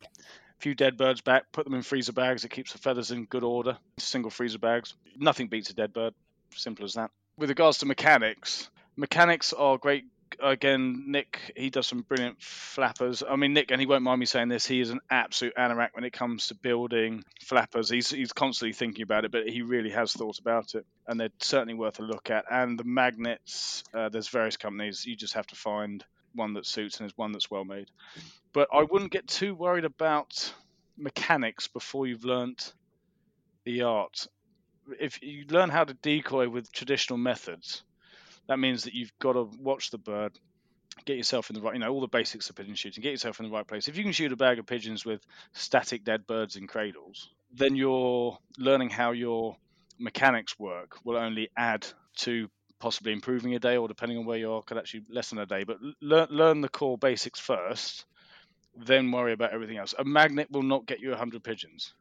few 0.60 0.76
dead 0.76 0.98
birds 0.98 1.22
back, 1.22 1.52
put 1.52 1.66
them 1.66 1.74
in 1.74 1.82
freezer 1.82 2.14
bags. 2.14 2.44
It 2.44 2.52
keeps 2.52 2.74
the 2.74 2.78
feathers 2.78 3.12
in 3.12 3.26
good 3.26 3.44
order. 3.44 3.78
Single 3.98 4.32
freezer 4.32 4.60
bags. 4.60 4.94
Nothing 5.18 5.48
beats 5.48 5.70
a 5.70 5.74
dead 5.74 5.94
bird. 5.94 6.14
Simple 6.56 6.86
as 6.86 6.94
that. 6.94 7.12
With 7.38 7.50
regards 7.50 7.80
to 7.80 7.86
mechanics, 7.86 8.70
mechanics 8.96 9.54
are 9.54 9.78
great. 9.78 10.06
Again, 10.42 11.06
Nick, 11.08 11.54
he 11.56 11.70
does 11.70 11.88
some 11.88 12.02
brilliant 12.02 12.42
flappers. 12.42 13.24
I 13.28 13.36
mean, 13.36 13.54
Nick, 13.54 13.72
and 13.72 13.82
he 13.82 13.88
won't 13.88 14.04
mind 14.04 14.20
me 14.20 14.26
saying 14.26 14.50
this, 14.50 14.66
he 14.66 14.80
is 14.80 14.92
an 14.92 15.00
absolute 15.10 15.56
anorak 15.56 15.90
when 15.94 16.04
it 16.04 16.14
comes 16.14 16.48
to 16.48 16.56
building 16.56 17.24
flappers. 17.42 17.90
He's, 17.90 18.12
he's 18.12 18.32
constantly 18.32 18.74
thinking 18.74 19.02
about 19.02 19.26
it, 19.26 19.32
but 19.32 19.50
he 19.50 19.64
really 19.64 19.90
has 19.90 20.14
thought 20.14 20.38
about 20.38 20.76
it, 20.76 20.86
and 21.08 21.20
they're 21.20 21.30
certainly 21.42 21.74
worth 21.74 22.00
a 22.00 22.04
look 22.04 22.30
at. 22.30 22.46
And 22.50 22.78
the 22.78 22.84
magnets, 22.84 23.84
uh, 23.94 24.10
there's 24.10 24.28
various 24.28 24.56
companies. 24.56 25.04
You 25.06 25.16
just 25.16 25.34
have 25.34 25.48
to 25.48 25.56
find 25.56 26.06
one 26.36 26.54
that 26.54 26.66
suits 26.66 27.00
and 27.00 27.10
is 27.10 27.18
one 27.18 27.32
that's 27.32 27.50
well 27.50 27.66
made. 27.66 27.90
But 28.54 28.70
I 28.74 28.84
wouldn't 28.84 29.12
get 29.12 29.28
too 29.28 29.54
worried 29.54 29.86
about 29.86 30.54
mechanics 30.98 31.68
before 31.68 32.08
you've 32.08 32.26
learnt 32.26 32.74
the 33.64 33.84
art. 33.84 34.28
If 35.00 35.22
you 35.22 35.46
learn 35.50 35.70
how 35.70 35.84
to 35.84 35.94
decoy 35.94 36.50
with 36.50 36.72
traditional 36.72 37.20
methods, 37.20 37.84
that 38.48 38.60
means 38.60 38.84
that 38.84 38.94
you've 38.94 39.18
got 39.20 39.34
to 39.34 39.44
watch 39.60 39.92
the 39.92 40.00
bird, 40.00 40.40
get 41.06 41.18
yourself 41.18 41.50
in 41.52 41.56
the 41.56 41.62
right, 41.62 41.76
you 41.76 41.80
know, 41.80 41.92
all 41.94 42.02
the 42.02 42.08
basics 42.08 42.50
of 42.50 42.56
pigeon 42.56 42.74
shooting, 42.74 43.04
get 43.04 43.12
yourself 43.12 43.40
in 43.40 43.46
the 43.46 43.52
right 43.52 43.68
place. 43.68 43.88
If 43.88 43.98
you 43.98 44.04
can 44.04 44.12
shoot 44.12 44.32
a 44.32 44.36
bag 44.36 44.58
of 44.58 44.66
pigeons 44.66 45.06
with 45.06 45.24
static 45.54 46.04
dead 46.04 46.26
birds 46.26 46.56
in 46.56 46.66
cradles, 46.66 47.30
then 47.54 47.76
you're 47.76 48.38
learning 48.58 48.90
how 48.90 49.12
your 49.12 49.56
mechanics 50.00 50.58
work 50.58 50.98
will 51.04 51.18
only 51.18 51.50
add 51.56 51.86
to 52.16 52.50
possibly 52.80 53.12
improving 53.12 53.54
a 53.54 53.60
day 53.60 53.78
or 53.78 53.88
depending 53.88 54.18
on 54.18 54.26
where 54.26 54.38
you 54.38 54.52
are 54.52 54.62
could 54.64 54.78
actually 54.78 55.04
lessen 55.10 55.38
a 55.38 55.46
day 55.46 55.66
but 55.66 55.78
learn 56.02 56.28
learn 56.30 56.62
the 56.62 56.70
core 56.70 56.98
basics 56.98 57.38
first 57.38 58.06
then 58.86 59.12
worry 59.12 59.34
about 59.34 59.52
everything 59.54 59.78
else. 59.78 59.94
A 59.98 60.06
magnet 60.06 60.50
will 60.52 60.64
not 60.64 60.86
get 60.86 61.00
you 61.00 61.10
100 61.10 61.44
pigeons. 61.44 61.94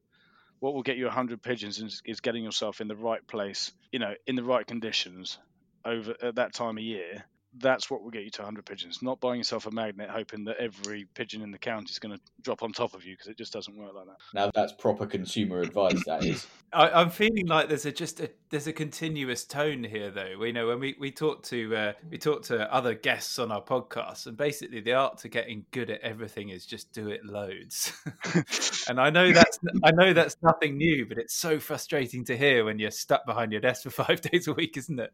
What 0.61 0.75
will 0.75 0.83
get 0.83 0.97
you 0.97 1.05
100 1.05 1.43
pigeons 1.43 1.81
is, 1.81 2.03
is 2.05 2.21
getting 2.21 2.45
yourself 2.45 2.81
in 2.81 2.89
the 2.89 2.97
right 2.97 3.25
place 3.27 3.73
you 3.93 3.99
know 3.99 4.15
in 4.27 4.37
the 4.37 4.43
right 4.43 4.67
conditions 4.67 5.39
over 5.85 6.15
at 6.23 6.37
that 6.37 6.53
time 6.53 6.79
of 6.79 6.85
year 6.85 7.25
that's 7.57 7.91
what 7.91 8.03
will 8.03 8.11
get 8.11 8.25
you 8.25 8.31
to 8.31 8.43
100 8.43 8.65
pigeons. 8.65 9.03
Not 9.03 9.21
buying 9.21 9.39
yourself 9.39 9.67
a 9.67 9.71
magnet 9.71 10.11
hoping 10.11 10.45
that 10.45 10.57
every 10.59 11.07
pigeon 11.15 11.43
in 11.43 11.51
the 11.51 11.59
county 11.59 11.91
is 11.91 11.99
going 11.99 12.15
to 12.15 12.21
drop 12.43 12.63
on 12.63 12.73
top 12.73 12.95
of 12.95 13.05
you 13.05 13.15
because 13.15 13.29
it 13.29 13.39
just 13.39 13.53
doesn't 13.53 13.77
work 13.77 13.95
like 13.95 14.07
that. 14.07 14.17
Now 14.35 14.51
that's 14.55 14.73
proper 14.73 15.07
consumer 15.07 15.61
advice. 15.61 16.03
That 16.07 16.25
is. 16.25 16.47
I, 16.73 17.01
am 17.01 17.11
feeling 17.11 17.47
like 17.47 17.69
there's 17.69 17.87
a 17.87 17.93
just 17.93 18.21
a 18.21 18.31
there's 18.51 18.67
a 18.67 18.73
continuous 18.73 19.45
tone 19.45 19.85
here, 19.85 20.11
though. 20.11 20.35
We 20.39 20.53
know 20.53 20.69
when 20.69 20.81
we 20.81 20.97
we 20.99 21.11
talk 21.11 21.43
to 21.45 21.75
uh, 21.75 21.93
we 22.11 22.19
talk 22.19 22.43
to 22.45 22.73
other 22.73 22.95
guests 22.95 23.39
on 23.39 23.51
our 23.51 23.63
podcast, 23.63 24.27
and 24.27 24.37
basically 24.37 24.81
the 24.81 24.93
art 24.93 25.19
to 25.19 25.29
getting 25.29 25.65
good 25.71 25.91
at 25.91 26.01
everything 26.03 26.51
is 26.51 26.67
just 26.67 26.93
do 26.93 27.09
it 27.09 27.25
loads. 27.25 27.93
and 28.89 29.01
I 29.01 29.11
know 29.11 29.33
that's 29.33 29.59
I 29.83 29.91
know 29.93 30.13
that's 30.13 30.37
nothing 30.43 30.77
new, 30.77 31.07
but 31.07 31.17
it's 31.17 31.35
so 31.35 31.59
frustrating 31.59 32.25
to 32.27 32.37
hear 32.37 32.65
when 32.65 32.79
you're 32.79 32.91
stuck 32.91 33.25
behind 33.25 33.53
your 33.53 33.61
desk 33.63 33.85
for 33.85 33.91
five 34.05 34.21
days 34.21 34.47
a 34.47 34.53
week, 34.53 34.77
isn't 34.77 34.99
it? 34.99 35.13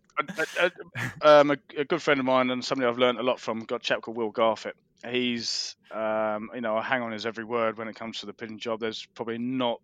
um, 1.23 1.53
a, 1.53 1.57
a 1.77 1.85
good 1.85 2.03
friend 2.03 2.23
of 2.24 2.34
mine 2.34 2.50
and 2.50 2.64
somebody 2.64 2.88
I've 2.88 2.98
learned 2.98 3.18
a 3.18 3.22
lot 3.22 3.38
from. 3.38 3.64
Got 3.64 3.76
a 3.76 3.78
chap 3.80 4.02
called 4.02 4.16
Will 4.16 4.32
Garfit. 4.32 4.72
He's, 5.08 5.76
um, 5.90 6.50
you 6.54 6.62
know, 6.62 6.76
I 6.76 6.82
hang 6.82 7.02
on 7.02 7.12
his 7.12 7.26
every 7.26 7.44
word 7.44 7.76
when 7.76 7.88
it 7.88 7.96
comes 7.96 8.20
to 8.20 8.26
the 8.26 8.32
pigeon 8.32 8.58
job. 8.58 8.80
There's 8.80 9.06
probably 9.14 9.38
not, 9.38 9.80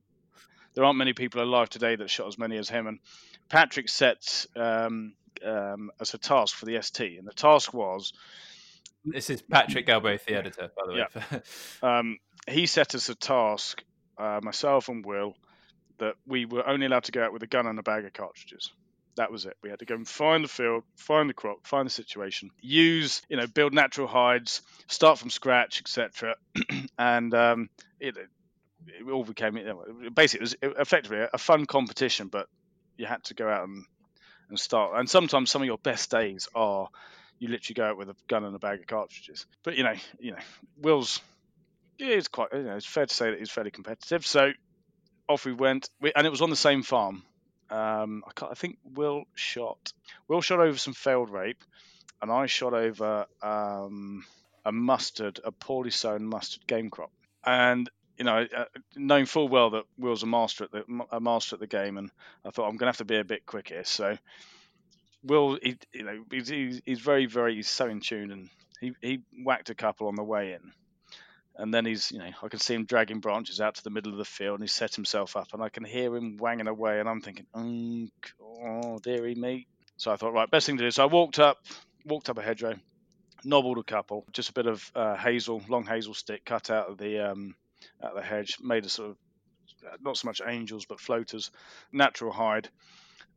there 0.74 0.84
aren't 0.84 0.98
many 0.98 1.12
people 1.12 1.42
alive 1.42 1.68
today 1.68 1.96
that 1.96 2.08
shot 2.08 2.26
as 2.26 2.38
many 2.38 2.56
as 2.56 2.68
him. 2.68 2.86
And 2.86 2.98
Patrick 3.48 3.88
set 3.88 4.46
um, 4.56 5.12
um, 5.44 5.90
as 6.00 6.14
a 6.14 6.18
task 6.18 6.56
for 6.56 6.64
the 6.64 6.80
ST, 6.80 7.18
and 7.18 7.28
the 7.28 7.32
task 7.32 7.74
was. 7.74 8.12
This 9.04 9.28
is 9.30 9.42
Patrick 9.42 9.86
Galbraith, 9.86 10.24
the 10.24 10.34
editor, 10.34 10.70
by 10.76 10.82
the 10.86 10.92
way. 10.92 11.04
Yeah. 11.32 11.38
um, 11.98 12.18
he 12.48 12.66
set 12.66 12.94
us 12.94 13.08
a 13.08 13.14
task, 13.14 13.82
uh, 14.18 14.40
myself 14.42 14.88
and 14.88 15.04
Will, 15.04 15.36
that 15.98 16.14
we 16.26 16.46
were 16.46 16.66
only 16.66 16.86
allowed 16.86 17.04
to 17.04 17.12
go 17.12 17.22
out 17.22 17.32
with 17.32 17.42
a 17.42 17.46
gun 17.46 17.66
and 17.66 17.78
a 17.78 17.82
bag 17.82 18.06
of 18.06 18.12
cartridges. 18.14 18.72
That 19.16 19.32
was 19.32 19.46
it. 19.46 19.56
We 19.62 19.70
had 19.70 19.80
to 19.80 19.84
go 19.84 19.94
and 19.94 20.08
find 20.08 20.44
the 20.44 20.48
field, 20.48 20.84
find 20.96 21.28
the 21.28 21.34
crop, 21.34 21.66
find 21.66 21.86
the 21.86 21.90
situation, 21.90 22.50
use, 22.60 23.22
you 23.28 23.36
know, 23.36 23.46
build 23.46 23.74
natural 23.74 24.06
hides, 24.06 24.62
start 24.86 25.18
from 25.18 25.30
scratch, 25.30 25.80
etc. 25.80 26.36
and 26.98 27.34
um, 27.34 27.70
it, 27.98 28.16
it 28.16 29.10
all 29.10 29.24
became 29.24 29.56
you 29.56 29.64
know, 29.64 30.10
basically 30.14 30.46
it 30.60 30.66
was 30.68 30.76
effectively 30.78 31.26
a 31.32 31.38
fun 31.38 31.66
competition, 31.66 32.28
but 32.28 32.46
you 32.96 33.06
had 33.06 33.22
to 33.24 33.34
go 33.34 33.48
out 33.48 33.64
and, 33.64 33.84
and 34.48 34.58
start. 34.58 34.92
And 34.94 35.08
sometimes 35.08 35.50
some 35.50 35.62
of 35.62 35.66
your 35.66 35.78
best 35.78 36.10
days 36.10 36.48
are 36.54 36.88
you 37.38 37.48
literally 37.48 37.74
go 37.74 37.84
out 37.84 37.96
with 37.96 38.10
a 38.10 38.16
gun 38.28 38.44
and 38.44 38.54
a 38.54 38.58
bag 38.58 38.80
of 38.80 38.86
cartridges. 38.86 39.46
But 39.64 39.76
you 39.76 39.82
know, 39.82 39.94
you 40.18 40.32
know, 40.32 40.38
Will's 40.78 41.20
it's 41.98 42.28
quite 42.28 42.48
you 42.52 42.62
know 42.62 42.76
it's 42.76 42.86
fair 42.86 43.06
to 43.06 43.14
say 43.14 43.30
that 43.30 43.38
he's 43.38 43.50
fairly 43.50 43.70
competitive. 43.70 44.26
So 44.26 44.52
off 45.28 45.44
we 45.44 45.52
went, 45.52 45.88
we, 46.00 46.12
and 46.14 46.26
it 46.26 46.30
was 46.30 46.42
on 46.42 46.50
the 46.50 46.56
same 46.56 46.82
farm. 46.82 47.22
Um, 47.70 48.24
I, 48.26 48.46
I, 48.46 48.54
think 48.54 48.78
Will 48.84 49.24
shot. 49.34 49.92
Will 50.28 50.40
shot 50.40 50.60
over 50.60 50.76
some 50.76 50.94
failed 50.94 51.30
rape, 51.30 51.62
and 52.20 52.30
I 52.30 52.46
shot 52.46 52.74
over 52.74 53.26
um, 53.42 54.24
a 54.64 54.72
mustard, 54.72 55.40
a 55.44 55.52
poorly 55.52 55.90
sown 55.90 56.24
mustard 56.24 56.66
game 56.66 56.90
crop. 56.90 57.12
And 57.44 57.88
you 58.16 58.24
know, 58.24 58.46
uh, 58.54 58.64
knowing 58.96 59.26
full 59.26 59.48
well 59.48 59.70
that 59.70 59.84
Will's 59.96 60.22
a 60.22 60.26
master 60.26 60.64
at 60.64 60.72
the 60.72 60.84
a 61.10 61.20
master 61.20 61.56
at 61.56 61.60
the 61.60 61.66
game, 61.66 61.96
and 61.96 62.10
I 62.44 62.50
thought 62.50 62.64
I'm 62.64 62.76
going 62.76 62.86
to 62.86 62.86
have 62.86 62.98
to 62.98 63.04
be 63.04 63.16
a 63.16 63.24
bit 63.24 63.46
quick 63.46 63.68
here. 63.68 63.84
So 63.84 64.18
Will, 65.22 65.58
he, 65.62 65.76
you 65.92 66.02
know, 66.02 66.24
he's, 66.30 66.82
he's 66.84 67.00
very, 67.00 67.26
very, 67.26 67.54
he's 67.54 67.68
so 67.68 67.86
in 67.86 68.00
tune, 68.00 68.30
and 68.30 68.50
he 68.80 68.92
he 69.00 69.20
whacked 69.44 69.70
a 69.70 69.74
couple 69.74 70.08
on 70.08 70.16
the 70.16 70.24
way 70.24 70.52
in 70.52 70.72
and 71.60 71.72
then 71.72 71.84
he's, 71.84 72.10
you 72.10 72.18
know, 72.18 72.30
I 72.42 72.48
can 72.48 72.58
see 72.58 72.74
him 72.74 72.86
dragging 72.86 73.20
branches 73.20 73.60
out 73.60 73.74
to 73.74 73.84
the 73.84 73.90
middle 73.90 74.12
of 74.12 74.18
the 74.18 74.24
field, 74.24 74.58
and 74.58 74.62
he 74.62 74.68
set 74.68 74.94
himself 74.94 75.36
up, 75.36 75.52
and 75.52 75.62
I 75.62 75.68
can 75.68 75.84
hear 75.84 76.16
him 76.16 76.38
wanging 76.38 76.68
away, 76.68 77.00
and 77.00 77.08
I'm 77.08 77.20
thinking, 77.20 77.46
oh, 77.54 78.98
dearie 79.02 79.34
me. 79.34 79.66
So 79.96 80.10
I 80.10 80.16
thought, 80.16 80.32
right, 80.32 80.50
best 80.50 80.66
thing 80.66 80.78
to 80.78 80.84
do. 80.84 80.90
So 80.90 81.02
I 81.02 81.06
walked 81.06 81.38
up, 81.38 81.58
walked 82.06 82.30
up 82.30 82.38
a 82.38 82.42
hedgerow, 82.42 82.76
nobbled 83.44 83.76
a 83.78 83.82
couple, 83.82 84.24
just 84.32 84.48
a 84.48 84.52
bit 84.54 84.66
of 84.66 84.90
uh, 84.94 85.16
hazel, 85.16 85.62
long 85.68 85.84
hazel 85.84 86.14
stick 86.14 86.44
cut 86.44 86.70
out 86.70 86.88
of 86.88 86.96
the 86.96 87.30
um, 87.30 87.54
out 88.02 88.12
of 88.12 88.16
the 88.16 88.22
hedge, 88.22 88.56
made 88.62 88.86
a 88.86 88.88
sort 88.88 89.10
of 89.10 89.16
not 90.00 90.16
so 90.16 90.28
much 90.28 90.40
angels 90.46 90.86
but 90.86 91.00
floaters, 91.00 91.50
natural 91.92 92.32
hide, 92.32 92.70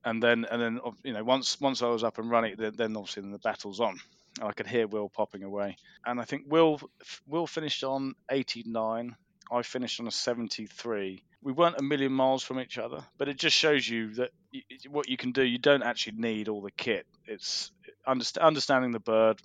and 0.05 0.23
then 0.23 0.45
and 0.49 0.61
then 0.61 0.79
you 1.03 1.13
know 1.13 1.23
once 1.23 1.59
once 1.59 1.81
I 1.81 1.87
was 1.87 2.03
up 2.03 2.17
and 2.17 2.31
running, 2.31 2.55
then, 2.57 2.73
then 2.77 2.95
obviously 2.95 3.23
then 3.23 3.31
the 3.31 3.39
battle's 3.39 3.81
on. 3.81 3.99
I 4.41 4.51
could 4.51 4.67
hear 4.67 4.87
Will 4.87 5.09
popping 5.09 5.43
away, 5.43 5.77
and 6.05 6.19
I 6.19 6.25
think 6.25 6.43
Will 6.47 6.81
Will 7.27 7.47
finished 7.47 7.83
on 7.83 8.15
89. 8.29 9.15
I 9.51 9.61
finished 9.61 9.99
on 9.99 10.07
a 10.07 10.11
73. 10.11 11.23
We 11.43 11.51
weren't 11.51 11.77
a 11.77 11.83
million 11.83 12.13
miles 12.13 12.41
from 12.41 12.59
each 12.59 12.77
other, 12.77 13.03
but 13.17 13.27
it 13.27 13.37
just 13.37 13.55
shows 13.55 13.87
you 13.87 14.13
that 14.15 14.31
what 14.89 15.09
you 15.09 15.17
can 15.17 15.31
do. 15.33 15.43
You 15.43 15.59
don't 15.59 15.83
actually 15.83 16.17
need 16.17 16.47
all 16.47 16.61
the 16.61 16.71
kit. 16.71 17.05
It's 17.27 17.71
understanding 18.07 18.91
the 18.91 18.99
bird, 18.99 19.39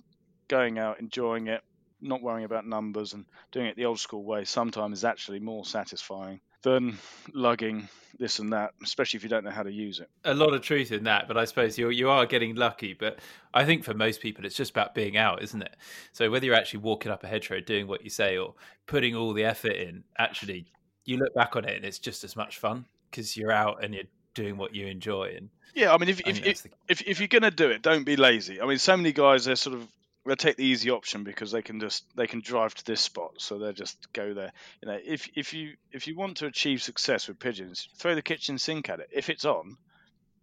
going 0.47 0.79
out, 0.79 0.99
enjoying 0.99 1.47
it, 1.47 1.61
not 2.01 2.21
worrying 2.21 2.45
about 2.45 2.65
numbers, 2.65 3.13
and 3.13 3.25
doing 3.51 3.67
it 3.67 3.75
the 3.75 3.85
old 3.85 3.99
school 3.99 4.23
way. 4.23 4.45
Sometimes 4.45 4.99
is 4.99 5.05
actually 5.05 5.39
more 5.39 5.65
satisfying 5.65 6.39
than 6.63 6.97
lugging 7.33 7.87
this 8.19 8.39
and 8.39 8.51
that, 8.51 8.71
especially 8.83 9.17
if 9.17 9.23
you 9.23 9.29
don't 9.29 9.45
know 9.45 9.51
how 9.51 9.63
to 9.63 9.71
use 9.71 9.99
it. 9.99 10.09
A 10.25 10.33
lot 10.33 10.53
of 10.53 10.61
truth 10.61 10.91
in 10.91 11.05
that, 11.05 11.27
but 11.27 11.37
I 11.37 11.45
suppose 11.45 11.77
you 11.77 11.89
you 11.89 12.09
are 12.09 12.25
getting 12.25 12.55
lucky. 12.55 12.93
But 12.93 13.19
I 13.53 13.65
think 13.65 13.83
for 13.83 13.93
most 13.93 14.21
people, 14.21 14.45
it's 14.45 14.55
just 14.55 14.71
about 14.71 14.93
being 14.93 15.17
out, 15.17 15.41
isn't 15.41 15.61
it? 15.61 15.75
So 16.11 16.29
whether 16.29 16.45
you're 16.45 16.55
actually 16.55 16.81
walking 16.81 17.11
up 17.11 17.23
a 17.23 17.27
hedgerow, 17.27 17.61
doing 17.61 17.87
what 17.87 18.03
you 18.03 18.09
say, 18.09 18.37
or 18.37 18.55
putting 18.87 19.15
all 19.15 19.33
the 19.33 19.45
effort 19.45 19.73
in, 19.73 20.03
actually, 20.17 20.65
you 21.05 21.17
look 21.17 21.33
back 21.33 21.55
on 21.55 21.65
it 21.65 21.75
and 21.75 21.85
it's 21.85 21.99
just 21.99 22.23
as 22.23 22.35
much 22.35 22.57
fun 22.57 22.85
because 23.09 23.37
you're 23.37 23.51
out 23.51 23.83
and 23.83 23.93
you're 23.93 24.03
doing 24.33 24.57
what 24.57 24.75
you 24.75 24.87
enjoy. 24.87 25.33
And 25.35 25.49
yeah, 25.73 25.93
I 25.93 25.97
mean, 25.97 26.09
if 26.09 26.19
if 26.27 26.45
if, 26.45 26.63
the... 26.63 26.69
if, 26.89 27.01
if 27.01 27.19
you're 27.19 27.27
gonna 27.29 27.51
do 27.51 27.69
it, 27.69 27.81
don't 27.81 28.03
be 28.03 28.17
lazy. 28.17 28.61
I 28.61 28.65
mean, 28.65 28.79
so 28.79 28.97
many 28.97 29.13
guys 29.13 29.45
they're 29.45 29.55
sort 29.55 29.77
of 29.77 29.87
they'll 30.25 30.35
take 30.35 30.57
the 30.57 30.65
easy 30.65 30.89
option 30.89 31.23
because 31.23 31.51
they 31.51 31.61
can 31.61 31.79
just 31.79 32.05
they 32.15 32.27
can 32.27 32.41
drive 32.41 32.73
to 32.75 32.85
this 32.85 33.01
spot, 33.01 33.31
so 33.37 33.57
they'll 33.57 33.73
just 33.73 34.11
go 34.13 34.33
there. 34.33 34.51
You 34.81 34.89
know, 34.89 34.99
if 35.03 35.29
if 35.35 35.53
you 35.53 35.73
if 35.91 36.07
you 36.07 36.15
want 36.15 36.37
to 36.37 36.45
achieve 36.45 36.81
success 36.81 37.27
with 37.27 37.39
pigeons, 37.39 37.87
throw 37.97 38.15
the 38.15 38.21
kitchen 38.21 38.57
sink 38.57 38.89
at 38.89 38.99
it. 38.99 39.09
If 39.11 39.29
it's 39.29 39.45
on, 39.45 39.77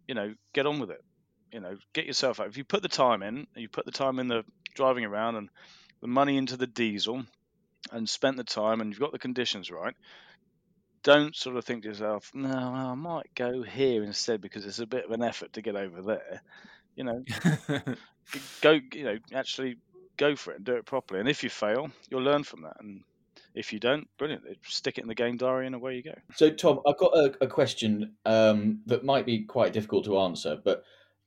you 0.07 0.15
know, 0.15 0.35
get 0.53 0.67
on 0.67 0.81
with 0.81 0.91
it. 0.91 1.03
You 1.53 1.61
know, 1.61 1.77
get 1.93 2.07
yourself 2.07 2.41
out. 2.41 2.49
If 2.49 2.57
you 2.57 2.65
put 2.65 2.83
the 2.83 2.89
time 2.89 3.23
in, 3.23 3.47
you 3.55 3.69
put 3.69 3.87
the 3.87 3.93
time 3.93 4.19
in 4.19 4.29
the 4.29 4.45
driving 4.75 5.05
around 5.05 5.37
and 5.37 5.49
the 6.01 6.09
money 6.09 6.37
into 6.37 6.57
the 6.57 6.67
diesel, 6.67 7.25
and 7.93 8.09
spent 8.09 8.37
the 8.37 8.45
time, 8.45 8.81
and 8.81 8.91
you've 8.91 9.01
got 9.01 9.13
the 9.13 9.19
conditions 9.19 9.71
right. 9.71 9.95
Don't 11.03 11.37
sort 11.37 11.57
of 11.57 11.65
think 11.65 11.83
to 11.83 11.89
yourself, 11.89 12.33
no, 12.35 12.51
I 12.51 12.95
might 12.95 13.33
go 13.35 13.63
here 13.63 14.03
instead 14.03 14.41
because 14.41 14.67
it's 14.67 14.81
a 14.81 14.87
bit 14.87 15.05
of 15.05 15.13
an 15.13 15.23
effort 15.23 15.53
to 15.53 15.63
get 15.63 15.77
over 15.77 16.03
there. 16.03 16.43
You 16.97 17.05
know, 17.05 17.25
go, 18.61 18.81
you 18.93 19.05
know, 19.05 19.19
actually 19.35 19.77
go 20.17 20.37
for 20.37 20.53
it 20.53 20.57
and 20.57 20.65
do 20.65 20.75
it 20.75 20.85
properly. 20.85 21.21
And 21.21 21.29
if 21.29 21.43
you 21.43 21.51
fail, 21.51 21.91
you'll 22.11 22.23
learn 22.23 22.45
from 22.45 22.63
that. 22.63 22.77
And 22.81 23.03
if 23.55 23.73
you 23.73 23.79
don't, 23.79 24.09
brilliant. 24.19 24.45
Stick 24.67 24.99
it 24.99 25.03
in 25.03 25.09
the 25.09 25.15
game 25.15 25.37
diary 25.37 25.67
and 25.67 25.75
away 25.75 25.97
you 25.97 26.03
go. 26.03 26.15
So, 26.35 26.51
Tom, 26.51 26.81
I've 26.87 26.99
got 26.99 27.17
a, 27.17 27.35
a 27.41 27.47
question 27.47 28.15
um, 28.25 28.81
that 28.87 29.05
might 29.05 29.27
be 29.27 29.45
quite 29.45 29.73
difficult 29.73 30.05
to 30.07 30.19
answer, 30.19 30.59
but 30.63 30.85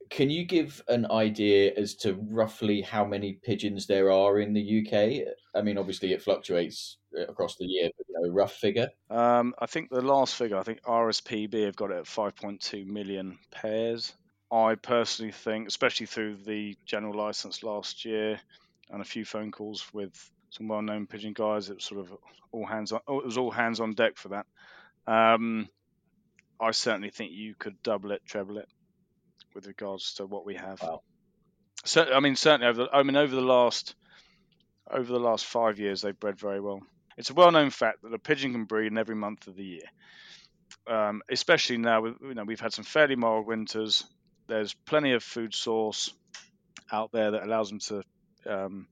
can 0.09 0.29
you 0.29 0.43
give 0.43 0.81
an 0.87 1.09
idea 1.11 1.71
as 1.77 1.95
to 1.95 2.13
roughly 2.29 2.81
how 2.81 3.05
many 3.05 3.33
pigeons 3.43 3.85
there 3.85 4.11
are 4.11 4.39
in 4.39 4.53
the 4.53 4.79
UK? 4.81 5.35
I 5.55 5.61
mean, 5.61 5.77
obviously 5.77 6.13
it 6.13 6.21
fluctuates 6.21 6.97
across 7.27 7.57
the 7.57 7.65
year, 7.65 7.89
but 7.95 8.05
you 8.09 8.15
know, 8.21 8.33
rough 8.33 8.53
figure. 8.53 8.89
Um, 9.09 9.53
I 9.59 9.67
think 9.67 9.89
the 9.89 10.01
last 10.01 10.35
figure, 10.35 10.57
I 10.57 10.63
think 10.63 10.81
RSPB 10.81 11.65
have 11.65 11.75
got 11.75 11.91
it 11.91 11.97
at 11.97 12.05
5.2 12.05 12.85
million 12.87 13.37
pairs. 13.51 14.13
I 14.51 14.75
personally 14.75 15.31
think, 15.31 15.67
especially 15.67 16.07
through 16.07 16.37
the 16.45 16.75
general 16.85 17.15
license 17.15 17.63
last 17.63 18.05
year 18.05 18.39
and 18.89 19.01
a 19.01 19.05
few 19.05 19.23
phone 19.23 19.51
calls 19.51 19.85
with 19.93 20.11
some 20.49 20.67
well-known 20.67 21.05
pigeon 21.05 21.33
guys, 21.33 21.69
it 21.69 21.75
was 21.75 21.83
sort 21.83 22.01
of 22.01 22.17
all 22.51 22.65
hands 22.65 22.91
on. 22.91 23.01
Oh, 23.07 23.19
it 23.19 23.25
was 23.25 23.37
all 23.37 23.51
hands 23.51 23.79
on 23.79 23.93
deck 23.93 24.17
for 24.17 24.29
that. 24.29 24.45
Um, 25.05 25.69
I 26.59 26.71
certainly 26.71 27.11
think 27.11 27.31
you 27.31 27.53
could 27.53 27.81
double 27.83 28.11
it, 28.11 28.21
treble 28.25 28.57
it, 28.57 28.67
with 29.53 29.67
regards 29.67 30.15
to 30.15 30.25
what 30.25 30.45
we 30.45 30.55
have. 30.55 30.81
Wow. 30.81 31.01
So, 31.85 32.11
I 32.11 32.19
mean, 32.19 32.35
certainly 32.35 32.67
over. 32.67 32.83
The, 32.83 32.89
I 32.91 33.03
mean, 33.03 33.15
over 33.15 33.35
the 33.35 33.41
last 33.41 33.95
over 34.91 35.11
the 35.11 35.19
last 35.19 35.45
five 35.45 35.79
years, 35.79 36.01
they've 36.01 36.19
bred 36.19 36.39
very 36.39 36.59
well. 36.59 36.81
It's 37.17 37.29
a 37.29 37.35
well-known 37.35 37.69
fact 37.69 38.01
that 38.01 38.13
a 38.13 38.19
pigeon 38.19 38.53
can 38.53 38.65
breed 38.65 38.91
in 38.91 38.97
every 38.97 39.15
month 39.15 39.47
of 39.47 39.55
the 39.55 39.63
year. 39.63 39.83
Um, 40.87 41.21
especially 41.29 41.77
now, 41.77 42.05
you 42.05 42.33
know, 42.33 42.43
we've 42.43 42.59
had 42.59 42.73
some 42.73 42.85
fairly 42.85 43.15
mild 43.15 43.45
winters 43.45 44.03
there's 44.49 44.73
plenty 44.73 45.13
of 45.13 45.23
food 45.23 45.53
source 45.53 46.13
out 46.91 47.11
there 47.11 47.31
that 47.31 47.43
allows 47.43 47.69
them 47.69 47.79
to, 47.79 48.03
um, 48.45 48.87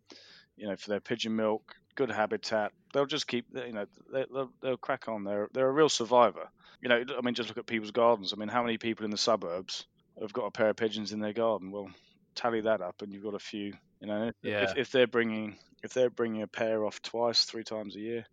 you 0.55 0.67
know, 0.67 0.75
for 0.75 0.89
their 0.89 0.99
pigeon 0.99 1.35
milk, 1.35 1.75
good 1.95 2.09
habitat. 2.09 2.71
They'll 2.93 3.05
just 3.05 3.27
keep, 3.27 3.47
you 3.53 3.73
know, 3.73 3.85
they, 4.13 4.25
will 4.29 4.51
they'll 4.61 4.77
crack 4.77 5.07
on. 5.07 5.23
They're 5.23 5.49
they're 5.53 5.67
a 5.67 5.71
real 5.71 5.89
survivor. 5.89 6.47
You 6.81 6.89
know, 6.89 7.03
I 7.17 7.21
mean, 7.21 7.33
just 7.33 7.49
look 7.49 7.57
at 7.57 7.65
people's 7.65 7.91
gardens. 7.91 8.33
I 8.33 8.37
mean, 8.37 8.49
how 8.49 8.63
many 8.63 8.77
people 8.77 9.03
in 9.03 9.11
the 9.11 9.17
suburbs 9.17 9.85
have 10.21 10.31
got 10.31 10.45
a 10.45 10.51
pair 10.51 10.69
of 10.69 10.75
pigeons 10.75 11.11
in 11.11 11.19
their 11.19 11.33
garden? 11.33 11.71
Well, 11.71 11.89
tally 12.35 12.61
that 12.61 12.81
up, 12.81 13.01
and 13.01 13.11
you've 13.11 13.23
got 13.23 13.33
a 13.33 13.39
few. 13.39 13.73
You 13.99 14.07
know, 14.07 14.31
yeah. 14.43 14.63
if, 14.63 14.77
if 14.77 14.91
they're 14.91 15.07
bringing 15.07 15.57
if 15.83 15.93
they're 15.93 16.09
bringing 16.09 16.43
a 16.43 16.47
pair 16.47 16.85
off 16.85 17.01
twice, 17.01 17.45
three 17.45 17.63
times 17.63 17.95
a 17.95 17.99
year, 17.99 18.25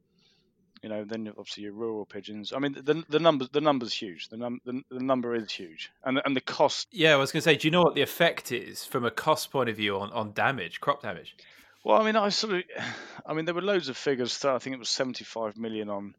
you 0.85 0.91
know, 0.91 1.03
then 1.03 1.27
obviously 1.39 1.63
your 1.63 1.73
rural 1.73 2.05
pigeons. 2.05 2.53
I 2.53 2.59
mean, 2.59 2.75
the 2.75 3.03
the 3.09 3.19
numbers 3.19 3.49
the 3.49 3.63
number's 3.63 3.95
huge. 3.95 4.29
The 4.29 4.37
num 4.37 4.61
the, 4.67 4.83
the 4.91 5.03
number 5.03 5.35
is 5.35 5.51
huge, 5.51 5.91
and 6.05 6.21
and 6.27 6.37
the 6.37 6.43
cost. 6.43 6.89
Yeah, 6.93 7.15
I 7.15 7.17
was 7.17 7.33
going 7.33 7.41
to 7.41 7.45
say, 7.45 7.57
do 7.57 7.67
you 7.67 7.73
know 7.73 7.81
what 7.81 7.95
the 7.95 8.03
effect 8.03 8.53
is 8.53 8.85
from 8.85 9.07
a 9.07 9.11
cost 9.11 9.51
point 9.51 9.71
of 9.71 9.77
view 9.77 9.99
on 9.99 10.11
on 10.13 10.33
damage, 10.33 10.83
crop 10.83 11.01
damage? 11.01 11.37
Well, 11.85 11.99
I 11.99 12.05
mean, 12.05 12.17
I 12.17 12.29
sort 12.29 12.57
of, 12.57 12.63
I 13.27 13.33
mean, 13.33 13.47
there 13.47 13.55
were 13.55 13.63
loads 13.63 13.89
of 13.89 13.97
figures. 13.97 14.45
I 14.45 14.59
think 14.59 14.77
it 14.77 14.79
was 14.79 14.91
seventy 14.91 15.25
five 15.25 15.57
million 15.57 15.89
on 15.89 16.15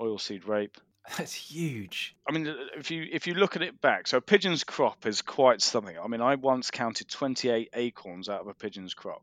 oilseed 0.00 0.48
rape. 0.48 0.78
That's 1.18 1.34
huge. 1.34 2.16
I 2.26 2.32
mean, 2.32 2.48
uh, 2.48 2.54
if 2.78 2.90
you 2.90 3.06
if 3.12 3.26
you 3.26 3.34
look 3.34 3.54
at 3.54 3.60
it 3.60 3.82
back, 3.82 4.06
so 4.06 4.16
a 4.16 4.22
pigeon's 4.22 4.64
crop 4.64 5.04
is 5.04 5.20
quite 5.20 5.60
something. 5.60 5.98
I 6.02 6.08
mean, 6.08 6.22
I 6.22 6.36
once 6.36 6.70
counted 6.70 7.10
twenty 7.10 7.50
eight 7.50 7.68
acorns 7.74 8.30
out 8.30 8.40
of 8.40 8.46
a 8.46 8.54
pigeon's 8.54 8.94
crop. 8.94 9.22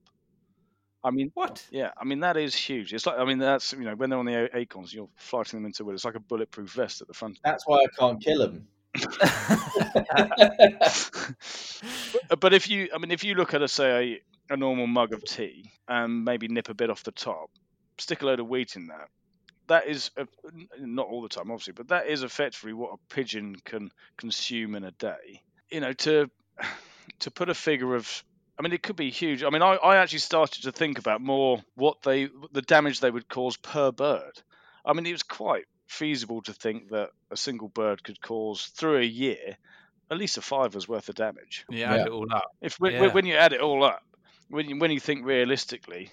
I 1.04 1.12
mean, 1.12 1.32
what? 1.34 1.66
Yeah, 1.70 1.92
I 1.98 2.06
mean 2.06 2.22
that 2.22 2.38
is 2.38 2.56
huge. 2.56 2.94
It's 2.94 3.06
like 3.06 3.20
I 3.20 3.26
mean 3.26 3.40
that's 3.40 3.74
you 3.74 3.84
know 3.84 3.96
when 3.96 4.10
they're 4.10 4.20
on 4.20 4.26
the 4.26 4.50
acorns, 4.56 4.94
you're 4.94 5.10
flighting 5.16 5.60
them 5.60 5.66
into 5.66 5.84
wood. 5.84 5.96
It's 5.96 6.06
like 6.06 6.16
a 6.16 6.20
bulletproof 6.20 6.72
vest 6.72 7.02
at 7.02 7.08
the 7.08 7.14
front. 7.14 7.40
That's 7.44 7.68
why 7.68 7.80
I 7.80 7.88
can't 8.00 8.22
kill 8.22 8.40
them. 8.40 8.68
but 12.40 12.54
if 12.54 12.70
you, 12.70 12.90
I 12.94 12.98
mean, 13.00 13.12
if 13.12 13.24
you 13.24 13.36
look 13.36 13.54
at 13.54 13.62
a 13.62 13.68
say 13.68 14.22
a, 14.50 14.54
a 14.54 14.58
normal 14.58 14.88
mug 14.88 15.14
of 15.14 15.24
tea 15.24 15.72
and 15.88 16.24
maybe 16.24 16.48
nip 16.48 16.70
a 16.70 16.74
bit 16.74 16.90
off 16.90 17.04
the 17.04 17.12
top, 17.12 17.50
stick 17.98 18.22
a 18.22 18.26
load 18.26 18.40
of 18.40 18.48
wheat 18.48 18.76
in 18.76 18.88
that. 18.88 19.10
That 19.68 19.88
is 19.88 20.12
a, 20.18 20.28
not 20.80 21.08
all 21.08 21.22
the 21.22 21.30
time, 21.30 21.50
obviously, 21.50 21.74
but 21.74 21.88
that 21.88 22.08
is 22.08 22.24
effectively 22.24 22.74
what 22.74 22.94
a 22.94 23.14
pigeon 23.14 23.56
can 23.64 23.92
consume 24.18 24.76
in 24.76 24.84
a 24.84 24.92
day. 24.92 25.42
You 25.72 25.80
know, 25.80 25.94
to 25.94 26.30
to 27.20 27.32
put 27.32 27.50
a 27.50 27.54
figure 27.54 27.96
of 27.96 28.24
I 28.58 28.62
mean, 28.62 28.74
it 28.74 28.84
could 28.84 28.96
be 28.96 29.10
huge. 29.10 29.44
I 29.44 29.50
mean, 29.50 29.62
I, 29.62 29.76
I 29.76 29.98
actually 29.98 30.20
started 30.20 30.64
to 30.64 30.72
think 30.72 31.00
about 31.00 31.22
more 31.22 31.62
what 31.76 32.02
they, 32.04 32.30
the 32.52 32.62
damage 32.62 33.00
they 33.00 33.12
would 33.12 33.28
cause 33.28 33.58
per 33.58 33.92
bird. 33.92 34.42
I 34.86 34.94
mean, 34.94 35.06
it 35.06 35.12
was 35.12 35.24
quite 35.24 35.66
feasible 35.88 36.42
to 36.44 36.54
think 36.54 36.90
that 36.90 37.10
a 37.32 37.38
single 37.38 37.68
bird 37.68 38.04
could 38.04 38.22
cause 38.22 38.68
through 38.68 38.98
a 38.98 39.04
year 39.04 39.58
at 40.14 40.18
least 40.18 40.38
a 40.38 40.42
fiver's 40.42 40.88
worth 40.88 41.10
of 41.10 41.16
damage. 41.16 41.66
Yeah, 41.70 41.94
add 41.94 42.08
it 42.08 42.10
all 42.10 42.32
up. 42.32 42.56
If 42.62 42.80
when, 42.80 42.94
yeah. 42.94 43.08
when 43.08 43.26
you 43.26 43.36
add 43.36 43.54
it 43.54 43.62
all 43.62 43.84
up, 43.84 44.04
when 44.50 44.70
you, 44.70 44.78
when 44.78 44.92
you 44.92 45.00
think 45.00 45.26
realistically, 45.26 46.12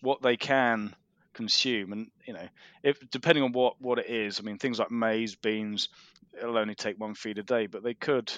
what 0.00 0.22
they 0.22 0.36
can 0.36 0.94
consume, 1.32 1.92
and 1.92 2.10
you 2.26 2.34
know, 2.34 2.48
if 2.82 2.98
depending 3.10 3.44
on 3.44 3.52
what 3.52 3.80
what 3.80 3.98
it 3.98 4.06
is, 4.06 4.38
I 4.38 4.42
mean, 4.42 4.58
things 4.58 4.78
like 4.78 4.90
maize, 4.90 5.34
beans, 5.34 5.88
it'll 6.36 6.58
only 6.58 6.74
take 6.74 7.00
one 7.00 7.14
feed 7.14 7.38
a 7.38 7.42
day, 7.42 7.66
but 7.66 7.82
they 7.82 7.94
could 7.94 8.30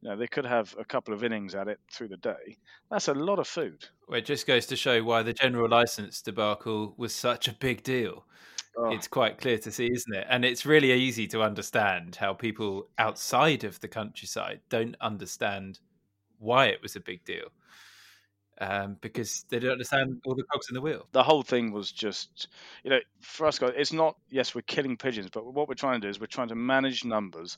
you 0.00 0.08
know, 0.08 0.16
they 0.16 0.26
could 0.26 0.46
have 0.46 0.74
a 0.78 0.84
couple 0.84 1.12
of 1.12 1.22
innings 1.22 1.54
at 1.54 1.68
it 1.68 1.78
through 1.90 2.08
the 2.08 2.16
day. 2.16 2.56
That's 2.90 3.08
a 3.08 3.14
lot 3.14 3.38
of 3.38 3.46
food. 3.46 3.84
Well, 4.08 4.18
it 4.18 4.24
just 4.24 4.46
goes 4.46 4.66
to 4.66 4.76
show 4.76 5.02
why 5.02 5.22
the 5.22 5.32
general 5.32 5.68
license 5.68 6.22
debacle 6.22 6.94
was 6.96 7.14
such 7.14 7.48
a 7.48 7.52
big 7.52 7.82
deal. 7.82 8.24
Oh. 8.76 8.90
It's 8.90 9.08
quite 9.08 9.38
clear 9.38 9.58
to 9.58 9.70
see, 9.70 9.90
isn't 9.92 10.14
it? 10.14 10.26
And 10.30 10.44
it's 10.44 10.64
really 10.64 10.92
easy 10.92 11.26
to 11.28 11.42
understand 11.42 12.16
how 12.16 12.32
people 12.32 12.88
outside 12.98 13.64
of 13.64 13.80
the 13.80 13.88
countryside 13.88 14.60
don't 14.68 14.96
understand 15.00 15.80
why 16.38 16.66
it 16.66 16.80
was 16.80 16.96
a 16.96 17.00
big 17.00 17.24
deal. 17.24 17.48
Um, 18.62 18.98
because 19.00 19.46
they 19.48 19.58
don't 19.58 19.72
understand 19.72 20.20
all 20.26 20.34
the 20.34 20.44
cogs 20.44 20.68
in 20.68 20.74
the 20.74 20.82
wheel. 20.82 21.08
The 21.12 21.22
whole 21.22 21.42
thing 21.42 21.72
was 21.72 21.90
just, 21.90 22.48
you 22.84 22.90
know, 22.90 22.98
for 23.20 23.46
us 23.46 23.58
guys, 23.58 23.72
it's 23.74 23.92
not, 23.92 24.16
yes, 24.28 24.54
we're 24.54 24.60
killing 24.62 24.98
pigeons, 24.98 25.30
but 25.32 25.46
what 25.54 25.66
we're 25.66 25.74
trying 25.74 26.00
to 26.00 26.06
do 26.06 26.10
is 26.10 26.20
we're 26.20 26.26
trying 26.26 26.48
to 26.48 26.54
manage 26.54 27.04
numbers 27.04 27.56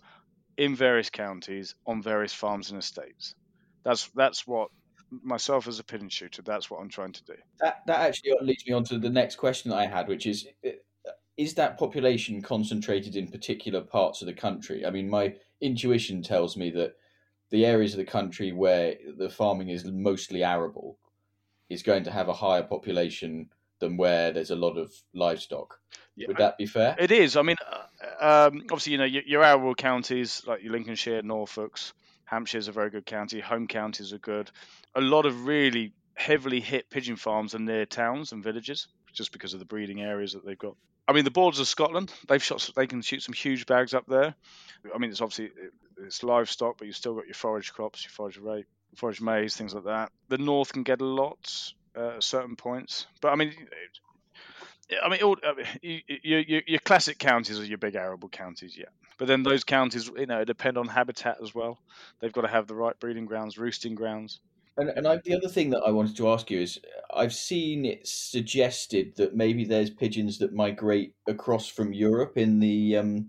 in 0.57 0.77
various 0.77 1.11
counties 1.11 1.75
on 1.87 2.03
various 2.03 2.33
farms 2.33 2.71
and 2.71 2.79
estates. 2.79 3.35
That's 3.85 4.09
that's 4.15 4.47
what 4.47 4.71
myself 5.11 5.69
as 5.69 5.79
a 5.79 5.85
pigeon 5.85 6.09
shooter. 6.09 6.43
That's 6.43 6.71
what 6.71 6.81
I'm 6.81 6.89
trying 6.89 7.13
to 7.13 7.25
do. 7.25 7.35
That 7.61 7.83
that 7.87 8.01
actually 8.01 8.33
leads 8.41 8.67
me 8.67 8.73
on 8.73 8.85
to 8.85 8.99
the 8.99 9.11
next 9.11 9.37
question 9.37 9.71
that 9.71 9.79
I 9.79 9.87
had, 9.87 10.09
which 10.09 10.27
is. 10.27 10.47
Is 11.39 11.55
that 11.55 11.79
population 11.79 12.43
concentrated 12.43 13.17
in 13.17 13.27
particular 13.27 13.81
parts 13.81 14.21
of 14.21 14.27
the 14.27 14.35
country? 14.35 14.85
I 14.85 14.91
mean, 14.91 15.09
my 15.09 15.35
intuition 15.63 16.23
tells 16.23 16.59
me 16.59 16.71
that 16.73 16.97
the 17.49 17.65
areas 17.65 17.95
of 17.95 17.99
the 17.99 18.05
country 18.05 18.53
where 18.53 18.97
the 19.17 19.31
farming 19.31 19.71
is 19.71 19.85
mostly 19.87 20.45
arable 20.45 20.99
is 21.71 21.83
going 21.83 22.05
to 22.05 22.11
have 22.11 22.29
a 22.29 22.35
higher 22.35 22.63
population 22.63 23.49
than 23.79 23.97
where 23.97 24.31
there's 24.31 24.51
a 24.51 24.57
lot 24.57 24.77
of 24.77 24.93
livestock. 25.15 25.81
Yeah, 26.17 26.29
Would 26.29 26.37
that 26.39 26.59
be 26.59 26.67
fair? 26.67 26.95
It 26.99 27.11
is. 27.11 27.37
I 27.37 27.43
mean, 27.43 27.57
uh, 28.21 28.49
um, 28.49 28.63
obviously, 28.65 28.93
you 28.93 28.99
know, 28.99 29.05
your, 29.05 29.23
your 29.23 29.45
arable 29.45 29.75
counties 29.75 30.43
like 30.47 30.63
your 30.63 30.73
Lincolnshire, 30.73 31.23
Norfolk's, 31.23 31.93
Hampshire's 32.25 32.69
a 32.69 32.73
very 32.73 32.91
good 32.91 33.07
county. 33.07 33.41
Home 33.41 33.67
counties 33.67 34.13
are 34.13 34.19
good. 34.19 34.51
A 34.95 35.01
lot 35.01 35.27
of 35.27 35.47
really 35.47 35.93
heavily 36.15 36.61
hit 36.61 36.91
pigeon 36.91 37.17
farms 37.17 37.55
are 37.55 37.59
near 37.59 37.87
towns 37.87 38.33
and 38.33 38.45
villages, 38.45 38.89
just 39.13 39.33
because 39.33 39.55
of 39.55 39.59
the 39.59 39.65
breeding 39.65 40.03
areas 40.03 40.33
that 40.33 40.45
they've 40.45 40.59
got. 40.59 40.77
I 41.09 41.13
mean, 41.13 41.25
the 41.25 41.31
borders 41.31 41.61
of 41.61 41.67
Scotland, 41.67 42.13
they've 42.29 42.43
shot, 42.43 42.71
they 42.77 42.87
can 42.87 43.03
shoot 43.03 43.23
some 43.23 43.33
huge 43.33 43.67
bags 43.67 43.93
up 43.93 44.07
there. 44.07 44.35
I 44.95 44.99
mean, 44.99 45.11
it's 45.11 45.21
obviously 45.21 45.51
it's 45.99 46.23
livestock, 46.23 46.79
but 46.79 46.87
you've 46.87 46.97
still 46.97 47.15
got 47.15 47.27
your 47.27 47.35
forage 47.35 47.73
crops, 47.73 48.05
your 48.05 48.11
forage 48.11 48.39
rape, 48.39 48.67
forage 48.97 49.21
maize, 49.21 49.57
things 49.57 49.75
like 49.75 49.85
that. 49.85 50.13
The 50.29 50.39
north 50.39 50.73
can 50.73 50.85
get 50.85 51.01
a 51.01 51.07
lot 51.07 51.73
uh, 51.97 52.17
at 52.17 52.23
certain 52.23 52.57
points, 52.57 53.07
but 53.21 53.33
I 53.33 53.37
mean, 53.37 53.53
I 55.03 55.09
mean, 55.09 55.23
all, 55.23 55.37
I 55.45 55.55
mean 55.55 56.03
your, 56.23 56.41
your, 56.41 56.63
your 56.67 56.81
classic 56.81 57.19
counties 57.19 57.59
are 57.59 57.65
your 57.65 57.79
big 57.79 57.95
arable 57.95 58.29
counties, 58.29 58.77
yeah. 58.77 58.87
But 59.19 59.29
then 59.29 59.43
those 59.43 59.65
counties, 59.65 60.11
you 60.17 60.27
know, 60.27 60.45
depend 60.45 60.79
on 60.79 60.89
habitat 60.89 61.39
as 61.43 61.55
well. 61.55 61.79
They've 62.21 62.33
got 62.33 62.43
to 62.43 62.49
have 62.49 62.67
the 62.67 62.75
right 62.75 62.99
breeding 62.99 63.27
grounds, 63.27 63.59
roosting 63.59 63.95
grounds. 63.95 64.41
And, 64.77 64.89
and 64.89 65.07
I, 65.07 65.21
the 65.25 65.37
other 65.37 65.49
thing 65.49 65.71
that 65.71 65.83
I 65.87 65.91
wanted 65.91 66.17
to 66.17 66.31
ask 66.31 66.51
you 66.51 66.61
is, 66.61 66.81
I've 67.15 67.35
seen 67.35 67.85
it 67.85 68.07
suggested 68.07 69.15
that 69.17 69.37
maybe 69.37 69.65
there's 69.65 69.91
pigeons 69.91 70.39
that 70.39 70.55
migrate 70.55 71.15
across 71.29 71.69
from 71.69 71.93
Europe 71.93 72.39
in 72.39 72.59
the 72.59 72.97
um, 72.97 73.29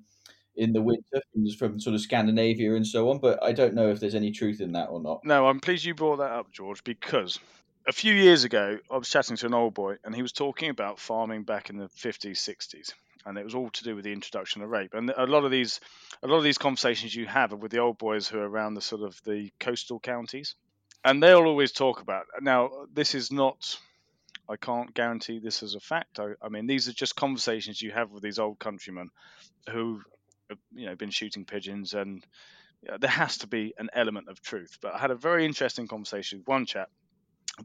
in 0.56 0.72
the 0.72 0.82
winter 0.82 1.22
from, 1.34 1.50
from 1.58 1.80
sort 1.80 1.96
of 1.96 2.02
Scandinavia 2.02 2.76
and 2.76 2.88
so 2.88 3.10
on. 3.10 3.20
But 3.20 3.44
I 3.44 3.52
don't 3.52 3.74
know 3.74 3.90
if 3.90 4.00
there's 4.00 4.16
any 4.16 4.32
truth 4.32 4.62
in 4.62 4.72
that 4.74 4.88
or 4.90 5.02
not. 5.02 5.22
No, 5.26 5.48
I'm 5.48 5.60
pleased 5.60 5.84
you 5.84 5.94
brought 5.94 6.18
that 6.18 6.32
up, 6.32 6.52
George, 6.52 6.84
because 6.84 7.40
a 7.88 7.92
few 7.92 8.14
years 8.14 8.44
ago, 8.44 8.78
I 8.90 8.98
was 8.98 9.10
chatting 9.10 9.36
to 9.38 9.46
an 9.46 9.54
old 9.54 9.74
boy, 9.74 9.98
and 10.04 10.16
he 10.16 10.22
was 10.22 10.32
talking 10.32 10.70
about 10.70 11.00
farming 11.00 11.44
back 11.44 11.70
in 11.70 11.78
the 11.78 11.88
50s, 11.88 12.38
60s, 12.38 12.94
and 13.26 13.38
it 13.38 13.44
was 13.44 13.56
all 13.56 13.70
to 13.72 13.84
do 13.84 13.96
with 13.96 14.06
the 14.06 14.14
introduction 14.14 14.62
of 14.62 14.70
rape. 14.70 14.94
And 14.94 15.12
a 15.16 15.26
lot 15.26 15.44
of 15.44 15.52
these, 15.52 15.80
a 16.22 16.28
lot 16.28 16.38
of 16.38 16.44
these 16.44 16.58
conversations 16.58 17.16
you 17.16 17.26
have 17.26 17.52
are 17.52 17.58
with 17.58 17.72
the 17.72 17.80
old 17.80 17.98
boys 17.98 18.28
who 18.28 18.40
are 18.40 18.48
around 18.48 18.76
the 18.76 18.82
sort 18.82 19.02
of 19.02 19.20
the 19.26 19.52
coastal 19.60 20.00
counties, 20.00 20.56
and 21.04 21.22
they'll 21.22 21.46
always 21.46 21.72
talk 21.72 22.02
about. 22.02 22.26
Now, 22.42 22.70
this 22.94 23.16
is 23.16 23.32
not. 23.32 23.78
I 24.50 24.58
can't 24.58 24.94
guarantee 24.94 25.40
this 25.40 25.64
as 25.64 25.76
a 25.76 25.80
fact. 25.80 26.20
I, 26.20 26.34
I 26.42 26.50
mean, 26.50 26.68
these 26.68 26.90
are 26.90 26.94
just 26.94 27.16
conversations 27.16 27.82
you 27.82 27.92
have 27.92 28.12
with 28.12 28.24
these 28.24 28.40
old 28.40 28.60
countrymen 28.60 29.10
who, 29.70 30.02
have, 30.50 30.60
you 30.74 30.86
know, 30.86 30.96
been 30.96 31.12
shooting 31.12 31.46
pigeons, 31.46 31.94
and 31.94 32.26
there 33.00 33.10
has 33.10 33.38
to 33.40 33.48
be 33.48 33.74
an 33.78 33.90
element 33.94 34.28
of 34.28 34.42
truth. 34.42 34.78
But 34.82 34.96
I 34.96 34.98
had 34.98 35.12
a 35.12 35.16
very 35.16 35.46
interesting 35.46 35.88
conversation 35.88 36.40
with 36.40 36.48
one 36.48 36.66
chap 36.66 36.90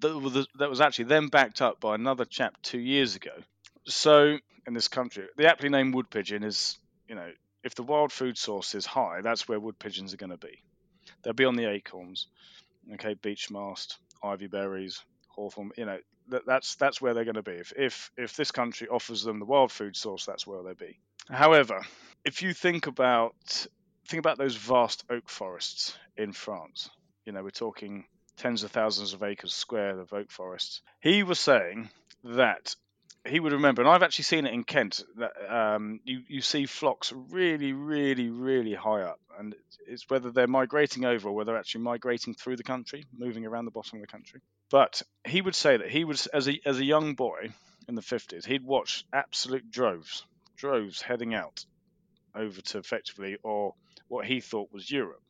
that 0.00 0.18
was, 0.18 0.46
that 0.58 0.70
was 0.70 0.80
actually 0.80 1.06
then 1.06 1.28
backed 1.28 1.62
up 1.62 1.80
by 1.80 1.94
another 1.94 2.24
chap 2.24 2.56
two 2.62 2.78
years 2.78 3.16
ago. 3.16 3.32
So 3.86 4.38
in 4.66 4.74
this 4.74 4.88
country, 4.88 5.26
the 5.36 5.48
aptly 5.48 5.68
named 5.68 5.94
wood 5.94 6.10
pigeon 6.10 6.44
is, 6.44 6.78
you 7.08 7.14
know, 7.14 7.30
if 7.64 7.74
the 7.74 7.82
wild 7.82 8.12
food 8.12 8.38
source 8.38 8.74
is 8.74 8.86
high, 8.86 9.20
that's 9.22 9.48
where 9.48 9.58
wood 9.58 9.78
pigeons 9.78 10.14
are 10.14 10.18
going 10.18 10.30
to 10.30 10.36
be. 10.36 10.62
They'll 11.22 11.32
be 11.32 11.44
on 11.44 11.56
the 11.56 11.70
acorns, 11.70 12.28
okay, 12.94 13.14
beech 13.14 13.50
mast, 13.50 13.98
ivy 14.22 14.46
berries, 14.46 15.02
hawthorn. 15.28 15.72
You 15.76 15.86
know, 15.86 15.98
that, 16.28 16.46
that's 16.46 16.76
that's 16.76 17.00
where 17.00 17.14
they're 17.14 17.24
going 17.24 17.34
to 17.34 17.42
be. 17.42 17.52
If 17.52 17.72
if 17.76 18.10
if 18.16 18.36
this 18.36 18.50
country 18.50 18.88
offers 18.88 19.22
them 19.22 19.38
the 19.38 19.44
wild 19.46 19.72
food 19.72 19.96
source, 19.96 20.24
that's 20.24 20.46
where 20.46 20.62
they'll 20.62 20.74
be. 20.74 20.98
However, 21.30 21.84
if 22.24 22.42
you 22.42 22.52
think 22.52 22.86
about 22.86 23.34
think 24.06 24.20
about 24.20 24.38
those 24.38 24.56
vast 24.56 25.04
oak 25.10 25.28
forests 25.28 25.96
in 26.16 26.32
France, 26.32 26.90
you 27.24 27.32
know, 27.32 27.42
we're 27.42 27.50
talking 27.50 28.04
tens 28.38 28.62
of 28.62 28.70
thousands 28.70 29.12
of 29.12 29.22
acres 29.22 29.52
square 29.52 29.98
of 29.98 30.12
oak 30.12 30.30
forests. 30.30 30.80
He 31.00 31.22
was 31.22 31.38
saying 31.38 31.90
that 32.24 32.74
he 33.26 33.40
would 33.40 33.52
remember, 33.52 33.82
and 33.82 33.90
I've 33.90 34.02
actually 34.02 34.24
seen 34.24 34.46
it 34.46 34.54
in 34.54 34.64
Kent. 34.64 35.02
That 35.16 35.32
um, 35.48 36.00
you 36.04 36.22
you 36.28 36.40
see 36.40 36.66
flocks 36.66 37.12
really, 37.12 37.72
really, 37.72 38.30
really 38.30 38.74
high 38.74 39.02
up, 39.02 39.20
and 39.38 39.54
it's 39.86 40.08
whether 40.08 40.30
they're 40.30 40.46
migrating 40.46 41.04
over 41.04 41.28
or 41.28 41.34
whether 41.34 41.52
they're 41.52 41.58
actually 41.58 41.82
migrating 41.82 42.34
through 42.34 42.56
the 42.56 42.62
country, 42.62 43.04
moving 43.12 43.44
around 43.44 43.64
the 43.64 43.70
bottom 43.70 43.98
of 43.98 44.02
the 44.02 44.12
country. 44.12 44.40
But 44.70 45.02
he 45.26 45.40
would 45.42 45.54
say 45.54 45.76
that 45.76 45.90
he 45.90 46.04
was 46.04 46.26
as 46.28 46.48
a 46.48 46.60
as 46.64 46.78
a 46.78 46.84
young 46.84 47.14
boy 47.14 47.50
in 47.88 47.94
the 47.94 48.02
fifties, 48.02 48.44
he'd 48.44 48.64
watch 48.64 49.04
absolute 49.12 49.70
droves, 49.70 50.24
droves 50.56 51.02
heading 51.02 51.34
out 51.34 51.64
over 52.34 52.60
to 52.60 52.78
effectively 52.78 53.36
or 53.42 53.74
what 54.08 54.26
he 54.26 54.40
thought 54.40 54.72
was 54.72 54.90
Europe 54.90 55.22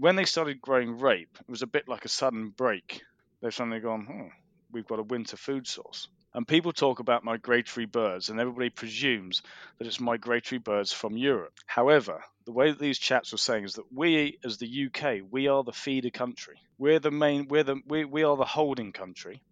when 0.00 0.16
they 0.16 0.24
started 0.24 0.62
growing 0.62 0.98
rape, 0.98 1.36
it 1.38 1.48
was 1.48 1.60
a 1.60 1.66
bit 1.66 1.86
like 1.86 2.06
a 2.06 2.08
sudden 2.08 2.48
break. 2.48 3.02
They've 3.40 3.54
suddenly 3.54 3.80
gone, 3.80 4.08
oh, 4.10 4.30
we've 4.72 4.86
got 4.86 4.98
a 4.98 5.04
winter 5.04 5.36
food 5.36 5.66
source. 5.66 6.08
And 6.32 6.48
people 6.48 6.72
talk 6.72 7.00
about 7.00 7.22
migratory 7.22 7.84
birds, 7.84 8.30
and 8.30 8.40
everybody 8.40 8.70
presumes 8.70 9.42
that 9.78 9.86
it's 9.86 10.00
migratory 10.00 10.58
birds 10.58 10.90
from 10.90 11.18
Europe. 11.18 11.52
However, 11.66 12.22
the 12.46 12.52
way 12.52 12.70
that 12.70 12.78
these 12.78 12.98
chaps 12.98 13.32
were 13.32 13.38
saying 13.38 13.64
is 13.64 13.74
that 13.74 13.92
we, 13.92 14.38
as 14.42 14.56
the 14.56 14.86
UK, 14.86 15.26
we 15.30 15.48
are 15.48 15.62
the 15.62 15.72
feeder 15.72 16.10
country. 16.10 16.56
We're 16.78 17.00
the 17.00 17.10
main. 17.10 17.48
We're 17.48 17.64
the 17.64 17.76
we, 17.86 18.04
we 18.04 18.22
are 18.22 18.36
the 18.36 18.44
holding 18.44 18.92
country. 18.92 19.42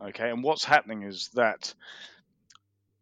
Okay, 0.00 0.30
and 0.30 0.42
what's 0.42 0.64
happening 0.64 1.02
is 1.02 1.28
that 1.34 1.74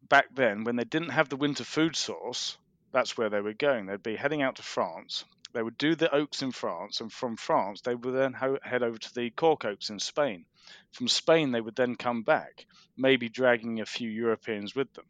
back 0.09 0.35
then, 0.35 0.65
when 0.65 0.77
they 0.77 0.85
didn't 0.85 1.11
have 1.11 1.29
the 1.29 1.37
winter 1.37 1.65
food 1.65 1.95
source, 1.95 2.57
that's 2.93 3.17
where 3.17 3.29
they 3.29 3.41
were 3.41 3.53
going. 3.53 3.87
They'd 3.87 4.03
be 4.03 4.17
heading 4.17 4.43
out 4.43 4.57
to 4.57 4.63
France, 4.63 5.25
they 5.53 5.63
would 5.63 5.79
do 5.79 5.95
the 5.95 6.15
oaks 6.15 6.43
in 6.43 6.53
France, 6.53 7.01
and 7.01 7.13
from 7.13 7.37
France 7.37 7.81
they 7.81 7.95
would 7.95 8.15
then 8.15 8.33
ho- 8.33 8.59
head 8.63 8.83
over 8.83 8.99
to 8.99 9.15
the 9.15 9.31
cork 9.31 9.65
oaks 9.65 9.91
in 9.91 9.99
Spain. 9.99 10.47
From 10.93 11.09
Spain 11.09 11.53
they 11.53 11.61
would 11.61 11.77
then 11.77 11.97
come 11.97 12.23
back, 12.23 12.67
maybe 12.97 13.29
dragging 13.29 13.81
a 13.81 13.87
few 13.87 14.11
Europeans 14.11 14.75
with 14.75 14.93
them. 14.95 15.07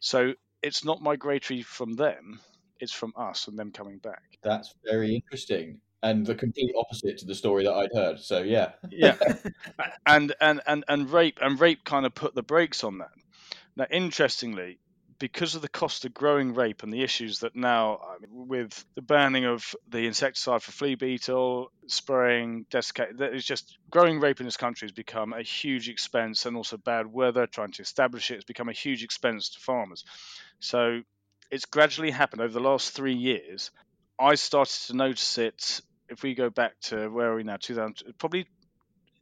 So 0.00 0.34
it's 0.62 0.84
not 0.84 1.02
migratory 1.02 1.62
from 1.62 1.94
them; 1.94 2.40
it's 2.80 2.92
from 2.92 3.12
us 3.16 3.48
and 3.48 3.58
them 3.58 3.72
coming 3.72 3.98
back. 3.98 4.38
That's 4.42 4.74
very 4.84 5.14
interesting 5.14 5.80
and 6.02 6.26
the 6.26 6.34
complete 6.34 6.74
opposite 6.76 7.18
to 7.18 7.26
the 7.26 7.34
story 7.34 7.64
that 7.64 7.72
I'd 7.72 7.94
heard. 7.94 8.18
So 8.18 8.42
yeah, 8.42 8.72
yeah, 8.90 9.16
and 10.06 10.34
and 10.40 10.60
and 10.66 10.84
and 10.88 11.10
rape 11.10 11.38
and 11.40 11.58
rape 11.58 11.84
kind 11.84 12.04
of 12.04 12.14
put 12.14 12.34
the 12.34 12.42
brakes 12.42 12.84
on 12.84 12.98
that. 12.98 13.12
Now, 13.76 13.86
interestingly, 13.90 14.78
because 15.22 15.54
of 15.54 15.62
the 15.62 15.68
cost 15.68 16.04
of 16.04 16.12
growing 16.12 16.52
rape 16.52 16.82
and 16.82 16.92
the 16.92 17.04
issues 17.04 17.38
that 17.38 17.54
now, 17.54 18.00
I 18.04 18.18
mean, 18.18 18.48
with 18.48 18.84
the 18.96 19.02
banning 19.02 19.44
of 19.44 19.76
the 19.88 20.04
insecticide 20.04 20.64
for 20.64 20.72
flea 20.72 20.96
beetle, 20.96 21.70
spraying, 21.86 22.66
desiccating, 22.70 23.18
it's 23.20 23.46
just 23.46 23.78
growing 23.88 24.18
rape 24.18 24.40
in 24.40 24.46
this 24.46 24.56
country 24.56 24.86
has 24.86 24.90
become 24.90 25.32
a 25.32 25.42
huge 25.42 25.88
expense, 25.88 26.44
and 26.44 26.56
also 26.56 26.76
bad 26.76 27.06
weather 27.06 27.46
trying 27.46 27.70
to 27.70 27.82
establish 27.82 28.32
it 28.32 28.34
has 28.34 28.42
become 28.42 28.68
a 28.68 28.72
huge 28.72 29.04
expense 29.04 29.50
to 29.50 29.60
farmers. 29.60 30.04
So 30.58 31.02
it's 31.52 31.66
gradually 31.66 32.10
happened 32.10 32.42
over 32.42 32.52
the 32.52 32.58
last 32.58 32.90
three 32.90 33.14
years. 33.14 33.70
I 34.18 34.34
started 34.34 34.88
to 34.88 34.96
notice 34.96 35.38
it 35.38 35.82
if 36.08 36.24
we 36.24 36.34
go 36.34 36.50
back 36.50 36.72
to 36.86 37.08
where 37.10 37.30
are 37.30 37.36
we 37.36 37.44
now? 37.44 37.58
2000, 37.58 38.12
probably 38.18 38.48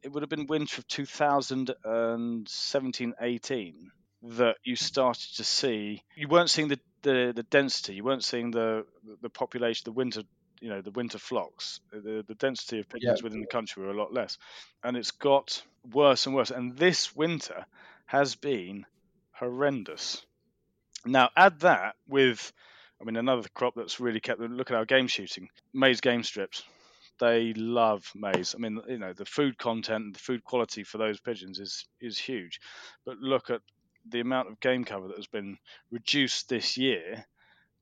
it 0.01 0.11
would 0.11 0.23
have 0.23 0.31
been 0.31 0.47
winter 0.47 0.79
of 0.79 0.87
2017 0.87 3.13
18 3.21 3.91
that 4.23 4.57
you 4.63 4.75
started 4.75 5.35
to 5.37 5.43
see. 5.43 6.03
You 6.15 6.27
weren't 6.27 6.49
seeing 6.49 6.67
the, 6.67 6.79
the, 7.01 7.33
the 7.35 7.43
density, 7.43 7.95
you 7.95 8.03
weren't 8.03 8.23
seeing 8.23 8.51
the 8.51 8.85
the 9.21 9.29
population, 9.29 9.83
the 9.85 9.91
winter 9.91 10.21
you 10.61 10.69
know 10.69 10.81
the 10.81 10.91
winter 10.91 11.17
flocks. 11.17 11.81
The, 11.91 12.23
the 12.25 12.35
density 12.35 12.79
of 12.79 12.87
pigeons 12.87 13.19
yeah. 13.19 13.23
within 13.23 13.41
the 13.41 13.47
country 13.47 13.83
were 13.83 13.89
a 13.89 13.97
lot 13.97 14.13
less. 14.13 14.37
And 14.83 14.95
it's 14.95 15.11
got 15.11 15.61
worse 15.91 16.27
and 16.27 16.35
worse. 16.35 16.51
And 16.51 16.77
this 16.77 17.15
winter 17.15 17.65
has 18.05 18.35
been 18.35 18.85
horrendous. 19.31 20.23
Now 21.05 21.29
add 21.35 21.59
that 21.61 21.95
with 22.07 22.53
i 23.01 23.03
mean 23.03 23.15
another 23.15 23.49
crop 23.55 23.73
that's 23.75 23.99
really 23.99 24.19
kept 24.19 24.39
look 24.39 24.69
at 24.69 24.77
our 24.77 24.85
game 24.85 25.07
shooting. 25.07 25.49
Maize 25.73 25.99
game 25.99 26.23
strips. 26.23 26.63
They 27.19 27.53
love 27.55 28.09
maize. 28.13 28.53
I 28.55 28.59
mean 28.61 28.79
you 28.87 28.99
know 28.99 29.13
the 29.13 29.25
food 29.25 29.57
content 29.57 30.13
the 30.13 30.19
food 30.19 30.43
quality 30.43 30.83
for 30.83 30.99
those 30.99 31.19
pigeons 31.19 31.59
is 31.59 31.85
is 31.99 32.19
huge. 32.19 32.61
But 33.03 33.17
look 33.17 33.49
at 33.49 33.61
the 34.05 34.19
amount 34.19 34.49
of 34.49 34.59
game 34.59 34.85
cover 34.85 35.07
that 35.07 35.17
has 35.17 35.27
been 35.27 35.57
reduced 35.91 36.49
this 36.49 36.77
year 36.77 37.25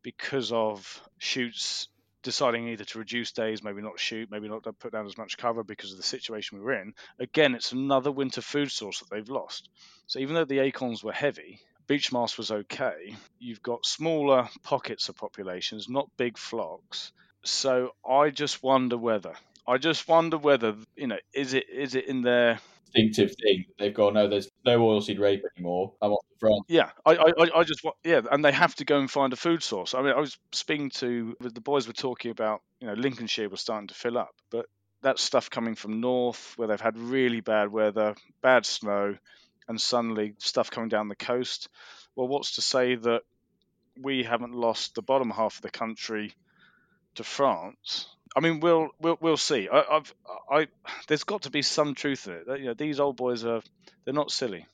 because 0.04 0.52
of 0.52 1.02
shoots 1.18 1.90
deciding 2.22 2.68
either 2.68 2.84
to 2.84 3.00
reduce 3.00 3.32
days, 3.32 3.64
maybe 3.64 3.82
not 3.82 4.00
shoot, 4.00 4.30
maybe 4.30 4.50
not 4.50 4.64
put 4.80 4.92
down 4.92 5.06
as 5.06 5.18
much 5.18 5.38
cover 5.38 5.64
because 5.64 5.92
of 5.92 5.98
the 5.98 6.04
situation 6.04 6.58
we 6.58 6.64
were 6.64 6.82
in. 6.82 6.94
Again, 7.20 7.56
it's 7.56 7.72
another 7.72 8.12
winter 8.12 8.42
food 8.42 8.72
source 8.72 9.00
that 9.00 9.10
they've 9.10 9.30
lost. 9.30 9.70
So 10.08 10.20
even 10.20 10.36
though 10.36 10.46
the 10.46 10.60
acorns 10.60 11.04
were 11.04 11.14
heavy, 11.14 11.60
Beechmast 11.88 12.38
was 12.38 12.52
okay. 12.52 13.16
You've 13.40 13.64
got 13.64 13.86
smaller 13.86 14.50
pockets 14.64 15.10
of 15.10 15.16
populations, 15.16 15.90
not 15.90 16.10
big 16.18 16.38
flocks. 16.38 17.12
So 17.46 17.92
I 18.08 18.30
just 18.32 18.62
wonder 18.62 18.98
whether 18.98 19.34
I 19.66 19.78
just 19.78 20.08
wonder 20.08 20.38
whether 20.38 20.76
you 20.96 21.08
know 21.08 21.20
is 21.34 21.54
it 21.54 21.70
is 21.70 21.96
it 21.96 22.06
in 22.06 22.22
their 22.22 22.60
instinctive 22.96 23.36
thing. 23.42 23.66
They've 23.78 23.94
gone, 23.94 24.16
no, 24.16 24.28
there's 24.28 24.49
no 24.66 24.80
oilseed 24.80 25.20
rape 25.20 25.44
anymore. 25.56 25.94
I'm 26.02 26.12
off 26.12 26.26
to 26.30 26.36
France. 26.40 26.66
Yeah, 26.68 26.90
I, 27.06 27.16
I, 27.16 27.60
I 27.60 27.64
just 27.64 27.84
want, 27.84 27.98
yeah, 28.04 28.22
and 28.32 28.44
they 28.44 28.52
have 28.52 28.76
to 28.76 28.86
go 28.86 29.00
and 29.00 29.10
find 29.10 29.34
a 29.34 29.36
food 29.36 29.64
source. 29.64 29.94
I 29.94 30.02
mean, 30.02 30.12
I 30.12 30.20
was 30.20 30.38
speaking 30.52 30.90
to 30.92 31.36
the 31.40 31.62
boys 31.62 31.88
were 31.88 31.94
talking 31.94 32.32
about, 32.32 32.62
you 32.80 32.88
know, 32.88 32.94
Lincolnshire 32.94 33.50
was 33.50 33.62
starting 33.62 33.88
to 33.88 33.94
fill 33.94 34.18
up, 34.18 34.36
but 34.52 34.66
that 35.02 35.20
stuff 35.20 35.50
coming 35.50 35.76
from 35.76 36.02
north 36.02 36.54
where 36.58 36.68
they've 36.68 36.82
had 36.82 36.98
really 36.98 37.40
bad 37.40 37.72
weather, 37.72 38.16
bad 38.42 38.66
snow, 38.66 39.16
and 39.68 39.80
suddenly 39.80 40.36
stuff 40.40 40.72
coming 40.72 40.90
down 40.90 41.08
the 41.08 41.16
coast. 41.16 41.70
Well, 42.16 42.28
what's 42.28 42.56
to 42.56 42.62
say 42.62 42.96
that 42.96 43.22
we 44.02 44.24
haven't 44.24 44.54
lost 44.54 44.96
the 44.96 45.02
bottom 45.02 45.30
half 45.30 45.58
of 45.58 45.62
the 45.62 45.70
country 45.70 46.34
to 47.16 47.24
France 47.24 48.08
I 48.36 48.42
mean, 48.42 48.60
we'll 48.60 48.90
we'll 49.00 49.18
we'll 49.20 49.38
see. 49.38 49.68
I, 49.72 49.84
have 49.92 50.14
I 50.50 50.68
there's 51.08 51.24
got 51.24 51.44
to 51.44 51.50
be 51.50 51.62
some 51.62 51.96
truth 51.96 52.28
in 52.28 52.34
it. 52.34 52.60
You 52.60 52.66
know, 52.66 52.74
these 52.74 53.00
old 53.00 53.18
boys 53.18 53.44
are 53.44 53.62
they're 54.06 54.14
not 54.14 54.32
silly. 54.32 54.66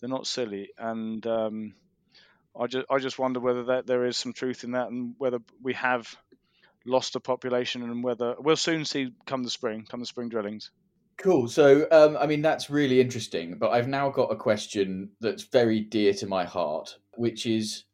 They're 0.00 0.08
not 0.08 0.26
silly, 0.26 0.70
and 0.78 1.26
um, 1.26 1.74
I 2.58 2.66
just 2.66 2.86
I 2.88 2.98
just 2.98 3.18
wonder 3.18 3.40
whether 3.40 3.64
that 3.64 3.86
there 3.86 4.04
is 4.04 4.16
some 4.16 4.32
truth 4.32 4.64
in 4.64 4.72
that, 4.72 4.88
and 4.88 5.14
whether 5.18 5.38
we 5.62 5.74
have 5.74 6.14
lost 6.86 7.16
a 7.16 7.20
population, 7.20 7.82
and 7.82 8.04
whether 8.04 8.36
we'll 8.38 8.56
soon 8.56 8.84
see 8.84 9.12
come 9.26 9.42
the 9.42 9.50
spring, 9.50 9.86
come 9.88 10.00
the 10.00 10.06
spring 10.06 10.28
drillings. 10.28 10.70
Cool. 11.18 11.48
So, 11.48 11.88
um, 11.90 12.16
I 12.16 12.26
mean, 12.26 12.42
that's 12.42 12.70
really 12.70 13.00
interesting. 13.00 13.58
But 13.58 13.70
I've 13.70 13.88
now 13.88 14.08
got 14.10 14.30
a 14.30 14.36
question 14.36 15.10
that's 15.20 15.42
very 15.42 15.80
dear 15.80 16.14
to 16.14 16.26
my 16.26 16.44
heart, 16.44 16.96
which 17.16 17.44
is 17.44 17.84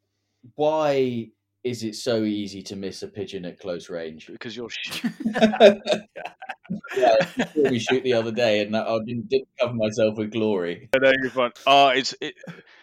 why 0.56 1.30
is 1.64 1.82
it 1.82 1.94
so 1.94 2.22
easy 2.22 2.62
to 2.62 2.76
miss 2.76 3.02
a 3.02 3.08
pigeon 3.08 3.46
at 3.46 3.58
close 3.58 3.88
range? 3.88 4.26
Because 4.26 4.54
you're. 4.54 4.68
yeah, 6.96 7.16
we 7.56 7.78
shoot 7.78 8.04
the 8.04 8.12
other 8.12 8.30
day, 8.30 8.60
and 8.60 8.76
I 8.76 8.98
didn't, 9.04 9.28
didn't 9.28 9.48
cover 9.58 9.72
myself 9.72 10.16
with 10.18 10.30
glory. 10.30 10.90
I 10.94 10.98
know 10.98 11.12
you're 11.20 11.30
fine. 11.30 11.52
Oh, 11.66 11.88
it's 11.88 12.14
it, 12.20 12.34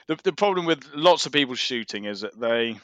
the 0.07 0.17
the 0.23 0.33
problem 0.33 0.65
with 0.65 0.83
lots 0.95 1.27
of 1.27 1.31
people 1.31 1.55
shooting 1.55 2.05
is 2.05 2.21
that 2.21 2.37
they 2.39 2.79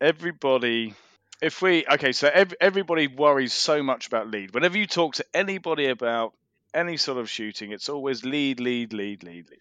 everybody. 0.00 0.94
If 1.40 1.62
we 1.62 1.86
okay, 1.86 2.12
so 2.12 2.28
every, 2.32 2.56
everybody 2.60 3.06
worries 3.06 3.52
so 3.52 3.82
much 3.82 4.08
about 4.08 4.30
lead. 4.30 4.52
Whenever 4.52 4.76
you 4.78 4.86
talk 4.86 5.14
to 5.16 5.24
anybody 5.32 5.86
about 5.86 6.32
any 6.74 6.96
sort 6.96 7.18
of 7.18 7.30
shooting, 7.30 7.72
it's 7.72 7.88
always 7.88 8.24
lead, 8.24 8.58
lead, 8.58 8.92
lead, 8.92 9.22
lead, 9.22 9.48
lead. 9.48 9.60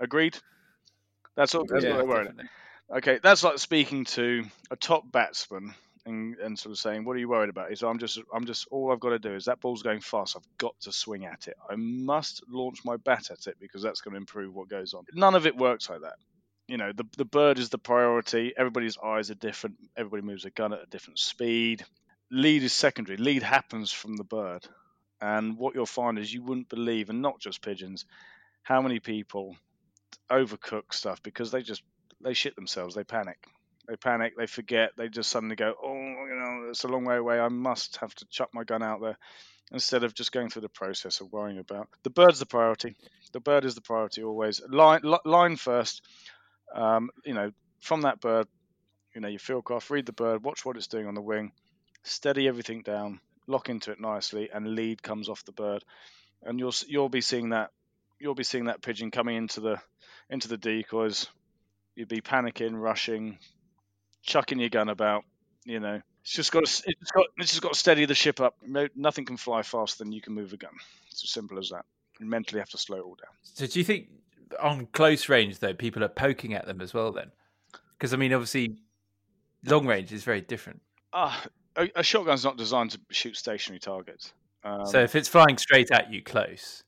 Agreed. 0.00 0.38
That's 1.34 1.54
all. 1.54 1.66
That's 1.68 1.84
yeah, 1.84 1.90
what 1.90 1.96
they're 1.98 2.06
worried. 2.06 2.48
Okay, 2.94 3.18
that's 3.20 3.42
like 3.42 3.58
speaking 3.58 4.04
to 4.04 4.44
a 4.70 4.76
top 4.76 5.10
batsman 5.10 5.74
and, 6.04 6.36
and 6.36 6.56
sort 6.56 6.72
of 6.72 6.78
saying, 6.78 7.04
"What 7.04 7.16
are 7.16 7.18
you 7.18 7.28
worried 7.28 7.50
about?" 7.50 7.72
Is 7.72 7.82
I'm 7.82 7.98
just, 7.98 8.20
I'm 8.32 8.46
just, 8.46 8.68
all 8.70 8.92
I've 8.92 9.00
got 9.00 9.10
to 9.10 9.18
do 9.18 9.34
is 9.34 9.46
that 9.46 9.60
ball's 9.60 9.82
going 9.82 10.00
fast. 10.00 10.36
I've 10.36 10.58
got 10.58 10.78
to 10.82 10.92
swing 10.92 11.26
at 11.26 11.48
it. 11.48 11.56
I 11.68 11.74
must 11.74 12.44
launch 12.48 12.84
my 12.84 12.96
bat 12.96 13.30
at 13.32 13.48
it 13.48 13.56
because 13.58 13.82
that's 13.82 14.02
going 14.02 14.12
to 14.12 14.18
improve 14.18 14.54
what 14.54 14.68
goes 14.68 14.94
on. 14.94 15.04
None 15.14 15.34
of 15.34 15.46
it 15.46 15.56
works 15.56 15.90
like 15.90 16.02
that. 16.02 16.14
You 16.68 16.76
know, 16.76 16.92
the 16.92 17.04
the 17.16 17.24
bird 17.24 17.58
is 17.58 17.70
the 17.70 17.78
priority. 17.78 18.52
Everybody's 18.56 18.98
eyes 18.98 19.30
are 19.32 19.34
different. 19.34 19.76
Everybody 19.96 20.22
moves 20.22 20.44
a 20.44 20.50
gun 20.50 20.72
at 20.72 20.82
a 20.82 20.86
different 20.86 21.18
speed. 21.18 21.84
Lead 22.30 22.62
is 22.62 22.72
secondary. 22.72 23.16
Lead 23.16 23.42
happens 23.42 23.90
from 23.90 24.16
the 24.16 24.24
bird, 24.24 24.64
and 25.20 25.56
what 25.56 25.74
you'll 25.74 25.86
find 25.86 26.20
is 26.20 26.32
you 26.32 26.42
wouldn't 26.42 26.68
believe, 26.68 27.10
and 27.10 27.20
not 27.20 27.40
just 27.40 27.62
pigeons, 27.62 28.04
how 28.62 28.80
many 28.80 29.00
people 29.00 29.56
overcook 30.30 30.92
stuff 30.92 31.22
because 31.22 31.50
they 31.50 31.62
just 31.62 31.82
they 32.22 32.34
shit 32.34 32.56
themselves. 32.56 32.94
They 32.94 33.04
panic. 33.04 33.38
They 33.88 33.96
panic. 33.96 34.34
They 34.36 34.46
forget. 34.46 34.92
They 34.96 35.08
just 35.08 35.30
suddenly 35.30 35.56
go, 35.56 35.74
oh, 35.82 35.94
you 35.94 36.36
know, 36.38 36.68
it's 36.70 36.84
a 36.84 36.88
long 36.88 37.04
way 37.04 37.16
away. 37.16 37.38
I 37.38 37.48
must 37.48 37.98
have 37.98 38.14
to 38.16 38.26
chuck 38.26 38.50
my 38.52 38.64
gun 38.64 38.82
out 38.82 39.00
there 39.00 39.16
instead 39.72 40.04
of 40.04 40.14
just 40.14 40.32
going 40.32 40.48
through 40.48 40.62
the 40.62 40.68
process 40.68 41.20
of 41.20 41.32
worrying 41.32 41.58
about. 41.58 41.88
The 42.02 42.10
bird's 42.10 42.38
the 42.38 42.46
priority. 42.46 42.96
The 43.32 43.40
bird 43.40 43.64
is 43.64 43.74
the 43.74 43.80
priority 43.80 44.22
always. 44.22 44.60
Line, 44.68 45.02
line 45.24 45.56
first. 45.56 46.02
Um, 46.74 47.10
you 47.24 47.34
know, 47.34 47.52
from 47.80 48.02
that 48.02 48.20
bird, 48.20 48.46
you 49.14 49.20
know, 49.20 49.28
you 49.28 49.38
feel 49.38 49.62
off, 49.70 49.90
read 49.90 50.06
the 50.06 50.12
bird, 50.12 50.42
watch 50.44 50.64
what 50.64 50.76
it's 50.76 50.88
doing 50.88 51.06
on 51.06 51.14
the 51.14 51.22
wing, 51.22 51.52
steady 52.02 52.48
everything 52.48 52.82
down, 52.82 53.20
lock 53.46 53.68
into 53.68 53.92
it 53.92 54.00
nicely, 54.00 54.50
and 54.52 54.74
lead 54.74 55.02
comes 55.02 55.28
off 55.28 55.44
the 55.44 55.52
bird, 55.52 55.84
and 56.42 56.58
you'll 56.58 56.74
you'll 56.86 57.08
be 57.08 57.20
seeing 57.22 57.50
that 57.50 57.70
you'll 58.18 58.34
be 58.34 58.44
seeing 58.44 58.66
that 58.66 58.82
pigeon 58.82 59.10
coming 59.10 59.36
into 59.36 59.60
the 59.60 59.80
into 60.28 60.48
the 60.48 60.58
decoys 60.58 61.28
you'd 61.96 62.08
be 62.08 62.20
panicking, 62.20 62.80
rushing, 62.80 63.38
chucking 64.22 64.60
your 64.60 64.68
gun 64.68 64.88
about. 64.88 65.24
You 65.64 65.80
know, 65.80 66.00
it's 66.22 66.32
just 66.32 66.52
got 66.52 66.66
to, 66.66 66.82
it's 66.86 67.10
got 67.10 67.26
it's 67.38 67.50
just 67.50 67.62
got 67.62 67.72
to 67.72 67.78
steady 67.78 68.04
the 68.04 68.14
ship 68.14 68.40
up. 68.40 68.56
No, 68.64 68.86
nothing 68.94 69.24
can 69.24 69.36
fly 69.36 69.62
faster 69.62 70.04
than 70.04 70.12
you 70.12 70.20
can 70.20 70.34
move 70.34 70.52
a 70.52 70.56
gun. 70.56 70.74
It's 71.10 71.24
as 71.24 71.30
simple 71.30 71.58
as 71.58 71.70
that. 71.70 71.84
You 72.20 72.26
mentally 72.26 72.60
have 72.60 72.70
to 72.70 72.78
slow 72.78 72.98
it 72.98 73.02
all 73.02 73.16
down. 73.16 73.32
So, 73.42 73.66
do 73.66 73.78
you 73.80 73.84
think 73.84 74.08
on 74.62 74.86
close 74.86 75.28
range 75.28 75.58
though, 75.58 75.74
people 75.74 76.04
are 76.04 76.08
poking 76.08 76.54
at 76.54 76.66
them 76.66 76.80
as 76.80 76.94
well? 76.94 77.10
Then, 77.10 77.32
because 77.98 78.14
I 78.14 78.16
mean, 78.16 78.32
obviously, 78.32 78.76
long 79.64 79.86
range 79.86 80.12
is 80.12 80.22
very 80.22 80.40
different. 80.40 80.82
Ah, 81.12 81.42
uh, 81.76 81.86
a, 81.96 82.00
a, 82.00 82.02
shotgun's 82.02 82.44
not 82.44 82.56
designed 82.56 82.92
to 82.92 83.00
shoot 83.10 83.36
stationary 83.36 83.80
targets. 83.80 84.32
Um, 84.64 84.86
so 84.86 85.00
if 85.00 85.14
it's 85.14 85.28
flying 85.28 85.58
straight 85.58 85.90
at 85.90 86.12
you 86.12 86.22
close, 86.22 86.82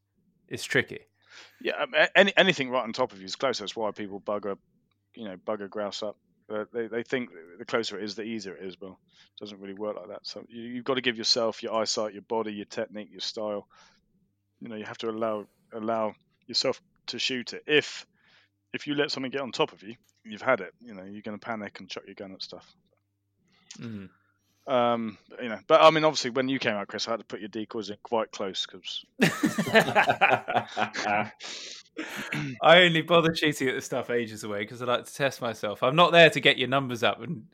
it's 0.49 0.65
tricky. 0.65 1.01
Yeah, 1.61 1.75
um, 1.83 1.95
any, 2.15 2.33
anything 2.37 2.71
right 2.71 2.83
on 2.83 2.93
top 2.93 3.13
of 3.13 3.19
you 3.19 3.25
is 3.25 3.37
close. 3.37 3.59
That's 3.59 3.77
why 3.77 3.91
people 3.91 4.21
bugger 4.21 4.57
you 5.19 5.25
know 5.25 5.37
bugger 5.37 5.69
grouse 5.69 6.03
up. 6.03 6.17
Uh, 6.51 6.65
they 6.73 6.87
they 6.87 7.03
think 7.03 7.31
the 7.59 7.65
closer 7.65 7.99
it 7.99 8.05
is, 8.05 8.15
the 8.15 8.23
easier 8.23 8.55
it 8.55 8.65
is. 8.65 8.77
But 8.77 8.91
it 8.91 9.41
doesn't 9.41 9.61
really 9.61 9.75
work 9.75 9.97
like 9.97 10.09
that. 10.09 10.21
So 10.23 10.45
you, 10.49 10.63
you've 10.63 10.85
got 10.85 10.95
to 10.95 11.01
give 11.01 11.19
yourself 11.19 11.63
your 11.63 11.75
eyesight, 11.75 12.15
your 12.15 12.23
body, 12.23 12.53
your 12.53 12.67
technique, 12.67 13.09
your 13.11 13.21
style. 13.21 13.67
You 14.61 14.69
know, 14.69 14.77
you 14.77 14.85
have 14.85 14.99
to 14.99 15.11
allow 15.11 15.47
allow 15.73 16.15
yourself 16.47 16.81
to 17.09 17.19
shoot 17.19 17.53
it. 17.53 17.65
If 17.67 18.07
if 18.73 18.87
you 18.87 18.95
let 18.95 19.11
something 19.11 19.33
get 19.33 19.41
on 19.41 19.51
top 19.51 19.73
of 19.73 19.83
you, 19.83 19.97
you've 20.25 20.41
had 20.41 20.61
it. 20.61 20.73
You 20.81 20.95
know, 20.95 21.03
you're 21.03 21.23
going 21.23 21.39
to 21.39 21.45
panic 21.45 21.81
and 21.81 21.89
chuck 21.89 22.05
your 22.07 22.15
gun 22.15 22.33
at 22.33 22.43
stuff. 22.43 22.73
Mm-hmm. 23.79 24.73
Um, 24.73 25.19
you 25.43 25.49
know, 25.49 25.59
but 25.67 25.83
I 25.83 25.91
mean, 25.91 26.05
obviously, 26.05 26.31
when 26.31 26.49
you 26.49 26.61
came 26.61 26.75
out, 26.75 26.87
Chris, 26.87 27.09
I 27.09 27.13
had 27.13 27.21
to 27.21 27.27
put 27.27 27.41
your 27.41 27.49
decoys 27.49 27.91
in 27.91 27.97
quite 28.05 28.31
close 28.31 28.67
because. 28.67 29.05
I 32.63 32.83
only 32.83 33.03
bother 33.03 33.33
cheating 33.33 33.69
at 33.69 33.75
the 33.75 33.81
stuff 33.81 34.11
ages 34.11 34.45
away 34.45 34.61
because 34.61 34.81
I 34.83 34.87
like 34.87 35.05
to 35.07 35.15
test 35.15 35.41
myself. 35.41 35.83
I'm 35.83 35.97
not 35.97 36.13
there 36.13 36.31
to 36.31 36.41
get 36.41 36.59
your 36.59 36.69
numbers 36.69 37.03
up. 37.03 37.21
And 37.21 37.47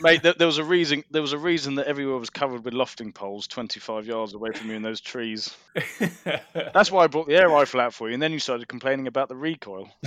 mate, 0.00 0.22
there, 0.22 0.46
was 0.46 0.58
a 0.58 0.64
reason. 0.64 1.04
There 1.10 1.22
was 1.22 1.32
a 1.32 1.38
reason 1.38 1.74
that 1.76 1.86
everywhere 1.86 2.16
was 2.18 2.30
covered 2.30 2.64
with 2.64 2.74
lofting 2.74 3.12
poles, 3.12 3.46
25 3.46 4.06
yards 4.06 4.34
away 4.34 4.50
from 4.54 4.70
you 4.70 4.76
in 4.76 4.82
those 4.82 5.00
trees. 5.00 5.56
That's 6.54 6.90
why 6.90 7.04
I 7.04 7.06
brought 7.06 7.26
the 7.26 7.36
air 7.36 7.48
rifle 7.48 7.80
out 7.80 7.94
for 7.94 8.08
you, 8.08 8.14
and 8.14 8.22
then 8.22 8.32
you 8.32 8.38
started 8.38 8.68
complaining 8.68 9.06
about 9.06 9.28
the 9.28 9.36
recoil. 9.36 9.88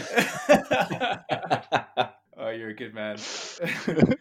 oh, 2.38 2.50
you're 2.50 2.70
a 2.70 2.76
good 2.76 2.94
man. 2.94 3.18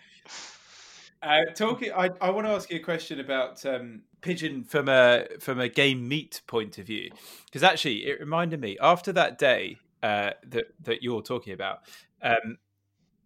Uh, 1.23 1.45
talking, 1.55 1.93
I, 1.93 2.11
I 2.21 2.31
want 2.31 2.47
to 2.47 2.53
ask 2.53 2.71
you 2.71 2.79
a 2.79 2.83
question 2.83 3.21
about 3.21 3.65
um, 3.67 4.03
pigeon 4.23 4.65
from 4.65 4.89
a 4.89 5.27
from 5.39 5.61
a 5.61 5.69
game 5.69 6.09
meat 6.09 6.41
point 6.47 6.79
of 6.79 6.87
view, 6.87 7.11
because 7.45 7.63
actually 7.63 8.07
it 8.07 8.21
reminded 8.21 8.61
me 8.61 8.79
after 8.81 9.13
that 9.13 9.39
day 9.39 9.77
uh, 10.03 10.31
that 10.49 10.67
that 10.85 11.03
you're 11.03 11.23
talking 11.23 11.53
about. 11.53 11.81
Um, 12.23 12.57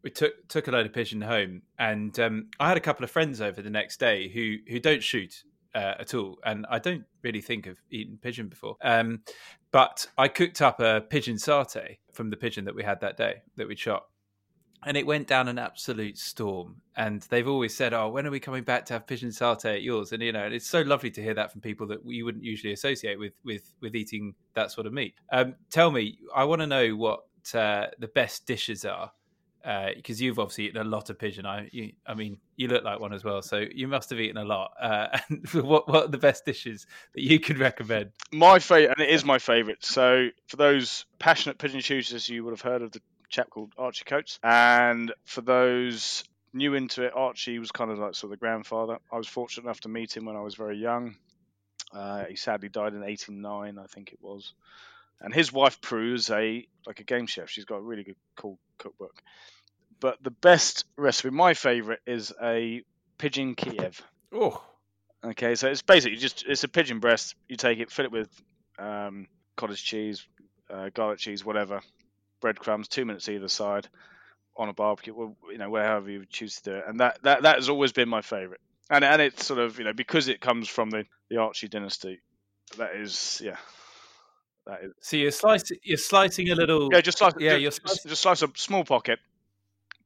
we 0.02 0.10
took 0.10 0.48
took 0.48 0.66
a 0.66 0.72
load 0.72 0.86
of 0.86 0.92
pigeon 0.92 1.20
home, 1.20 1.62
and 1.78 2.18
um, 2.18 2.48
I 2.58 2.68
had 2.68 2.76
a 2.76 2.80
couple 2.80 3.04
of 3.04 3.10
friends 3.10 3.40
over 3.40 3.62
the 3.62 3.70
next 3.70 4.00
day 4.00 4.28
who 4.28 4.56
who 4.68 4.80
don't 4.80 5.02
shoot 5.02 5.44
uh, 5.74 5.94
at 6.00 6.14
all, 6.14 6.38
and 6.44 6.66
I 6.68 6.80
don't 6.80 7.04
really 7.22 7.40
think 7.40 7.66
of 7.66 7.78
eating 7.90 8.18
pigeon 8.20 8.48
before. 8.48 8.76
Um, 8.82 9.22
but 9.70 10.08
I 10.18 10.28
cooked 10.28 10.60
up 10.62 10.80
a 10.80 11.00
pigeon 11.00 11.36
satay 11.36 11.98
from 12.12 12.30
the 12.30 12.36
pigeon 12.36 12.64
that 12.64 12.74
we 12.74 12.82
had 12.82 13.00
that 13.00 13.16
day 13.16 13.42
that 13.56 13.66
we 13.68 13.76
shot, 13.76 14.04
and 14.86 14.96
it 14.96 15.06
went 15.06 15.26
down 15.26 15.48
an 15.48 15.58
absolute 15.58 16.18
storm. 16.18 16.76
And 16.96 17.22
they've 17.22 17.48
always 17.48 17.74
said, 17.74 17.92
"Oh, 17.92 18.08
when 18.08 18.26
are 18.26 18.30
we 18.30 18.40
coming 18.40 18.64
back 18.64 18.86
to 18.86 18.94
have 18.94 19.06
pigeon 19.06 19.30
satay 19.30 19.76
at 19.76 19.82
yours?" 19.82 20.12
And 20.12 20.22
you 20.22 20.32
know, 20.32 20.44
it's 20.44 20.68
so 20.68 20.82
lovely 20.82 21.10
to 21.12 21.22
hear 21.22 21.34
that 21.34 21.52
from 21.52 21.60
people 21.60 21.86
that 21.88 22.00
you 22.04 22.24
wouldn't 22.24 22.44
usually 22.44 22.72
associate 22.72 23.18
with 23.18 23.32
with 23.44 23.72
with 23.80 23.96
eating 23.96 24.34
that 24.54 24.70
sort 24.70 24.86
of 24.86 24.92
meat. 24.92 25.14
Um, 25.32 25.56
tell 25.70 25.90
me, 25.90 26.18
I 26.34 26.44
want 26.44 26.60
to 26.60 26.66
know 26.66 26.90
what 26.96 27.20
uh, 27.54 27.86
the 27.98 28.08
best 28.08 28.46
dishes 28.46 28.84
are 28.84 29.12
because 29.96 30.20
uh, 30.20 30.24
you've 30.24 30.38
obviously 30.38 30.66
eaten 30.66 30.80
a 30.80 30.84
lot 30.84 31.08
of 31.08 31.18
pigeon. 31.18 31.46
I, 31.46 31.68
you, 31.72 31.92
I 32.06 32.12
mean, 32.12 32.36
you 32.56 32.68
look 32.68 32.84
like 32.84 33.00
one 33.00 33.14
as 33.14 33.24
well, 33.24 33.40
so 33.40 33.64
you 33.74 33.88
must 33.88 34.10
have 34.10 34.20
eaten 34.20 34.36
a 34.36 34.44
lot. 34.44 34.72
Uh, 34.80 35.18
and 35.28 35.48
what 35.52 35.88
what 35.88 36.04
are 36.04 36.08
the 36.08 36.18
best 36.18 36.44
dishes 36.44 36.86
that 37.14 37.22
you 37.22 37.40
could 37.40 37.58
recommend? 37.58 38.10
My 38.30 38.58
favorite, 38.58 38.98
and 38.98 39.08
it 39.08 39.12
is 39.12 39.24
my 39.24 39.38
favorite. 39.38 39.84
So 39.84 40.28
for 40.48 40.56
those 40.56 41.06
passionate 41.18 41.58
pigeon 41.58 41.80
shooters, 41.80 42.28
you 42.28 42.44
would 42.44 42.52
have 42.52 42.60
heard 42.60 42.82
of 42.82 42.92
the 42.92 43.00
chap 43.28 43.50
called 43.50 43.72
Archie 43.78 44.04
Coats, 44.04 44.38
and 44.42 45.12
for 45.24 45.40
those 45.40 46.24
new 46.52 46.74
into 46.74 47.04
it, 47.04 47.12
Archie 47.14 47.58
was 47.58 47.72
kind 47.72 47.90
of 47.90 47.98
like 47.98 48.14
sort 48.14 48.24
of 48.24 48.38
the 48.38 48.40
grandfather. 48.40 48.98
I 49.12 49.16
was 49.16 49.28
fortunate 49.28 49.64
enough 49.64 49.80
to 49.80 49.88
meet 49.88 50.16
him 50.16 50.24
when 50.24 50.36
I 50.36 50.40
was 50.40 50.54
very 50.54 50.78
young. 50.78 51.16
Uh, 51.92 52.24
he 52.24 52.36
sadly 52.36 52.68
died 52.68 52.94
in 52.94 53.02
'89, 53.02 53.78
I 53.78 53.86
think 53.86 54.12
it 54.12 54.18
was. 54.20 54.52
And 55.20 55.32
his 55.32 55.52
wife 55.52 55.80
Prue 55.80 56.14
is 56.14 56.28
a 56.30 56.66
like 56.86 57.00
a 57.00 57.04
game 57.04 57.26
chef. 57.26 57.48
She's 57.48 57.64
got 57.64 57.76
a 57.76 57.82
really 57.82 58.04
good, 58.04 58.16
cool 58.36 58.58
cookbook 58.78 59.22
but 60.04 60.22
the 60.22 60.30
best 60.30 60.84
recipe, 60.98 61.30
my 61.30 61.54
favorite, 61.54 62.00
is 62.06 62.30
a 62.42 62.82
pigeon 63.16 63.54
Kiev. 63.54 64.02
Oh. 64.32 64.62
Okay, 65.24 65.54
so 65.54 65.70
it's 65.70 65.80
basically 65.80 66.18
just 66.18 66.44
it's 66.46 66.62
a 66.62 66.68
pigeon 66.68 66.98
breast. 66.98 67.34
You 67.48 67.56
take 67.56 67.78
it, 67.78 67.90
fill 67.90 68.04
it 68.04 68.12
with 68.12 68.28
um, 68.78 69.28
cottage 69.56 69.82
cheese, 69.82 70.26
uh, 70.68 70.90
garlic 70.92 71.20
cheese, 71.20 71.42
whatever, 71.42 71.80
breadcrumbs, 72.44 72.88
two 72.88 73.06
minutes 73.06 73.26
either 73.30 73.48
side, 73.48 73.88
on 74.54 74.68
a 74.68 74.74
barbecue, 74.74 75.14
well, 75.14 75.34
you 75.50 75.56
know, 75.56 75.70
wherever 75.70 76.10
you 76.10 76.26
choose 76.28 76.56
to 76.56 76.62
do 76.70 76.76
it. 76.76 76.84
And 76.86 77.00
that, 77.00 77.22
that, 77.22 77.42
that 77.42 77.56
has 77.56 77.70
always 77.70 77.92
been 77.92 78.06
my 78.06 78.20
favourite. 78.20 78.60
And 78.90 79.02
and 79.02 79.22
it's 79.22 79.46
sort 79.46 79.60
of 79.60 79.78
you 79.78 79.84
know 79.86 79.94
because 79.94 80.28
it 80.28 80.42
comes 80.42 80.68
from 80.68 80.90
the, 80.90 81.04
the 81.30 81.38
Archie 81.38 81.68
dynasty, 81.68 82.20
that 82.76 82.94
is 82.94 83.40
yeah. 83.42 83.56
That 84.66 84.80
is. 84.84 84.92
So 85.00 85.16
you're 85.16 85.30
slicing, 85.30 85.78
you're 85.82 85.96
slicing 85.96 86.50
a 86.50 86.54
little. 86.54 86.90
Yeah, 86.92 87.00
just 87.00 87.16
slice. 87.16 87.32
Yeah, 87.38 87.58
just, 87.58 87.82
just, 87.86 88.06
just 88.06 88.20
slice 88.20 88.42
a 88.42 88.50
small 88.56 88.84
pocket, 88.84 89.20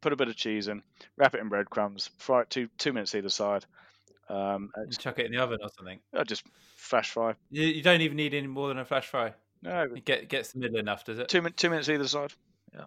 put 0.01 0.13
a 0.13 0.17
bit 0.17 0.29
of 0.29 0.37
cheese 0.37 0.69
in, 0.69 0.85
wrap 1.17 1.35
it 1.35 1.41
in 1.41 1.49
breadcrumbs, 1.49 2.09
fry 2.19 2.43
it 2.43 2.51
two 2.51 2.69
two 2.79 2.93
minutes 2.93 3.17
either 3.17 3.29
side. 3.29 3.65
Um, 4.29 4.71
chuck 4.97 5.19
it 5.19 5.27
in 5.27 5.33
the 5.33 5.39
oven 5.39 5.59
or 5.61 5.71
something. 5.77 5.99
Uh, 6.17 6.23
just 6.23 6.45
flash 6.77 7.11
fry. 7.11 7.35
You, 7.51 7.65
you, 7.65 7.83
don't 7.83 8.03
even 8.03 8.17
need 8.17 8.33
any 8.33 8.47
more 8.47 8.69
than 8.69 8.79
a 8.79 8.85
flash 8.85 9.07
fry. 9.07 9.33
No, 9.63 9.83
it 9.83 10.05
get, 10.05 10.29
gets 10.29 10.53
the 10.53 10.61
middle 10.61 10.79
enough, 10.79 11.05
does 11.05 11.19
it? 11.19 11.29
Two 11.29 11.49
two 11.51 11.71
minutes 11.71 11.89
either 11.89 12.07
side. 12.07 12.33
Yeah, 12.75 12.85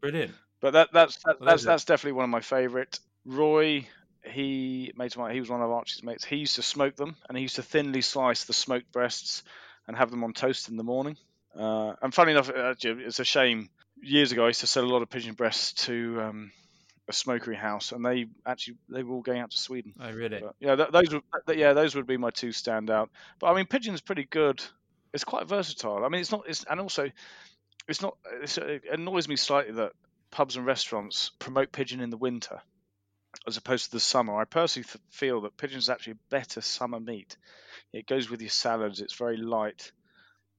brilliant. 0.00 0.32
But 0.60 0.72
that 0.72 0.88
that's 0.92 1.18
that, 1.24 1.40
well, 1.40 1.50
that's 1.50 1.64
that's 1.64 1.84
definitely 1.84 2.12
one 2.12 2.24
of 2.24 2.30
my 2.30 2.40
favourite. 2.40 2.98
Roy, 3.24 3.86
he 4.24 4.92
made 4.96 5.16
my 5.16 5.32
he 5.32 5.40
was 5.40 5.50
one 5.50 5.62
of 5.62 5.70
Archie's 5.70 6.02
mates. 6.02 6.24
He 6.24 6.36
used 6.36 6.56
to 6.56 6.62
smoke 6.62 6.96
them, 6.96 7.16
and 7.28 7.36
he 7.36 7.42
used 7.42 7.56
to 7.56 7.62
thinly 7.62 8.00
slice 8.00 8.44
the 8.44 8.52
smoked 8.52 8.92
breasts 8.92 9.42
and 9.86 9.96
have 9.96 10.10
them 10.10 10.24
on 10.24 10.32
toast 10.32 10.68
in 10.68 10.76
the 10.76 10.84
morning. 10.84 11.16
Uh, 11.58 11.94
and 12.00 12.14
funny 12.14 12.32
enough, 12.32 12.50
it's 12.54 13.20
a 13.20 13.24
shame 13.24 13.68
years 14.02 14.32
ago, 14.32 14.44
I 14.44 14.48
used 14.48 14.60
to 14.60 14.66
sell 14.66 14.84
a 14.84 14.86
lot 14.86 15.02
of 15.02 15.10
pigeon 15.10 15.34
breasts 15.34 15.84
to 15.86 16.20
um, 16.20 16.52
a 17.08 17.12
smokery 17.12 17.56
house, 17.56 17.92
and 17.92 18.04
they 18.04 18.26
actually 18.46 18.76
they 18.88 19.02
were 19.02 19.14
all 19.14 19.22
going 19.22 19.40
out 19.40 19.50
to 19.50 19.56
Sweden. 19.56 19.94
Oh, 20.00 20.12
really? 20.12 20.40
But, 20.40 20.54
yeah, 20.60 20.76
th- 20.76 20.90
those 20.90 21.12
would 21.12 21.22
th- 21.46 21.58
yeah 21.58 21.72
those 21.72 21.94
would 21.94 22.06
be 22.06 22.16
my 22.16 22.30
two 22.30 22.48
standout. 22.48 23.08
But 23.38 23.48
I 23.48 23.54
mean, 23.54 23.66
pigeon's 23.66 24.00
pretty 24.00 24.24
good. 24.24 24.62
It's 25.12 25.24
quite 25.24 25.46
versatile. 25.46 26.04
I 26.04 26.08
mean, 26.08 26.20
it's 26.20 26.32
not. 26.32 26.44
It's 26.46 26.64
and 26.64 26.80
also, 26.80 27.10
it's 27.88 28.02
not. 28.02 28.16
It's, 28.42 28.58
it 28.58 28.84
annoys 28.90 29.28
me 29.28 29.36
slightly 29.36 29.72
that 29.74 29.92
pubs 30.30 30.56
and 30.56 30.64
restaurants 30.64 31.30
promote 31.38 31.72
pigeon 31.72 32.00
in 32.00 32.10
the 32.10 32.16
winter 32.16 32.60
as 33.46 33.56
opposed 33.56 33.86
to 33.86 33.90
the 33.92 34.00
summer. 34.00 34.38
I 34.38 34.44
personally 34.44 34.84
th- 34.84 35.02
feel 35.10 35.42
that 35.42 35.56
pigeon 35.56 35.78
is 35.78 35.88
actually 35.88 36.16
better 36.30 36.60
summer 36.60 37.00
meat. 37.00 37.36
It 37.92 38.06
goes 38.06 38.30
with 38.30 38.40
your 38.40 38.50
salads. 38.50 39.00
It's 39.00 39.14
very 39.14 39.36
light 39.36 39.92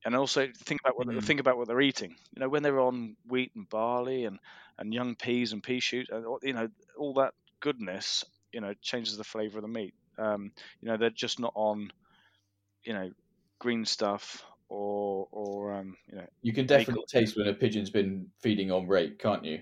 and 0.06 0.16
also 0.16 0.47
think 0.56 0.82
about 0.82 0.97
what 0.97 1.08
mm. 1.08 1.24
think 1.24 1.39
about 1.39 1.58
what 1.58 1.68
they're 1.68 1.82
eating. 1.82 2.16
You 2.36 2.41
know, 2.41 2.49
when 2.49 2.64
they're 2.64 2.80
on 2.80 3.16
wheat 3.28 3.51
and 3.56 3.70
barley 3.70 4.26
and 4.26 4.39
and 4.78 4.93
young 4.93 5.16
peas 5.16 5.54
and 5.54 5.64
pea 5.64 5.80
shoots, 5.80 6.10
you 6.41 6.54
know, 6.54 6.68
all 6.97 7.14
that 7.16 7.34
goodness, 7.60 8.26
you 8.51 8.60
know, 8.60 8.74
changes 8.82 9.18
the 9.18 9.24
flavour 9.24 9.60
of 9.60 9.62
the 9.62 9.68
meat. 9.68 9.93
Um, 10.18 10.51
you 10.82 10.88
know, 10.88 10.97
they're 10.97 11.10
just 11.10 11.39
not 11.39 11.54
on, 11.56 11.91
you 12.84 12.93
know, 12.93 13.12
green 13.64 13.86
stuff 13.86 14.43
or 14.68 15.28
or 15.32 15.74
um, 15.74 15.95
you 16.09 16.18
know. 16.18 16.28
You 16.41 16.53
can 16.53 16.68
definitely 16.68 17.05
taste 17.07 17.38
when 17.38 17.47
a 17.47 17.53
pigeon's 17.53 17.89
been 17.89 18.28
feeding 18.41 18.72
on 18.72 18.88
rape, 18.88 19.18
can't 19.20 19.45
you? 19.45 19.61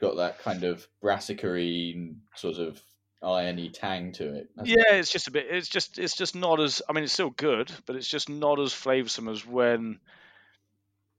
Got 0.00 0.16
that 0.16 0.40
kind 0.40 0.64
of 0.64 0.86
brassicary 1.02 2.14
sort 2.34 2.58
of 2.58 2.80
irony 3.22 3.70
tang 3.70 4.12
to 4.12 4.34
it. 4.34 4.48
Yeah, 4.64 4.92
it? 4.92 4.98
it's 4.98 5.12
just 5.12 5.28
a 5.28 5.30
bit. 5.30 5.46
It's 5.48 5.68
just 5.68 5.98
it's 5.98 6.16
just 6.16 6.34
not 6.34 6.60
as. 6.60 6.82
I 6.88 6.92
mean, 6.92 7.04
it's 7.04 7.12
still 7.12 7.30
good, 7.30 7.70
but 7.86 7.94
it's 7.94 8.08
just 8.08 8.28
not 8.28 8.58
as 8.58 8.72
flavoursome 8.72 9.30
as 9.30 9.46
when 9.46 10.00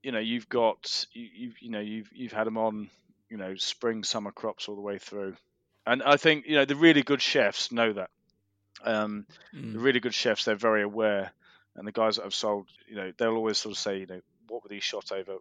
you 0.03 0.11
know 0.11 0.19
you've 0.19 0.49
got 0.49 1.05
you 1.13 1.27
you, 1.33 1.51
you 1.61 1.71
know 1.71 1.79
you've 1.79 2.09
you've 2.13 2.33
had 2.33 2.47
them 2.47 2.57
on 2.57 2.89
you 3.29 3.37
know 3.37 3.55
spring 3.55 4.03
summer 4.03 4.31
crops 4.31 4.67
all 4.67 4.75
the 4.75 4.81
way 4.81 4.97
through, 4.97 5.35
and 5.87 6.03
I 6.03 6.17
think 6.17 6.45
you 6.47 6.55
know 6.55 6.65
the 6.65 6.75
really 6.75 7.03
good 7.03 7.21
chefs 7.21 7.71
know 7.71 7.93
that. 7.93 8.09
Um, 8.83 9.25
mm. 9.53 9.73
The 9.73 9.79
really 9.79 9.99
good 9.99 10.13
chefs, 10.13 10.45
they're 10.45 10.55
very 10.55 10.83
aware, 10.83 11.31
and 11.75 11.87
the 11.87 11.91
guys 11.91 12.17
that 12.17 12.23
have 12.23 12.33
sold, 12.33 12.67
you 12.87 12.95
know, 12.95 13.11
they'll 13.17 13.35
always 13.35 13.57
sort 13.57 13.73
of 13.73 13.79
say, 13.79 13.99
you 13.99 14.05
know, 14.05 14.21
what 14.47 14.63
were 14.63 14.69
these 14.69 14.83
shot 14.83 15.11
over, 15.11 15.35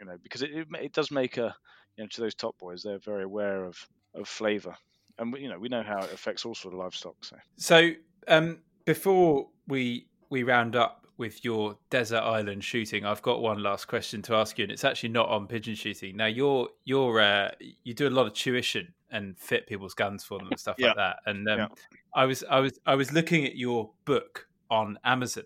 you 0.00 0.06
know, 0.06 0.16
because 0.22 0.42
it, 0.42 0.50
it, 0.52 0.66
it 0.80 0.92
does 0.92 1.10
make 1.10 1.36
a, 1.36 1.54
you 1.96 2.04
know, 2.04 2.08
to 2.08 2.20
those 2.20 2.34
top 2.34 2.58
boys, 2.58 2.82
they're 2.82 2.98
very 2.98 3.24
aware 3.24 3.64
of 3.64 3.76
of 4.14 4.26
flavour 4.26 4.74
and 5.18 5.34
you 5.38 5.48
know 5.48 5.58
we 5.58 5.68
know 5.68 5.82
how 5.82 5.98
it 5.98 6.12
affects 6.12 6.44
all 6.44 6.54
sort 6.54 6.74
of 6.74 6.80
livestock. 6.80 7.16
So, 7.22 7.36
so 7.56 7.90
um, 8.28 8.58
before 8.84 9.48
we 9.66 10.06
we 10.30 10.42
round 10.42 10.76
up 10.76 11.06
with 11.18 11.44
your 11.44 11.78
desert 11.88 12.20
island 12.20 12.62
shooting, 12.62 13.06
I've 13.06 13.22
got 13.22 13.40
one 13.40 13.62
last 13.62 13.88
question 13.88 14.20
to 14.22 14.34
ask 14.34 14.58
you, 14.58 14.64
and 14.64 14.72
it's 14.72 14.84
actually 14.84 15.08
not 15.10 15.28
on 15.28 15.46
pigeon 15.46 15.74
shooting. 15.74 16.16
Now, 16.16 16.26
you're 16.26 16.68
you're 16.84 17.20
uh, 17.20 17.50
you 17.84 17.94
do 17.94 18.08
a 18.08 18.10
lot 18.10 18.26
of 18.26 18.34
tuition 18.34 18.92
and 19.10 19.38
fit 19.38 19.66
people's 19.66 19.94
guns 19.94 20.24
for 20.24 20.38
them 20.38 20.48
and 20.48 20.58
stuff 20.58 20.76
yeah. 20.78 20.88
like 20.88 20.96
that. 20.96 21.16
And 21.26 21.48
um, 21.48 21.58
yeah. 21.58 21.68
I 22.14 22.26
was 22.26 22.44
I 22.50 22.60
was 22.60 22.78
I 22.86 22.94
was 22.94 23.12
looking 23.12 23.44
at 23.44 23.56
your 23.56 23.90
book 24.04 24.48
on 24.70 24.98
Amazon. 25.04 25.44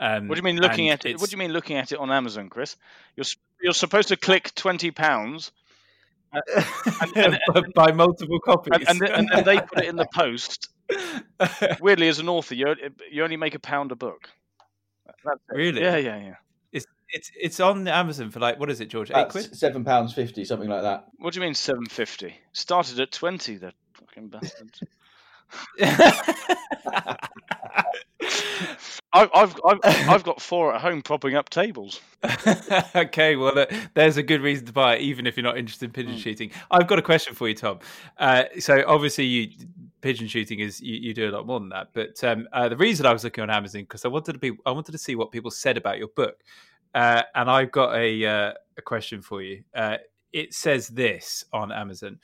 Um, 0.00 0.28
what 0.28 0.36
do 0.36 0.38
you 0.38 0.44
mean 0.44 0.56
looking 0.60 0.88
at 0.88 1.04
it? 1.04 1.20
What 1.20 1.28
do 1.28 1.34
you 1.34 1.38
mean 1.38 1.52
looking 1.52 1.76
at 1.76 1.92
it 1.92 1.98
on 1.98 2.10
Amazon, 2.10 2.48
Chris? 2.48 2.76
You're 3.16 3.26
you're 3.62 3.74
supposed 3.74 4.08
to 4.08 4.16
click 4.16 4.54
twenty 4.54 4.90
pounds 4.90 5.52
and, 6.32 7.16
and, 7.16 7.38
and, 7.54 7.74
by 7.74 7.92
multiple 7.92 8.40
copies, 8.40 8.86
and, 8.88 8.98
then, 8.98 9.12
and, 9.12 9.28
then 9.30 9.44
they 9.44 9.60
put 9.60 9.80
it 9.80 9.88
in 9.88 9.96
the 9.96 10.06
post. 10.14 10.70
Weirdly, 11.80 12.08
as 12.08 12.18
an 12.18 12.28
author, 12.28 12.54
you 12.54 12.74
you 13.12 13.22
only 13.22 13.36
make 13.36 13.54
a 13.54 13.58
pound 13.58 13.92
a 13.92 13.96
book. 13.96 14.30
Really? 15.50 15.82
Yeah, 15.82 15.96
yeah, 15.96 16.16
yeah. 16.18 16.34
It's 16.72 16.86
it's 17.10 17.30
it's 17.38 17.60
on 17.60 17.86
Amazon 17.86 18.30
for 18.30 18.40
like 18.40 18.58
what 18.58 18.70
is 18.70 18.80
it, 18.80 18.88
George? 18.88 19.10
Eight 19.14 19.28
quid? 19.28 19.54
Seven 19.54 19.84
pounds 19.84 20.14
fifty, 20.14 20.46
something 20.46 20.68
like 20.68 20.82
that. 20.82 21.08
What 21.18 21.34
do 21.34 21.40
you 21.40 21.44
mean 21.44 21.54
seven 21.54 21.84
fifty? 21.84 22.34
Started 22.52 23.00
at 23.00 23.12
twenty. 23.12 23.56
The 23.56 23.74
fucking 23.92 24.28
bastards. 24.28 24.82
I've, 29.12 29.30
I've, 29.34 29.56
I've, 29.84 30.22
got 30.22 30.40
four 30.40 30.72
at 30.72 30.80
home 30.80 31.02
propping 31.02 31.34
up 31.34 31.50
tables. 31.50 32.00
okay, 32.94 33.34
well, 33.34 33.58
uh, 33.58 33.66
there's 33.94 34.16
a 34.16 34.22
good 34.22 34.40
reason 34.40 34.66
to 34.66 34.72
buy 34.72 34.96
it, 34.96 35.00
even 35.00 35.26
if 35.26 35.36
you're 35.36 35.44
not 35.44 35.58
interested 35.58 35.86
in 35.86 35.92
pigeon 35.92 36.14
mm. 36.14 36.18
shooting. 36.18 36.50
I've 36.70 36.86
got 36.86 37.00
a 37.00 37.02
question 37.02 37.34
for 37.34 37.48
you, 37.48 37.54
Tom. 37.54 37.80
Uh, 38.18 38.44
so, 38.60 38.84
obviously, 38.86 39.24
you 39.24 39.50
pigeon 40.00 40.28
shooting 40.28 40.60
is 40.60 40.80
you, 40.80 40.94
you, 40.94 41.14
do 41.14 41.28
a 41.28 41.32
lot 41.32 41.46
more 41.46 41.58
than 41.58 41.70
that. 41.70 41.88
But 41.92 42.22
um, 42.22 42.46
uh, 42.52 42.68
the 42.68 42.76
reason 42.76 43.04
I 43.04 43.12
was 43.12 43.24
looking 43.24 43.42
on 43.42 43.50
Amazon 43.50 43.82
because 43.82 44.04
I 44.04 44.08
wanted 44.08 44.34
to 44.34 44.38
be, 44.38 44.52
I 44.64 44.70
wanted 44.70 44.92
to 44.92 44.98
see 44.98 45.16
what 45.16 45.32
people 45.32 45.50
said 45.50 45.76
about 45.76 45.98
your 45.98 46.08
book, 46.08 46.38
uh, 46.94 47.22
and 47.34 47.50
I've 47.50 47.72
got 47.72 47.96
a 47.96 48.24
uh, 48.24 48.52
a 48.78 48.82
question 48.82 49.22
for 49.22 49.42
you. 49.42 49.64
Uh, 49.74 49.96
it 50.32 50.54
says 50.54 50.86
this 50.88 51.44
on 51.52 51.72
Amazon. 51.72 52.20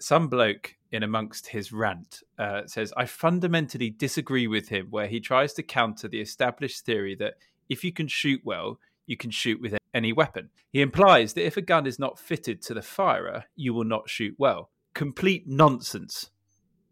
some 0.00 0.26
bloke 0.26 0.74
in 0.92 1.02
amongst 1.02 1.48
his 1.48 1.72
rant 1.72 2.22
uh, 2.38 2.62
says, 2.66 2.92
I 2.96 3.06
fundamentally 3.06 3.90
disagree 3.90 4.46
with 4.46 4.68
him 4.68 4.88
where 4.90 5.08
he 5.08 5.20
tries 5.20 5.52
to 5.54 5.62
counter 5.62 6.08
the 6.08 6.20
established 6.20 6.84
theory 6.84 7.14
that 7.16 7.34
if 7.68 7.84
you 7.84 7.92
can 7.92 8.08
shoot 8.08 8.40
well, 8.44 8.78
you 9.06 9.16
can 9.16 9.30
shoot 9.30 9.60
with 9.60 9.76
any 9.94 10.12
weapon. 10.12 10.50
He 10.72 10.80
implies 10.80 11.32
that 11.34 11.46
if 11.46 11.56
a 11.56 11.62
gun 11.62 11.86
is 11.86 11.98
not 11.98 12.18
fitted 12.18 12.62
to 12.62 12.74
the 12.74 12.82
firer, 12.82 13.44
you 13.54 13.72
will 13.72 13.84
not 13.84 14.08
shoot 14.08 14.34
well. 14.38 14.70
Complete 14.94 15.44
nonsense. 15.46 16.30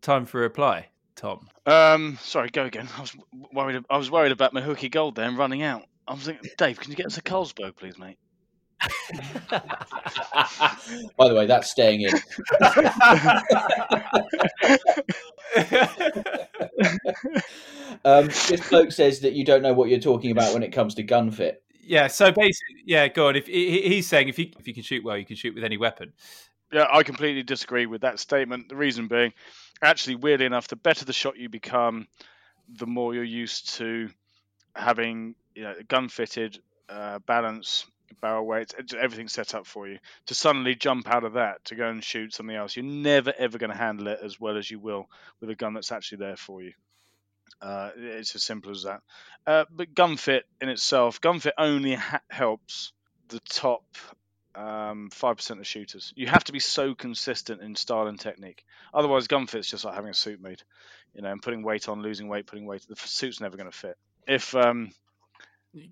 Time 0.01 0.27
for 0.27 0.39
a 0.39 0.43
reply, 0.43 0.89
Tom. 1.17 1.49
Um, 1.67 2.19
sorry, 2.21 2.51
go 2.51 2.65
again. 2.65 2.89
I 2.97 3.01
was 3.01 3.17
worried. 3.53 3.85
I 3.89 3.97
was 3.97 4.11
worried 4.11 4.33
about 4.33 4.53
my 4.53 4.61
Hooky 4.61 4.89
Gold 4.89 5.17
then 5.17 5.37
running 5.37 5.63
out. 5.63 5.83
I 6.07 6.15
was 6.15 6.25
thinking, 6.25 6.51
Dave, 6.59 6.79
can 6.79 6.91
you 6.91 6.97
get 6.97 7.07
us 7.07 7.17
a 7.17 7.23
Carlsberg, 7.23 7.77
please, 7.77 7.99
mate? 7.99 8.19
By 11.17 11.29
the 11.29 11.35
way, 11.35 11.47
that's 11.47 11.71
staying 11.71 12.03
in. 12.03 12.13
um, 18.05 18.27
this 18.27 18.69
bloke 18.69 18.93
says 18.93 19.21
that 19.21 19.33
you 19.33 19.45
don't 19.45 19.63
know 19.63 19.73
what 19.73 19.89
you're 19.89 20.01
talking 20.01 20.31
about 20.31 20.53
when 20.53 20.63
it 20.63 20.71
comes 20.71 20.95
to 20.95 21.03
gun 21.03 21.31
fit. 21.31 21.63
Yeah, 21.87 22.07
so 22.07 22.33
basically, 22.33 22.83
yeah, 22.87 23.09
go 23.09 23.29
on. 23.29 23.37
If 23.37 23.47
he's 23.47 24.07
saying 24.07 24.29
if 24.29 24.39
you 24.39 24.51
if 24.59 24.67
you 24.67 24.75
can 24.75 24.83
shoot 24.83 25.05
well, 25.05 25.19
you 25.19 25.27
can 25.27 25.37
shoot 25.37 25.55
with 25.55 25.65
any 25.65 25.77
weapon. 25.77 26.13
Yeah, 26.73 26.87
I 26.91 27.03
completely 27.03 27.43
disagree 27.43 27.87
with 27.87 28.01
that 28.01 28.19
statement. 28.19 28.69
The 28.69 28.77
reason 28.77 29.07
being, 29.07 29.33
actually, 29.83 30.17
weirdly 30.17 30.47
enough, 30.47 30.69
the 30.69 30.77
better 30.77 31.05
the 31.05 31.13
shot 31.13 31.37
you 31.37 31.49
become, 31.49 32.09
the 32.69 32.87
more 32.87 33.15
you're 33.15 33.23
used 33.23 33.75
to 33.77 34.09
having 34.75 35.35
you 35.55 35.63
know 35.63 35.75
gun 35.89 36.09
fitted, 36.09 36.59
uh, 36.89 37.19
balance, 37.21 37.87
barrel 38.21 38.47
weights, 38.47 38.75
everything 38.99 39.29
set 39.29 39.55
up 39.55 39.67
for 39.67 39.89
you. 39.89 39.99
To 40.27 40.35
suddenly 40.35 40.75
jump 40.75 41.09
out 41.09 41.25
of 41.25 41.35
that 41.35 41.65
to 41.67 41.75
go 41.75 41.89
and 41.89 42.03
shoot 42.03 42.35
something 42.35 42.57
else, 42.57 42.77
you're 42.77 42.85
never 42.85 43.33
ever 43.39 43.59
going 43.59 43.71
to 43.71 43.77
handle 43.77 44.09
it 44.09 44.21
as 44.23 44.41
well 44.41 44.57
as 44.57 44.71
you 44.71 44.79
will 44.79 45.09
with 45.41 45.51
a 45.51 45.55
gun 45.55 45.75
that's 45.75 45.93
actually 45.93 46.19
there 46.19 46.37
for 46.37 46.63
you. 46.63 46.73
Uh, 47.61 47.91
it's 47.97 48.35
as 48.35 48.45
simple 48.45 48.71
as 48.71 48.83
that. 48.83 49.01
Uh, 49.47 49.65
but 49.71 49.95
gun 49.95 50.17
fit 50.17 50.45
in 50.61 50.69
itself, 50.69 51.21
gun 51.21 51.41
fit 51.41 51.55
only 51.59 51.95
ha- 51.95 52.21
helps 52.29 52.93
the 53.29 53.41
top 53.41 53.85
um, 54.55 55.11
five 55.11 55.31
um, 55.31 55.37
percent 55.37 55.61
of 55.61 55.67
shooters. 55.67 56.13
You 56.17 56.27
have 56.27 56.45
to 56.45 56.53
be 56.53 56.61
so 56.61 56.95
consistent 56.95 57.63
in 57.63 57.75
style 57.75 58.07
and 58.07 58.19
technique. 58.19 58.65
Otherwise, 58.93 59.27
gun 59.27 59.47
fit's 59.47 59.69
just 59.69 59.85
like 59.85 59.95
having 59.95 60.11
a 60.11 60.15
suit 60.15 60.41
made, 60.41 60.63
you 61.15 61.23
know, 61.23 61.33
and 61.33 61.43
putting 61.43 61.63
weight 61.63 61.89
on, 61.89 62.03
losing 62.03 62.29
weight, 62.29 62.47
putting 62.47 62.67
weight. 62.67 62.87
The 62.89 62.97
suit's 62.97 63.41
never 63.41 63.57
going 63.57 63.71
to 63.71 63.77
fit. 63.77 63.97
If 64.27 64.55
um, 64.55 64.91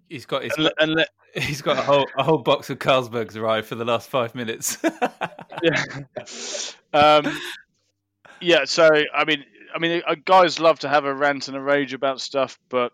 he's 0.09 0.27
got 0.27 0.45
his, 0.45 0.53
and, 0.57 0.73
and 0.79 1.07
he's 1.35 1.63
got 1.63 1.79
a 1.79 1.83
whole 1.83 2.07
a 2.17 2.23
whole 2.23 2.39
box 2.39 2.71
of 2.71 2.79
Carlsbergs 2.79 3.37
arrived 3.37 3.67
for 3.67 3.75
the 3.75 3.85
last 3.85 4.09
five 4.09 4.35
minutes. 4.35 4.79
yeah. 5.63 5.85
Um, 6.93 7.39
yeah. 8.41 8.65
So 8.65 8.89
I 9.15 9.25
mean, 9.25 9.45
I 9.75 9.79
mean, 9.79 10.03
uh, 10.07 10.17
guys 10.25 10.61
love 10.61 10.81
to 10.81 10.89
have 10.89 11.05
a 11.05 11.15
rant 11.15 11.49
and 11.49 11.57
a 11.57 11.61
rage 11.61 11.95
about 11.95 12.21
stuff, 12.21 12.59
but 12.69 12.93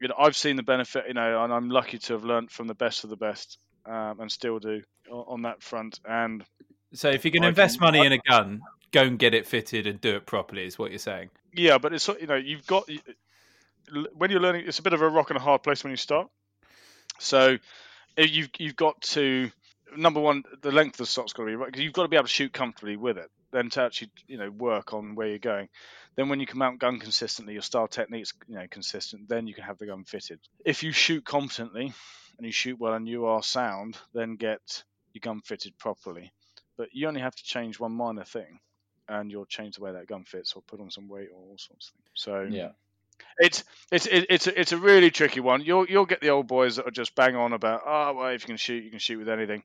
you 0.00 0.08
know, 0.08 0.14
I've 0.18 0.36
seen 0.36 0.56
the 0.56 0.62
benefit, 0.62 1.04
you 1.08 1.14
know, 1.14 1.44
and 1.44 1.52
I'm 1.52 1.68
lucky 1.68 1.98
to 1.98 2.14
have 2.14 2.24
learnt 2.24 2.50
from 2.50 2.66
the 2.66 2.74
best 2.74 3.04
of 3.04 3.10
the 3.10 3.16
best, 3.16 3.58
um, 3.86 4.20
and 4.20 4.32
still 4.32 4.58
do 4.58 4.82
on 5.10 5.42
that 5.42 5.62
front. 5.62 6.00
And 6.04 6.44
so, 6.92 7.10
if 7.10 7.24
you 7.24 7.30
can 7.30 7.44
I 7.44 7.48
invest 7.48 7.78
can, 7.78 7.86
money 7.86 8.04
in 8.04 8.12
a 8.12 8.18
gun, 8.18 8.62
go 8.92 9.02
and 9.02 9.18
get 9.18 9.34
it 9.34 9.46
fitted 9.46 9.86
and 9.86 10.00
do 10.00 10.16
it 10.16 10.26
properly, 10.26 10.64
is 10.64 10.78
what 10.78 10.90
you're 10.90 10.98
saying. 10.98 11.30
Yeah, 11.54 11.78
but 11.78 11.92
it's 11.92 12.08
you 12.08 12.26
know, 12.26 12.36
you've 12.36 12.66
got 12.66 12.88
when 14.14 14.30
you're 14.30 14.40
learning, 14.40 14.64
it's 14.66 14.78
a 14.78 14.82
bit 14.82 14.92
of 14.92 15.02
a 15.02 15.08
rock 15.08 15.30
and 15.30 15.36
a 15.36 15.42
hard 15.42 15.62
place 15.62 15.84
when 15.84 15.90
you 15.90 15.96
start. 15.96 16.28
So 17.18 17.58
eh, 18.16 18.26
you've 18.28 18.50
you've 18.58 18.76
got 18.76 19.00
to 19.02 19.50
number 19.96 20.20
one, 20.20 20.44
the 20.62 20.72
length 20.72 20.94
of 20.94 20.98
the 20.98 21.06
stock's 21.06 21.32
got 21.32 21.44
to 21.44 21.46
be 21.46 21.56
right 21.56 21.66
because 21.66 21.82
you've 21.82 21.92
got 21.92 22.02
to 22.02 22.08
be 22.08 22.16
able 22.16 22.26
to 22.26 22.32
shoot 22.32 22.52
comfortably 22.52 22.96
with 22.96 23.18
it. 23.18 23.30
Then 23.52 23.70
to 23.70 23.82
actually 23.82 24.10
you 24.26 24.38
know 24.38 24.50
work 24.50 24.94
on 24.94 25.14
where 25.14 25.28
you're 25.28 25.38
going. 25.38 25.68
Then 26.16 26.28
when 26.28 26.40
you 26.40 26.46
can 26.46 26.58
mount 26.58 26.80
gun 26.80 26.98
consistently, 26.98 27.54
your 27.54 27.62
style 27.62 27.88
technique's 27.88 28.32
you 28.48 28.56
know 28.56 28.66
consistent. 28.70 29.28
Then 29.28 29.46
you 29.46 29.54
can 29.54 29.64
have 29.64 29.78
the 29.78 29.86
gun 29.86 30.04
fitted. 30.04 30.40
If 30.64 30.82
you 30.82 30.92
shoot 30.92 31.24
competently 31.24 31.92
and 32.38 32.46
you 32.46 32.52
shoot 32.52 32.78
well 32.78 32.94
and 32.94 33.08
you 33.08 33.26
are 33.26 33.42
sound, 33.42 33.96
then 34.14 34.36
get 34.36 34.84
your 35.12 35.20
gun 35.20 35.40
fitted 35.40 35.76
properly. 35.78 36.32
But 36.76 36.88
you 36.92 37.08
only 37.08 37.20
have 37.20 37.34
to 37.34 37.44
change 37.44 37.78
one 37.78 37.92
minor 37.92 38.24
thing, 38.24 38.60
and 39.08 39.30
you'll 39.30 39.46
change 39.46 39.76
the 39.76 39.82
way 39.82 39.92
that 39.92 40.06
gun 40.06 40.24
fits, 40.24 40.54
or 40.54 40.62
put 40.62 40.80
on 40.80 40.90
some 40.90 41.08
weight, 41.08 41.28
or 41.34 41.38
all 41.38 41.58
sorts 41.58 41.88
of 41.88 41.94
things. 41.94 42.10
So 42.14 42.46
yeah, 42.48 42.70
it's 43.38 43.64
it's 43.90 44.06
it's 44.10 44.46
a, 44.46 44.60
it's 44.60 44.72
a 44.72 44.76
really 44.76 45.10
tricky 45.10 45.40
one. 45.40 45.62
You'll 45.62 45.86
you'll 45.86 46.06
get 46.06 46.20
the 46.20 46.30
old 46.30 46.46
boys 46.46 46.76
that 46.76 46.86
are 46.86 46.92
just 46.92 47.14
bang 47.14 47.36
on 47.36 47.52
about 47.52 47.82
oh 47.86 48.14
well 48.14 48.28
if 48.28 48.42
you 48.42 48.46
can 48.46 48.56
shoot 48.56 48.84
you 48.84 48.90
can 48.90 48.98
shoot 48.98 49.18
with 49.18 49.28
anything. 49.28 49.62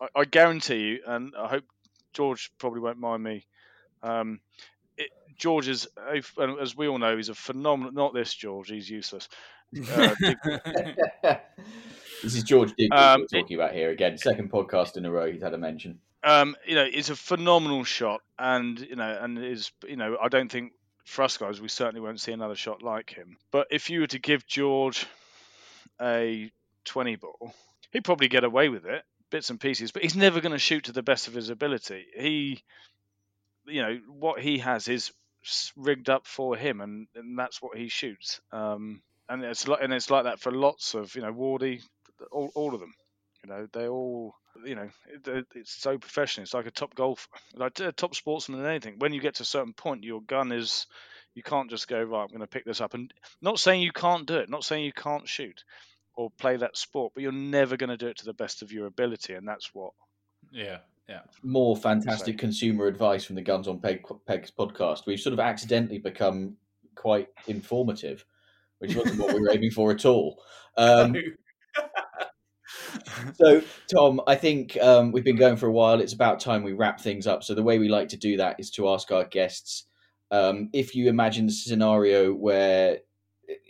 I, 0.00 0.08
I 0.14 0.24
guarantee 0.24 0.80
you, 0.80 1.00
and 1.06 1.34
I 1.38 1.48
hope 1.48 1.64
George 2.12 2.50
probably 2.58 2.80
won't 2.80 2.98
mind 2.98 3.22
me. 3.22 3.46
Um, 4.02 4.40
it, 4.96 5.10
George 5.36 5.68
is, 5.68 5.86
as 6.50 6.76
we 6.76 6.88
all 6.88 6.98
know, 6.98 7.16
he's 7.16 7.28
a 7.28 7.34
phenomenal. 7.34 7.92
Not 7.92 8.14
this 8.14 8.34
George, 8.34 8.68
he's 8.68 8.88
useless. 8.88 9.28
Uh, 9.76 10.14
this 12.22 12.34
is 12.34 12.42
George 12.42 12.72
Digby 12.76 12.96
um, 12.96 13.20
we're 13.20 13.40
talking 13.40 13.58
it, 13.58 13.60
about 13.60 13.74
here 13.74 13.90
again. 13.90 14.16
Second 14.18 14.50
podcast 14.50 14.96
in 14.96 15.04
a 15.04 15.10
row 15.10 15.30
he's 15.30 15.42
had 15.42 15.54
a 15.54 15.58
mention. 15.58 16.00
Um, 16.24 16.56
you 16.66 16.74
know, 16.74 16.86
it's 16.90 17.10
a 17.10 17.16
phenomenal 17.16 17.84
shot, 17.84 18.22
and 18.38 18.78
you 18.80 18.96
know, 18.96 19.18
and 19.20 19.38
is 19.38 19.70
you 19.86 19.96
know, 19.96 20.16
I 20.20 20.28
don't 20.28 20.50
think 20.50 20.72
for 21.08 21.22
us 21.22 21.38
guys, 21.38 21.60
we 21.60 21.68
certainly 21.68 22.00
won't 22.00 22.20
see 22.20 22.32
another 22.32 22.54
shot 22.54 22.82
like 22.82 23.10
him. 23.10 23.38
But 23.50 23.68
if 23.70 23.88
you 23.88 24.00
were 24.00 24.06
to 24.08 24.18
give 24.18 24.46
George 24.46 25.06
a 26.00 26.52
20 26.84 27.16
bore, 27.16 27.52
he'd 27.92 28.04
probably 28.04 28.28
get 28.28 28.44
away 28.44 28.68
with 28.68 28.84
it, 28.84 29.02
bits 29.30 29.48
and 29.48 29.58
pieces, 29.58 29.90
but 29.90 30.02
he's 30.02 30.16
never 30.16 30.40
going 30.42 30.52
to 30.52 30.58
shoot 30.58 30.84
to 30.84 30.92
the 30.92 31.02
best 31.02 31.26
of 31.26 31.32
his 31.32 31.48
ability. 31.48 32.04
He, 32.14 32.62
you 33.66 33.82
know, 33.82 33.98
what 34.06 34.40
he 34.40 34.58
has 34.58 34.86
is 34.86 35.10
rigged 35.76 36.10
up 36.10 36.26
for 36.26 36.56
him, 36.56 36.82
and, 36.82 37.08
and 37.14 37.38
that's 37.38 37.62
what 37.62 37.78
he 37.78 37.88
shoots. 37.88 38.42
Um, 38.52 39.00
and 39.30 39.42
it's 39.42 39.66
like, 39.66 39.82
and 39.82 39.92
it's 39.94 40.10
like 40.10 40.24
that 40.24 40.40
for 40.40 40.52
lots 40.52 40.94
of, 40.94 41.14
you 41.14 41.22
know, 41.22 41.32
Wardy, 41.32 41.80
all, 42.30 42.50
all 42.54 42.74
of 42.74 42.80
them. 42.80 42.92
You 43.48 43.54
know, 43.54 43.68
they 43.72 43.88
all 43.88 44.34
you 44.64 44.74
know, 44.74 44.88
it, 45.26 45.46
it's 45.54 45.72
so 45.72 45.98
professional. 45.98 46.42
It's 46.42 46.54
like 46.54 46.66
a 46.66 46.70
top 46.70 46.94
golf, 46.94 47.28
like 47.54 47.78
a 47.80 47.92
top 47.92 48.14
sportsman 48.14 48.60
than 48.60 48.70
anything. 48.70 48.96
When 48.98 49.12
you 49.12 49.20
get 49.20 49.36
to 49.36 49.42
a 49.42 49.46
certain 49.46 49.72
point, 49.72 50.04
your 50.04 50.20
gun 50.22 50.52
is, 50.52 50.86
you 51.34 51.42
can't 51.42 51.70
just 51.70 51.88
go 51.88 52.02
right. 52.02 52.22
I'm 52.22 52.28
going 52.28 52.40
to 52.40 52.46
pick 52.46 52.64
this 52.64 52.80
up, 52.80 52.94
and 52.94 53.12
not 53.40 53.58
saying 53.58 53.82
you 53.82 53.92
can't 53.92 54.26
do 54.26 54.36
it, 54.36 54.50
not 54.50 54.64
saying 54.64 54.84
you 54.84 54.92
can't 54.92 55.28
shoot 55.28 55.64
or 56.16 56.30
play 56.38 56.56
that 56.56 56.76
sport, 56.76 57.12
but 57.14 57.22
you're 57.22 57.32
never 57.32 57.76
going 57.76 57.90
to 57.90 57.96
do 57.96 58.08
it 58.08 58.18
to 58.18 58.24
the 58.24 58.34
best 58.34 58.62
of 58.62 58.72
your 58.72 58.86
ability, 58.86 59.34
and 59.34 59.46
that's 59.46 59.70
what. 59.72 59.92
Yeah, 60.50 60.78
yeah. 61.08 61.20
More 61.42 61.76
fantastic 61.76 62.34
so. 62.34 62.38
consumer 62.38 62.86
advice 62.86 63.24
from 63.24 63.36
the 63.36 63.42
Guns 63.42 63.68
on 63.68 63.80
Peg, 63.80 64.04
Pegs 64.26 64.50
podcast. 64.50 65.06
We've 65.06 65.20
sort 65.20 65.32
of 65.32 65.40
accidentally 65.40 65.98
become 65.98 66.56
quite 66.94 67.28
informative, 67.46 68.24
which 68.78 68.94
wasn't 68.96 69.20
what 69.20 69.34
we 69.34 69.40
were 69.40 69.50
aiming 69.52 69.70
for 69.70 69.92
at 69.92 70.04
all. 70.04 70.42
Um, 70.76 71.14
so, 73.34 73.62
Tom, 73.92 74.20
I 74.26 74.34
think 74.34 74.76
um, 74.80 75.12
we've 75.12 75.24
been 75.24 75.36
going 75.36 75.56
for 75.56 75.66
a 75.66 75.72
while. 75.72 76.00
It's 76.00 76.12
about 76.12 76.40
time 76.40 76.62
we 76.62 76.72
wrap 76.72 77.00
things 77.00 77.26
up. 77.26 77.44
So, 77.44 77.54
the 77.54 77.62
way 77.62 77.78
we 77.78 77.88
like 77.88 78.08
to 78.08 78.16
do 78.16 78.36
that 78.36 78.58
is 78.58 78.70
to 78.72 78.88
ask 78.88 79.10
our 79.10 79.24
guests 79.24 79.84
um, 80.30 80.68
if 80.72 80.94
you 80.94 81.08
imagine 81.08 81.46
the 81.46 81.52
scenario 81.52 82.32
where 82.32 82.98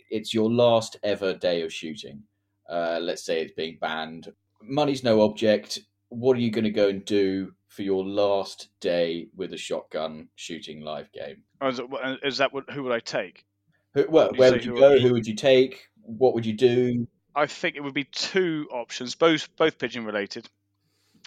it's 0.09 0.33
your 0.33 0.49
last 0.49 0.97
ever 1.03 1.33
day 1.33 1.61
of 1.61 1.71
shooting, 1.71 2.23
uh, 2.69 2.99
let's 3.01 3.23
say 3.23 3.41
it's 3.41 3.53
being 3.53 3.77
banned, 3.79 4.31
money's 4.61 5.03
no 5.03 5.21
object. 5.21 5.79
What 6.09 6.35
are 6.37 6.41
you 6.41 6.51
going 6.51 6.65
to 6.65 6.71
go 6.71 6.89
and 6.89 7.05
do 7.05 7.53
for 7.67 7.83
your 7.83 8.03
last 8.03 8.69
day 8.81 9.27
with 9.35 9.53
a 9.53 9.57
shotgun 9.57 10.27
shooting 10.35 10.81
live 10.81 11.11
game? 11.11 11.43
Is 11.61 12.37
that 12.37 12.53
what, 12.53 12.69
who 12.71 12.83
would 12.83 12.91
I 12.91 12.99
take? 12.99 13.45
Who, 13.93 14.05
well, 14.09 14.31
where 14.35 14.51
would 14.51 14.65
you 14.65 14.77
go? 14.77 14.99
Who 14.99 15.13
would 15.13 15.27
you 15.27 15.35
take? 15.35 15.87
What 16.01 16.33
would 16.33 16.45
you 16.45 16.53
do? 16.53 17.07
I 17.39 17.47
think 17.47 17.77
it 17.77 17.79
would 17.79 17.93
be 17.93 18.03
two 18.03 18.67
options, 18.69 19.15
both 19.15 19.55
both 19.55 19.77
pigeon 19.77 20.03
related. 20.03 20.45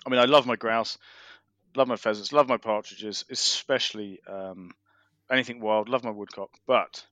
I 0.04 0.10
mean, 0.10 0.20
I 0.20 0.26
love 0.26 0.46
my 0.46 0.56
grouse, 0.56 0.98
love 1.74 1.88
my 1.88 1.96
pheasants, 1.96 2.34
love 2.34 2.48
my 2.48 2.58
partridges, 2.58 3.24
especially 3.30 4.20
um, 4.26 4.72
anything 5.30 5.60
wild. 5.60 5.88
Love 5.88 6.04
my 6.04 6.10
woodcock, 6.10 6.50
but 6.66 7.02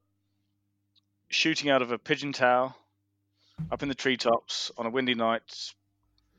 shooting 1.28 1.70
out 1.70 1.80
of 1.80 1.92
a 1.92 1.98
pigeon 1.98 2.34
tower 2.34 2.74
up 3.72 3.82
in 3.82 3.88
the 3.88 3.94
treetops 3.94 4.70
on 4.76 4.84
a 4.84 4.90
windy 4.90 5.14
night, 5.14 5.72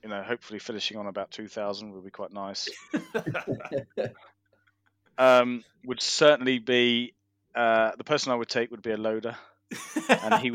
you 0.03 0.09
know, 0.09 0.22
hopefully 0.22 0.59
finishing 0.59 0.97
on 0.97 1.07
about 1.07 1.32
two 1.32 1.47
thousand 1.47 1.93
would 1.93 2.05
be 2.05 2.12
quite 2.12 2.32
nice. 2.32 2.70
um, 5.18 5.64
would 5.84 5.99
certainly 5.99 6.59
be 6.59 7.16
uh, 7.55 7.93
the 7.97 8.03
person 8.03 8.32
I 8.32 8.36
would 8.36 8.49
take 8.49 8.70
would 8.70 8.84
be 8.84 8.91
a 8.91 8.97
loader 8.97 9.36
and 10.09 10.34
he 10.36 10.51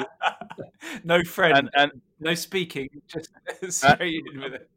no 1.05 1.23
friend, 1.25 1.57
and, 1.59 1.71
and, 1.75 2.01
no 2.21 2.35
speaking, 2.35 2.89
just 3.09 3.31
straight 3.69 4.23
in 4.33 4.41
with 4.41 4.55
it. 4.55 4.71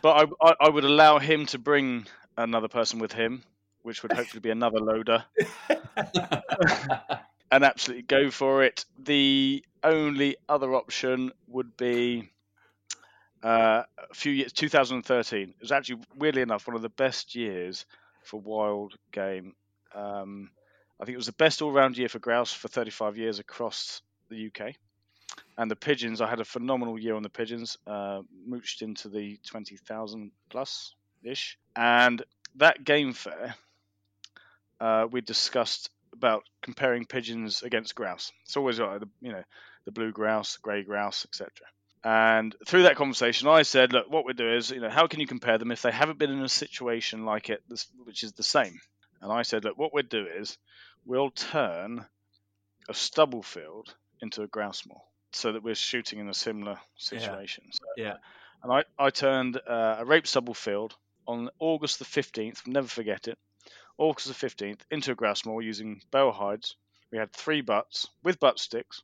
But 0.00 0.30
I, 0.42 0.48
I, 0.48 0.54
I, 0.62 0.68
would 0.68 0.84
allow 0.84 1.18
him 1.18 1.46
to 1.46 1.58
bring 1.58 2.06
another 2.36 2.68
person 2.68 2.98
with 2.98 3.12
him, 3.12 3.42
which 3.82 4.02
would 4.02 4.12
hopefully 4.12 4.40
be 4.40 4.50
another 4.50 4.80
loader, 4.80 5.24
and 7.50 7.64
absolutely 7.64 8.02
go 8.02 8.30
for 8.30 8.64
it. 8.64 8.84
The 8.98 9.64
only 9.84 10.36
other 10.48 10.74
option 10.74 11.32
would 11.46 11.76
be 11.76 12.30
uh, 13.42 13.82
a 14.10 14.14
few 14.14 14.32
years, 14.32 14.52
2013. 14.52 15.48
It 15.48 15.54
was 15.60 15.72
actually 15.72 16.00
weirdly 16.16 16.42
enough 16.42 16.66
one 16.66 16.76
of 16.76 16.82
the 16.82 16.88
best 16.88 17.34
years 17.34 17.86
for 18.24 18.40
wild 18.40 18.94
game. 19.12 19.54
Um, 19.94 20.50
I 21.02 21.04
think 21.04 21.14
it 21.14 21.18
was 21.18 21.26
the 21.26 21.32
best 21.32 21.62
all-round 21.62 21.98
year 21.98 22.08
for 22.08 22.20
grouse 22.20 22.52
for 22.52 22.68
35 22.68 23.18
years 23.18 23.40
across 23.40 24.02
the 24.30 24.46
UK. 24.46 24.76
And 25.58 25.68
the 25.68 25.74
pigeons, 25.74 26.20
I 26.20 26.30
had 26.30 26.38
a 26.38 26.44
phenomenal 26.44 26.96
year 26.96 27.16
on 27.16 27.24
the 27.24 27.28
pigeons, 27.28 27.76
uh, 27.88 28.20
mooched 28.48 28.82
into 28.82 29.08
the 29.08 29.40
20,000 29.44 30.30
plus 30.48 30.94
ish. 31.24 31.58
And 31.74 32.22
that 32.54 32.84
game 32.84 33.14
fair, 33.14 33.56
uh, 34.80 35.08
we 35.10 35.22
discussed 35.22 35.90
about 36.12 36.44
comparing 36.62 37.04
pigeons 37.04 37.64
against 37.64 37.96
grouse. 37.96 38.30
It's 38.44 38.56
always 38.56 38.78
like 38.78 39.00
the 39.00 39.08
you 39.20 39.32
know 39.32 39.42
the 39.84 39.90
blue 39.90 40.12
grouse, 40.12 40.56
grey 40.58 40.84
grouse, 40.84 41.26
etc. 41.28 41.50
And 42.04 42.54
through 42.64 42.84
that 42.84 42.94
conversation, 42.94 43.48
I 43.48 43.62
said, 43.62 43.92
look, 43.92 44.08
what 44.08 44.24
we 44.24 44.34
do 44.34 44.52
is, 44.52 44.70
you 44.70 44.80
know, 44.80 44.90
how 44.90 45.08
can 45.08 45.18
you 45.18 45.26
compare 45.26 45.58
them 45.58 45.72
if 45.72 45.82
they 45.82 45.90
haven't 45.90 46.18
been 46.20 46.30
in 46.30 46.42
a 46.42 46.48
situation 46.48 47.24
like 47.24 47.50
it, 47.50 47.62
which 48.04 48.22
is 48.22 48.34
the 48.34 48.44
same? 48.44 48.80
And 49.20 49.32
I 49.32 49.42
said, 49.42 49.64
look, 49.64 49.78
what 49.78 49.94
we'd 49.94 50.08
do 50.08 50.26
is 50.26 50.58
we'll 51.04 51.30
turn 51.30 52.04
a 52.88 52.94
stubble 52.94 53.42
field 53.42 53.94
into 54.20 54.42
a 54.42 54.46
grouse 54.46 54.84
moor 54.86 55.02
so 55.32 55.52
that 55.52 55.62
we're 55.62 55.74
shooting 55.74 56.18
in 56.18 56.28
a 56.28 56.34
similar 56.34 56.78
situation. 56.96 57.64
Yeah. 57.66 57.72
So, 57.72 57.84
yeah. 57.96 58.16
And 58.62 58.72
I, 58.72 58.84
I 58.98 59.10
turned 59.10 59.56
uh, 59.56 59.96
a 59.98 60.04
rape 60.04 60.26
stubble 60.26 60.54
field 60.54 60.94
on 61.26 61.50
August 61.58 61.98
the 61.98 62.04
15th, 62.04 62.66
never 62.66 62.86
forget 62.86 63.28
it, 63.28 63.38
August 63.98 64.28
the 64.28 64.34
15th, 64.34 64.80
into 64.90 65.12
a 65.12 65.14
grouse 65.14 65.44
moor 65.44 65.62
using 65.62 66.00
bale 66.10 66.32
hides. 66.32 66.76
We 67.10 67.18
had 67.18 67.32
three 67.32 67.60
butts 67.60 68.08
with 68.22 68.40
butt 68.40 68.58
sticks, 68.58 69.02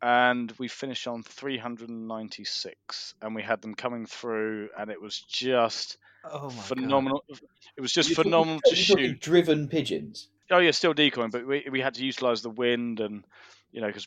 and 0.00 0.52
we 0.58 0.68
finished 0.68 1.06
on 1.06 1.22
396, 1.22 3.14
and 3.22 3.34
we 3.34 3.42
had 3.42 3.62
them 3.62 3.74
coming 3.74 4.06
through, 4.06 4.70
and 4.76 4.90
it 4.90 5.00
was 5.00 5.20
just 5.20 5.98
oh 6.24 6.50
phenomenal. 6.50 7.24
God. 7.28 7.40
It 7.76 7.80
was 7.80 7.92
just 7.92 8.14
phenomenal 8.14 8.60
to 8.66 8.74
shoot. 8.74 9.20
Driven 9.20 9.68
pigeons. 9.68 10.28
Oh 10.52 10.58
yeah, 10.58 10.70
still 10.70 10.94
decoying, 10.94 11.30
but 11.30 11.46
we 11.46 11.66
we 11.70 11.80
had 11.80 11.94
to 11.94 12.04
utilize 12.04 12.42
the 12.42 12.50
wind 12.50 13.00
and 13.00 13.24
you 13.72 13.80
know 13.80 13.86
because 13.86 14.06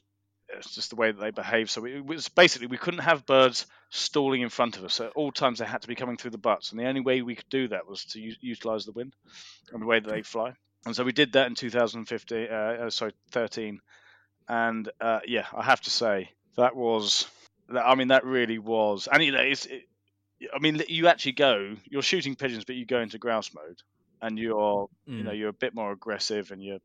it's 0.49 0.75
just 0.75 0.91
the 0.91 0.95
way 0.95 1.11
that 1.11 1.19
they 1.19 1.31
behave. 1.31 1.69
So 1.69 1.85
it 1.85 2.05
was 2.05 2.29
basically 2.29 2.67
we 2.67 2.77
couldn't 2.77 3.01
have 3.01 3.25
birds 3.25 3.65
stalling 3.89 4.41
in 4.41 4.49
front 4.49 4.77
of 4.77 4.83
us. 4.83 4.93
So 4.93 5.07
at 5.07 5.13
all 5.13 5.31
times 5.31 5.59
they 5.59 5.65
had 5.65 5.81
to 5.81 5.87
be 5.87 5.95
coming 5.95 6.17
through 6.17 6.31
the 6.31 6.37
butts, 6.37 6.71
and 6.71 6.79
the 6.79 6.87
only 6.87 7.01
way 7.01 7.21
we 7.21 7.35
could 7.35 7.49
do 7.49 7.67
that 7.69 7.87
was 7.87 8.05
to 8.05 8.19
u- 8.19 8.35
utilize 8.41 8.85
the 8.85 8.91
wind 8.91 9.15
and 9.71 9.81
the 9.81 9.85
way 9.85 9.99
that 9.99 10.09
they 10.09 10.21
fly. 10.21 10.53
And 10.85 10.95
so 10.95 11.03
we 11.03 11.11
did 11.11 11.33
that 11.33 11.47
in 11.47 11.55
2015, 11.55 12.47
uh, 12.49 12.53
uh, 12.53 12.89
sorry, 12.91 13.13
13. 13.31 13.79
And 14.47 14.89
uh, 15.01 15.21
yeah, 15.25 15.47
I 15.55 15.63
have 15.63 15.81
to 15.81 15.89
say 15.89 16.29
that 16.57 16.75
was, 16.75 17.27
I 17.75 17.95
mean, 17.95 18.09
that 18.09 18.23
really 18.23 18.59
was, 18.59 19.07
and 19.11 19.23
you 19.23 19.31
know, 19.31 19.41
it's, 19.41 19.65
it, 19.65 19.83
I 20.53 20.59
mean, 20.59 20.83
you 20.87 21.07
actually 21.07 21.31
go, 21.31 21.75
you're 21.85 22.03
shooting 22.03 22.35
pigeons, 22.35 22.65
but 22.65 22.75
you 22.75 22.85
go 22.85 22.99
into 22.99 23.17
grouse 23.17 23.51
mode, 23.53 23.81
and 24.21 24.37
you're, 24.37 24.87
mm. 25.07 25.17
you 25.17 25.23
know, 25.23 25.31
mm. 25.31 25.37
you're 25.37 25.49
a 25.49 25.53
bit 25.53 25.73
more 25.73 25.91
aggressive, 25.91 26.51
and 26.51 26.63
you're, 26.63 26.79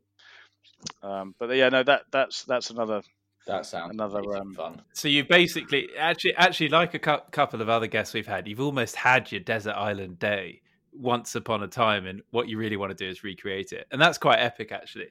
um, 1.03 1.35
but 1.39 1.55
yeah, 1.55 1.69
no, 1.69 1.83
that 1.83 2.03
that's 2.11 2.45
that's 2.45 2.71
another 2.71 3.03
that 3.47 3.67
sounds 3.67 3.93
another 3.93 4.21
um, 4.37 4.55
fun. 4.55 4.83
So 4.93 5.09
you 5.09 5.25
basically 5.25 5.89
actually 5.99 6.35
actually 6.37 6.69
like 6.69 6.95
a 6.95 6.99
cu- 6.99 7.31
couple 7.31 7.63
of 7.63 7.69
other 7.69 7.87
guests 7.87 8.15
we've 8.15 8.27
had, 8.27 8.47
you've 8.47 8.61
almost 8.61 8.97
had 8.97 9.31
your 9.33 9.41
desert 9.41 9.73
island 9.73 10.19
day 10.19 10.61
once 10.93 11.35
upon 11.35 11.63
a 11.63 11.69
time, 11.69 12.07
and 12.07 12.23
what 12.31 12.49
you 12.49 12.59
really 12.59 12.77
want 12.77 12.91
to 12.91 13.05
do 13.05 13.09
is 13.09 13.23
recreate 13.23 13.73
it, 13.73 13.87
and 13.91 14.01
that's 14.01 14.19
quite 14.19 14.39
epic 14.39 14.73
actually. 14.73 15.09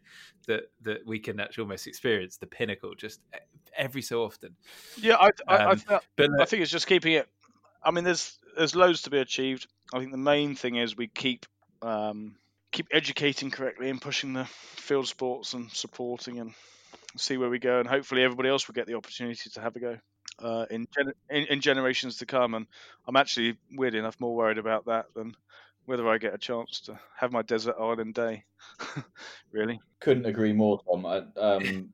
That 0.48 0.72
that 0.84 1.06
we 1.06 1.20
can 1.20 1.40
actually 1.40 1.64
almost 1.64 1.88
experience 1.88 2.38
the 2.38 2.48
pinnacle 2.48 2.96
just 2.96 3.20
every 3.76 4.02
so 4.02 4.24
often. 4.24 4.56
Yeah, 4.98 5.16
I 5.16 5.32
I, 5.48 5.56
um, 5.58 5.82
I, 5.90 6.00
but, 6.16 6.30
I 6.40 6.46
think 6.46 6.62
it's 6.62 6.72
just 6.72 6.88
keeping 6.88 7.14
it. 7.14 7.28
I 7.84 7.92
mean, 7.92 8.04
there's 8.04 8.38
there's 8.58 8.76
loads 8.76 9.04
to 9.04 9.10
be 9.10 9.20
achieved. 9.20 9.68
I 9.94 10.00
think 10.00 10.12
the 10.12 10.18
main 10.18 10.56
thing 10.56 10.76
is 10.76 10.96
we 10.96 11.08
keep 11.08 11.46
um, 11.82 12.36
keep 12.72 12.88
educating 12.92 13.52
correctly 13.52 13.90
and 13.90 14.02
pushing 14.02 14.34
the 14.34 14.46
field 14.46 15.08
sports 15.08 15.54
and 15.54 15.72
supporting 15.72 16.40
and 16.40 16.54
see 17.18 17.38
where 17.38 17.50
we 17.50 17.60
go, 17.60 17.80
and 17.80 17.88
hopefully 17.88 18.24
everybody 18.24 18.50
else 18.50 18.68
will 18.68 18.76
get 18.76 18.88
the 18.88 18.96
opportunity 18.96 19.50
to 19.50 19.62
have 19.62 19.76
a 19.76 19.80
go 19.80 19.98
uh, 20.40 20.66
in, 20.70 20.88
gen- 20.96 21.14
in, 21.30 21.46
in 21.46 21.62
generations 21.62 22.18
to 22.18 22.26
come. 22.26 22.54
And 22.54 22.68
I'm 23.08 23.16
actually 23.16 23.58
weird 23.72 23.96
enough 23.96 24.20
more 24.20 24.36
worried 24.36 24.58
about 24.58 24.86
that 24.86 25.06
than 25.16 25.36
whether 25.86 26.08
I 26.08 26.18
get 26.18 26.34
a 26.34 26.38
chance 26.38 26.82
to 26.82 27.00
have 27.18 27.32
my 27.32 27.42
desert 27.42 27.76
island 27.80 28.14
day. 28.14 28.44
really, 29.52 29.80
couldn't 30.00 30.26
agree 30.26 30.54
more, 30.54 30.80
Tom. 30.88 31.06
I, 31.06 31.24
um, 31.40 31.90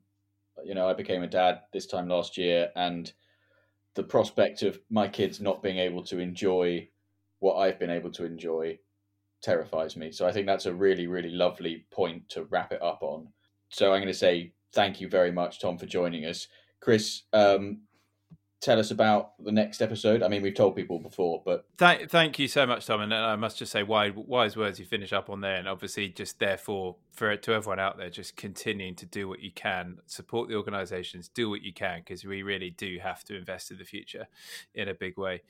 you 0.63 0.75
know, 0.75 0.87
I 0.87 0.93
became 0.93 1.23
a 1.23 1.27
dad 1.27 1.61
this 1.71 1.85
time 1.85 2.07
last 2.07 2.37
year, 2.37 2.71
and 2.75 3.11
the 3.93 4.03
prospect 4.03 4.61
of 4.61 4.79
my 4.89 5.07
kids 5.07 5.39
not 5.39 5.63
being 5.63 5.77
able 5.77 6.03
to 6.03 6.19
enjoy 6.19 6.89
what 7.39 7.55
I've 7.55 7.79
been 7.79 7.89
able 7.89 8.11
to 8.11 8.25
enjoy 8.25 8.79
terrifies 9.41 9.95
me. 9.95 10.11
So 10.11 10.27
I 10.27 10.31
think 10.31 10.47
that's 10.47 10.65
a 10.65 10.73
really, 10.73 11.07
really 11.07 11.29
lovely 11.29 11.85
point 11.91 12.29
to 12.29 12.45
wrap 12.45 12.71
it 12.71 12.81
up 12.81 12.99
on. 13.01 13.27
So 13.69 13.93
I'm 13.93 14.01
going 14.01 14.07
to 14.07 14.13
say 14.13 14.53
thank 14.73 15.01
you 15.01 15.07
very 15.07 15.31
much, 15.31 15.59
Tom, 15.59 15.77
for 15.77 15.85
joining 15.85 16.25
us. 16.25 16.47
Chris, 16.79 17.23
um, 17.33 17.79
tell 18.61 18.79
us 18.79 18.91
about 18.91 19.31
the 19.43 19.51
next 19.51 19.81
episode. 19.81 20.23
I 20.23 20.27
mean, 20.27 20.41
we've 20.41 20.55
told 20.55 20.75
people 20.75 20.99
before, 20.99 21.41
but 21.45 21.65
thank, 21.77 22.09
thank 22.09 22.39
you 22.39 22.47
so 22.47 22.65
much, 22.65 22.85
Tom. 22.85 23.01
And 23.01 23.13
I 23.13 23.35
must 23.35 23.57
just 23.57 23.71
say, 23.71 23.83
wise, 23.83 24.13
wise 24.15 24.57
words 24.57 24.79
you 24.79 24.85
finish 24.85 25.13
up 25.13 25.29
on 25.29 25.41
there, 25.41 25.55
and 25.55 25.67
obviously, 25.67 26.09
just 26.09 26.39
therefore, 26.39 26.95
for 27.11 27.35
to 27.35 27.53
everyone 27.53 27.79
out 27.79 27.97
there, 27.97 28.09
just 28.09 28.35
continuing 28.35 28.95
to 28.95 29.05
do 29.05 29.27
what 29.27 29.39
you 29.39 29.51
can, 29.51 29.99
support 30.07 30.49
the 30.49 30.55
organisations, 30.55 31.27
do 31.27 31.49
what 31.49 31.61
you 31.61 31.73
can, 31.73 31.99
because 31.99 32.25
we 32.25 32.41
really 32.43 32.71
do 32.71 32.97
have 33.01 33.23
to 33.25 33.35
invest 33.35 33.71
in 33.71 33.77
the 33.77 33.85
future 33.85 34.27
in 34.73 34.87
a 34.87 34.93
big 34.93 35.17
way. 35.17 35.43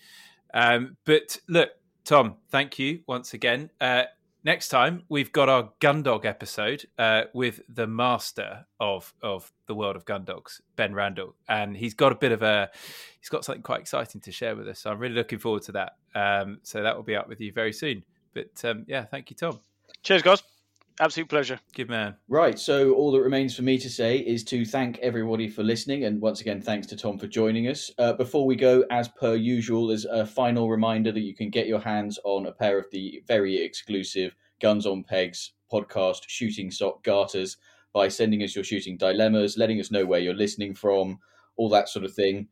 Um, 0.53 0.97
but 1.05 1.39
look, 1.47 1.69
Tom, 2.05 2.35
thank 2.51 2.77
you 2.77 2.99
once 3.07 3.33
again. 3.33 3.71
Uh, 3.81 4.03
next 4.43 4.69
time 4.69 5.01
we've 5.09 5.31
got 5.31 5.49
our 5.49 5.71
Gundog 5.81 6.23
episode 6.23 6.85
uh, 6.99 7.23
with 7.33 7.61
the 7.67 7.87
master 7.87 8.67
of 8.79 9.11
of 9.23 9.51
the 9.65 9.73
world 9.73 9.95
of 9.95 10.05
Gundogs, 10.05 10.61
Ben 10.75 10.93
Randall, 10.93 11.35
and 11.49 11.75
he's 11.75 11.95
got 11.95 12.11
a 12.11 12.15
bit 12.15 12.31
of 12.31 12.43
a 12.43 12.69
he's 13.19 13.29
got 13.29 13.43
something 13.43 13.63
quite 13.63 13.81
exciting 13.81 14.21
to 14.21 14.31
share 14.31 14.55
with 14.55 14.67
us. 14.67 14.79
So 14.79 14.91
I'm 14.91 14.99
really 14.99 15.15
looking 15.15 15.39
forward 15.39 15.63
to 15.63 15.71
that. 15.71 15.93
Um, 16.13 16.59
so 16.61 16.83
that 16.83 16.95
will 16.95 17.03
be 17.03 17.15
up 17.15 17.27
with 17.27 17.41
you 17.41 17.51
very 17.51 17.73
soon. 17.73 18.03
But 18.35 18.63
um, 18.63 18.85
yeah, 18.87 19.05
thank 19.05 19.31
you, 19.31 19.35
Tom. 19.35 19.59
Cheers, 20.03 20.21
guys. 20.21 20.54
Absolute 20.99 21.27
pleasure. 21.27 21.59
Good 21.73 21.89
man. 21.89 22.15
Right. 22.29 22.57
So 22.57 22.93
all 22.93 23.11
that 23.11 23.21
remains 23.21 23.53
for 23.53 23.63
me 23.63 23.77
to 23.79 23.89
say 23.89 24.19
is 24.19 24.45
to 24.45 24.63
thank 24.63 24.97
everybody 24.99 25.49
for 25.49 25.61
listening. 25.61 26.05
And 26.05 26.21
once 26.21 26.39
again, 26.39 26.61
thanks 26.61 26.87
to 26.87 26.95
Tom 26.95 27.17
for 27.17 27.27
joining 27.27 27.67
us. 27.67 27.91
Uh, 27.97 28.13
before 28.13 28.45
we 28.45 28.55
go, 28.55 28.85
as 28.89 29.09
per 29.09 29.35
usual, 29.35 29.87
there's 29.87 30.05
a 30.05 30.25
final 30.25 30.69
reminder 30.69 31.11
that 31.11 31.19
you 31.19 31.35
can 31.35 31.49
get 31.49 31.67
your 31.67 31.81
hands 31.81 32.17
on 32.23 32.45
a 32.45 32.51
pair 32.53 32.77
of 32.77 32.85
the 32.91 33.21
very 33.27 33.61
exclusive 33.61 34.35
Guns 34.61 34.85
on 34.85 35.03
Pegs 35.03 35.51
podcast 35.71 36.21
shooting 36.27 36.71
sock 36.71 37.03
garters 37.03 37.57
by 37.93 38.07
sending 38.07 38.41
us 38.41 38.55
your 38.55 38.63
shooting 38.63 38.95
dilemmas, 38.95 39.57
letting 39.57 39.81
us 39.81 39.91
know 39.91 40.05
where 40.05 40.19
you're 40.21 40.33
listening 40.33 40.73
from, 40.73 41.19
all 41.57 41.69
that 41.69 41.89
sort 41.89 42.05
of 42.05 42.13
thing. 42.13 42.47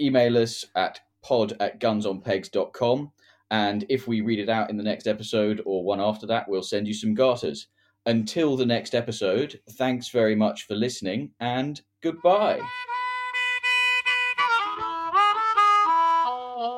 Email 0.00 0.36
us 0.38 0.64
at 0.74 1.00
pod 1.22 1.56
at 1.60 1.80
gunsonpegs.com. 1.80 3.12
And 3.50 3.84
if 3.88 4.08
we 4.08 4.20
read 4.20 4.40
it 4.40 4.48
out 4.48 4.70
in 4.70 4.76
the 4.76 4.82
next 4.82 5.06
episode 5.06 5.62
or 5.64 5.84
one 5.84 6.00
after 6.00 6.26
that, 6.26 6.48
we'll 6.48 6.62
send 6.62 6.88
you 6.88 6.94
some 6.94 7.14
garters. 7.14 7.68
Until 8.06 8.56
the 8.56 8.66
next 8.66 8.94
episode, 8.94 9.60
thanks 9.72 10.08
very 10.08 10.34
much 10.34 10.66
for 10.66 10.74
listening 10.74 11.30
and 11.40 11.80
goodbye. 12.02 12.60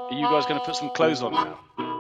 Are 0.08 0.12
you 0.12 0.22
guys 0.26 0.46
going 0.46 0.60
to 0.60 0.64
put 0.64 0.76
some 0.76 0.90
clothes 0.90 1.22
on 1.22 1.32
now? 1.32 1.95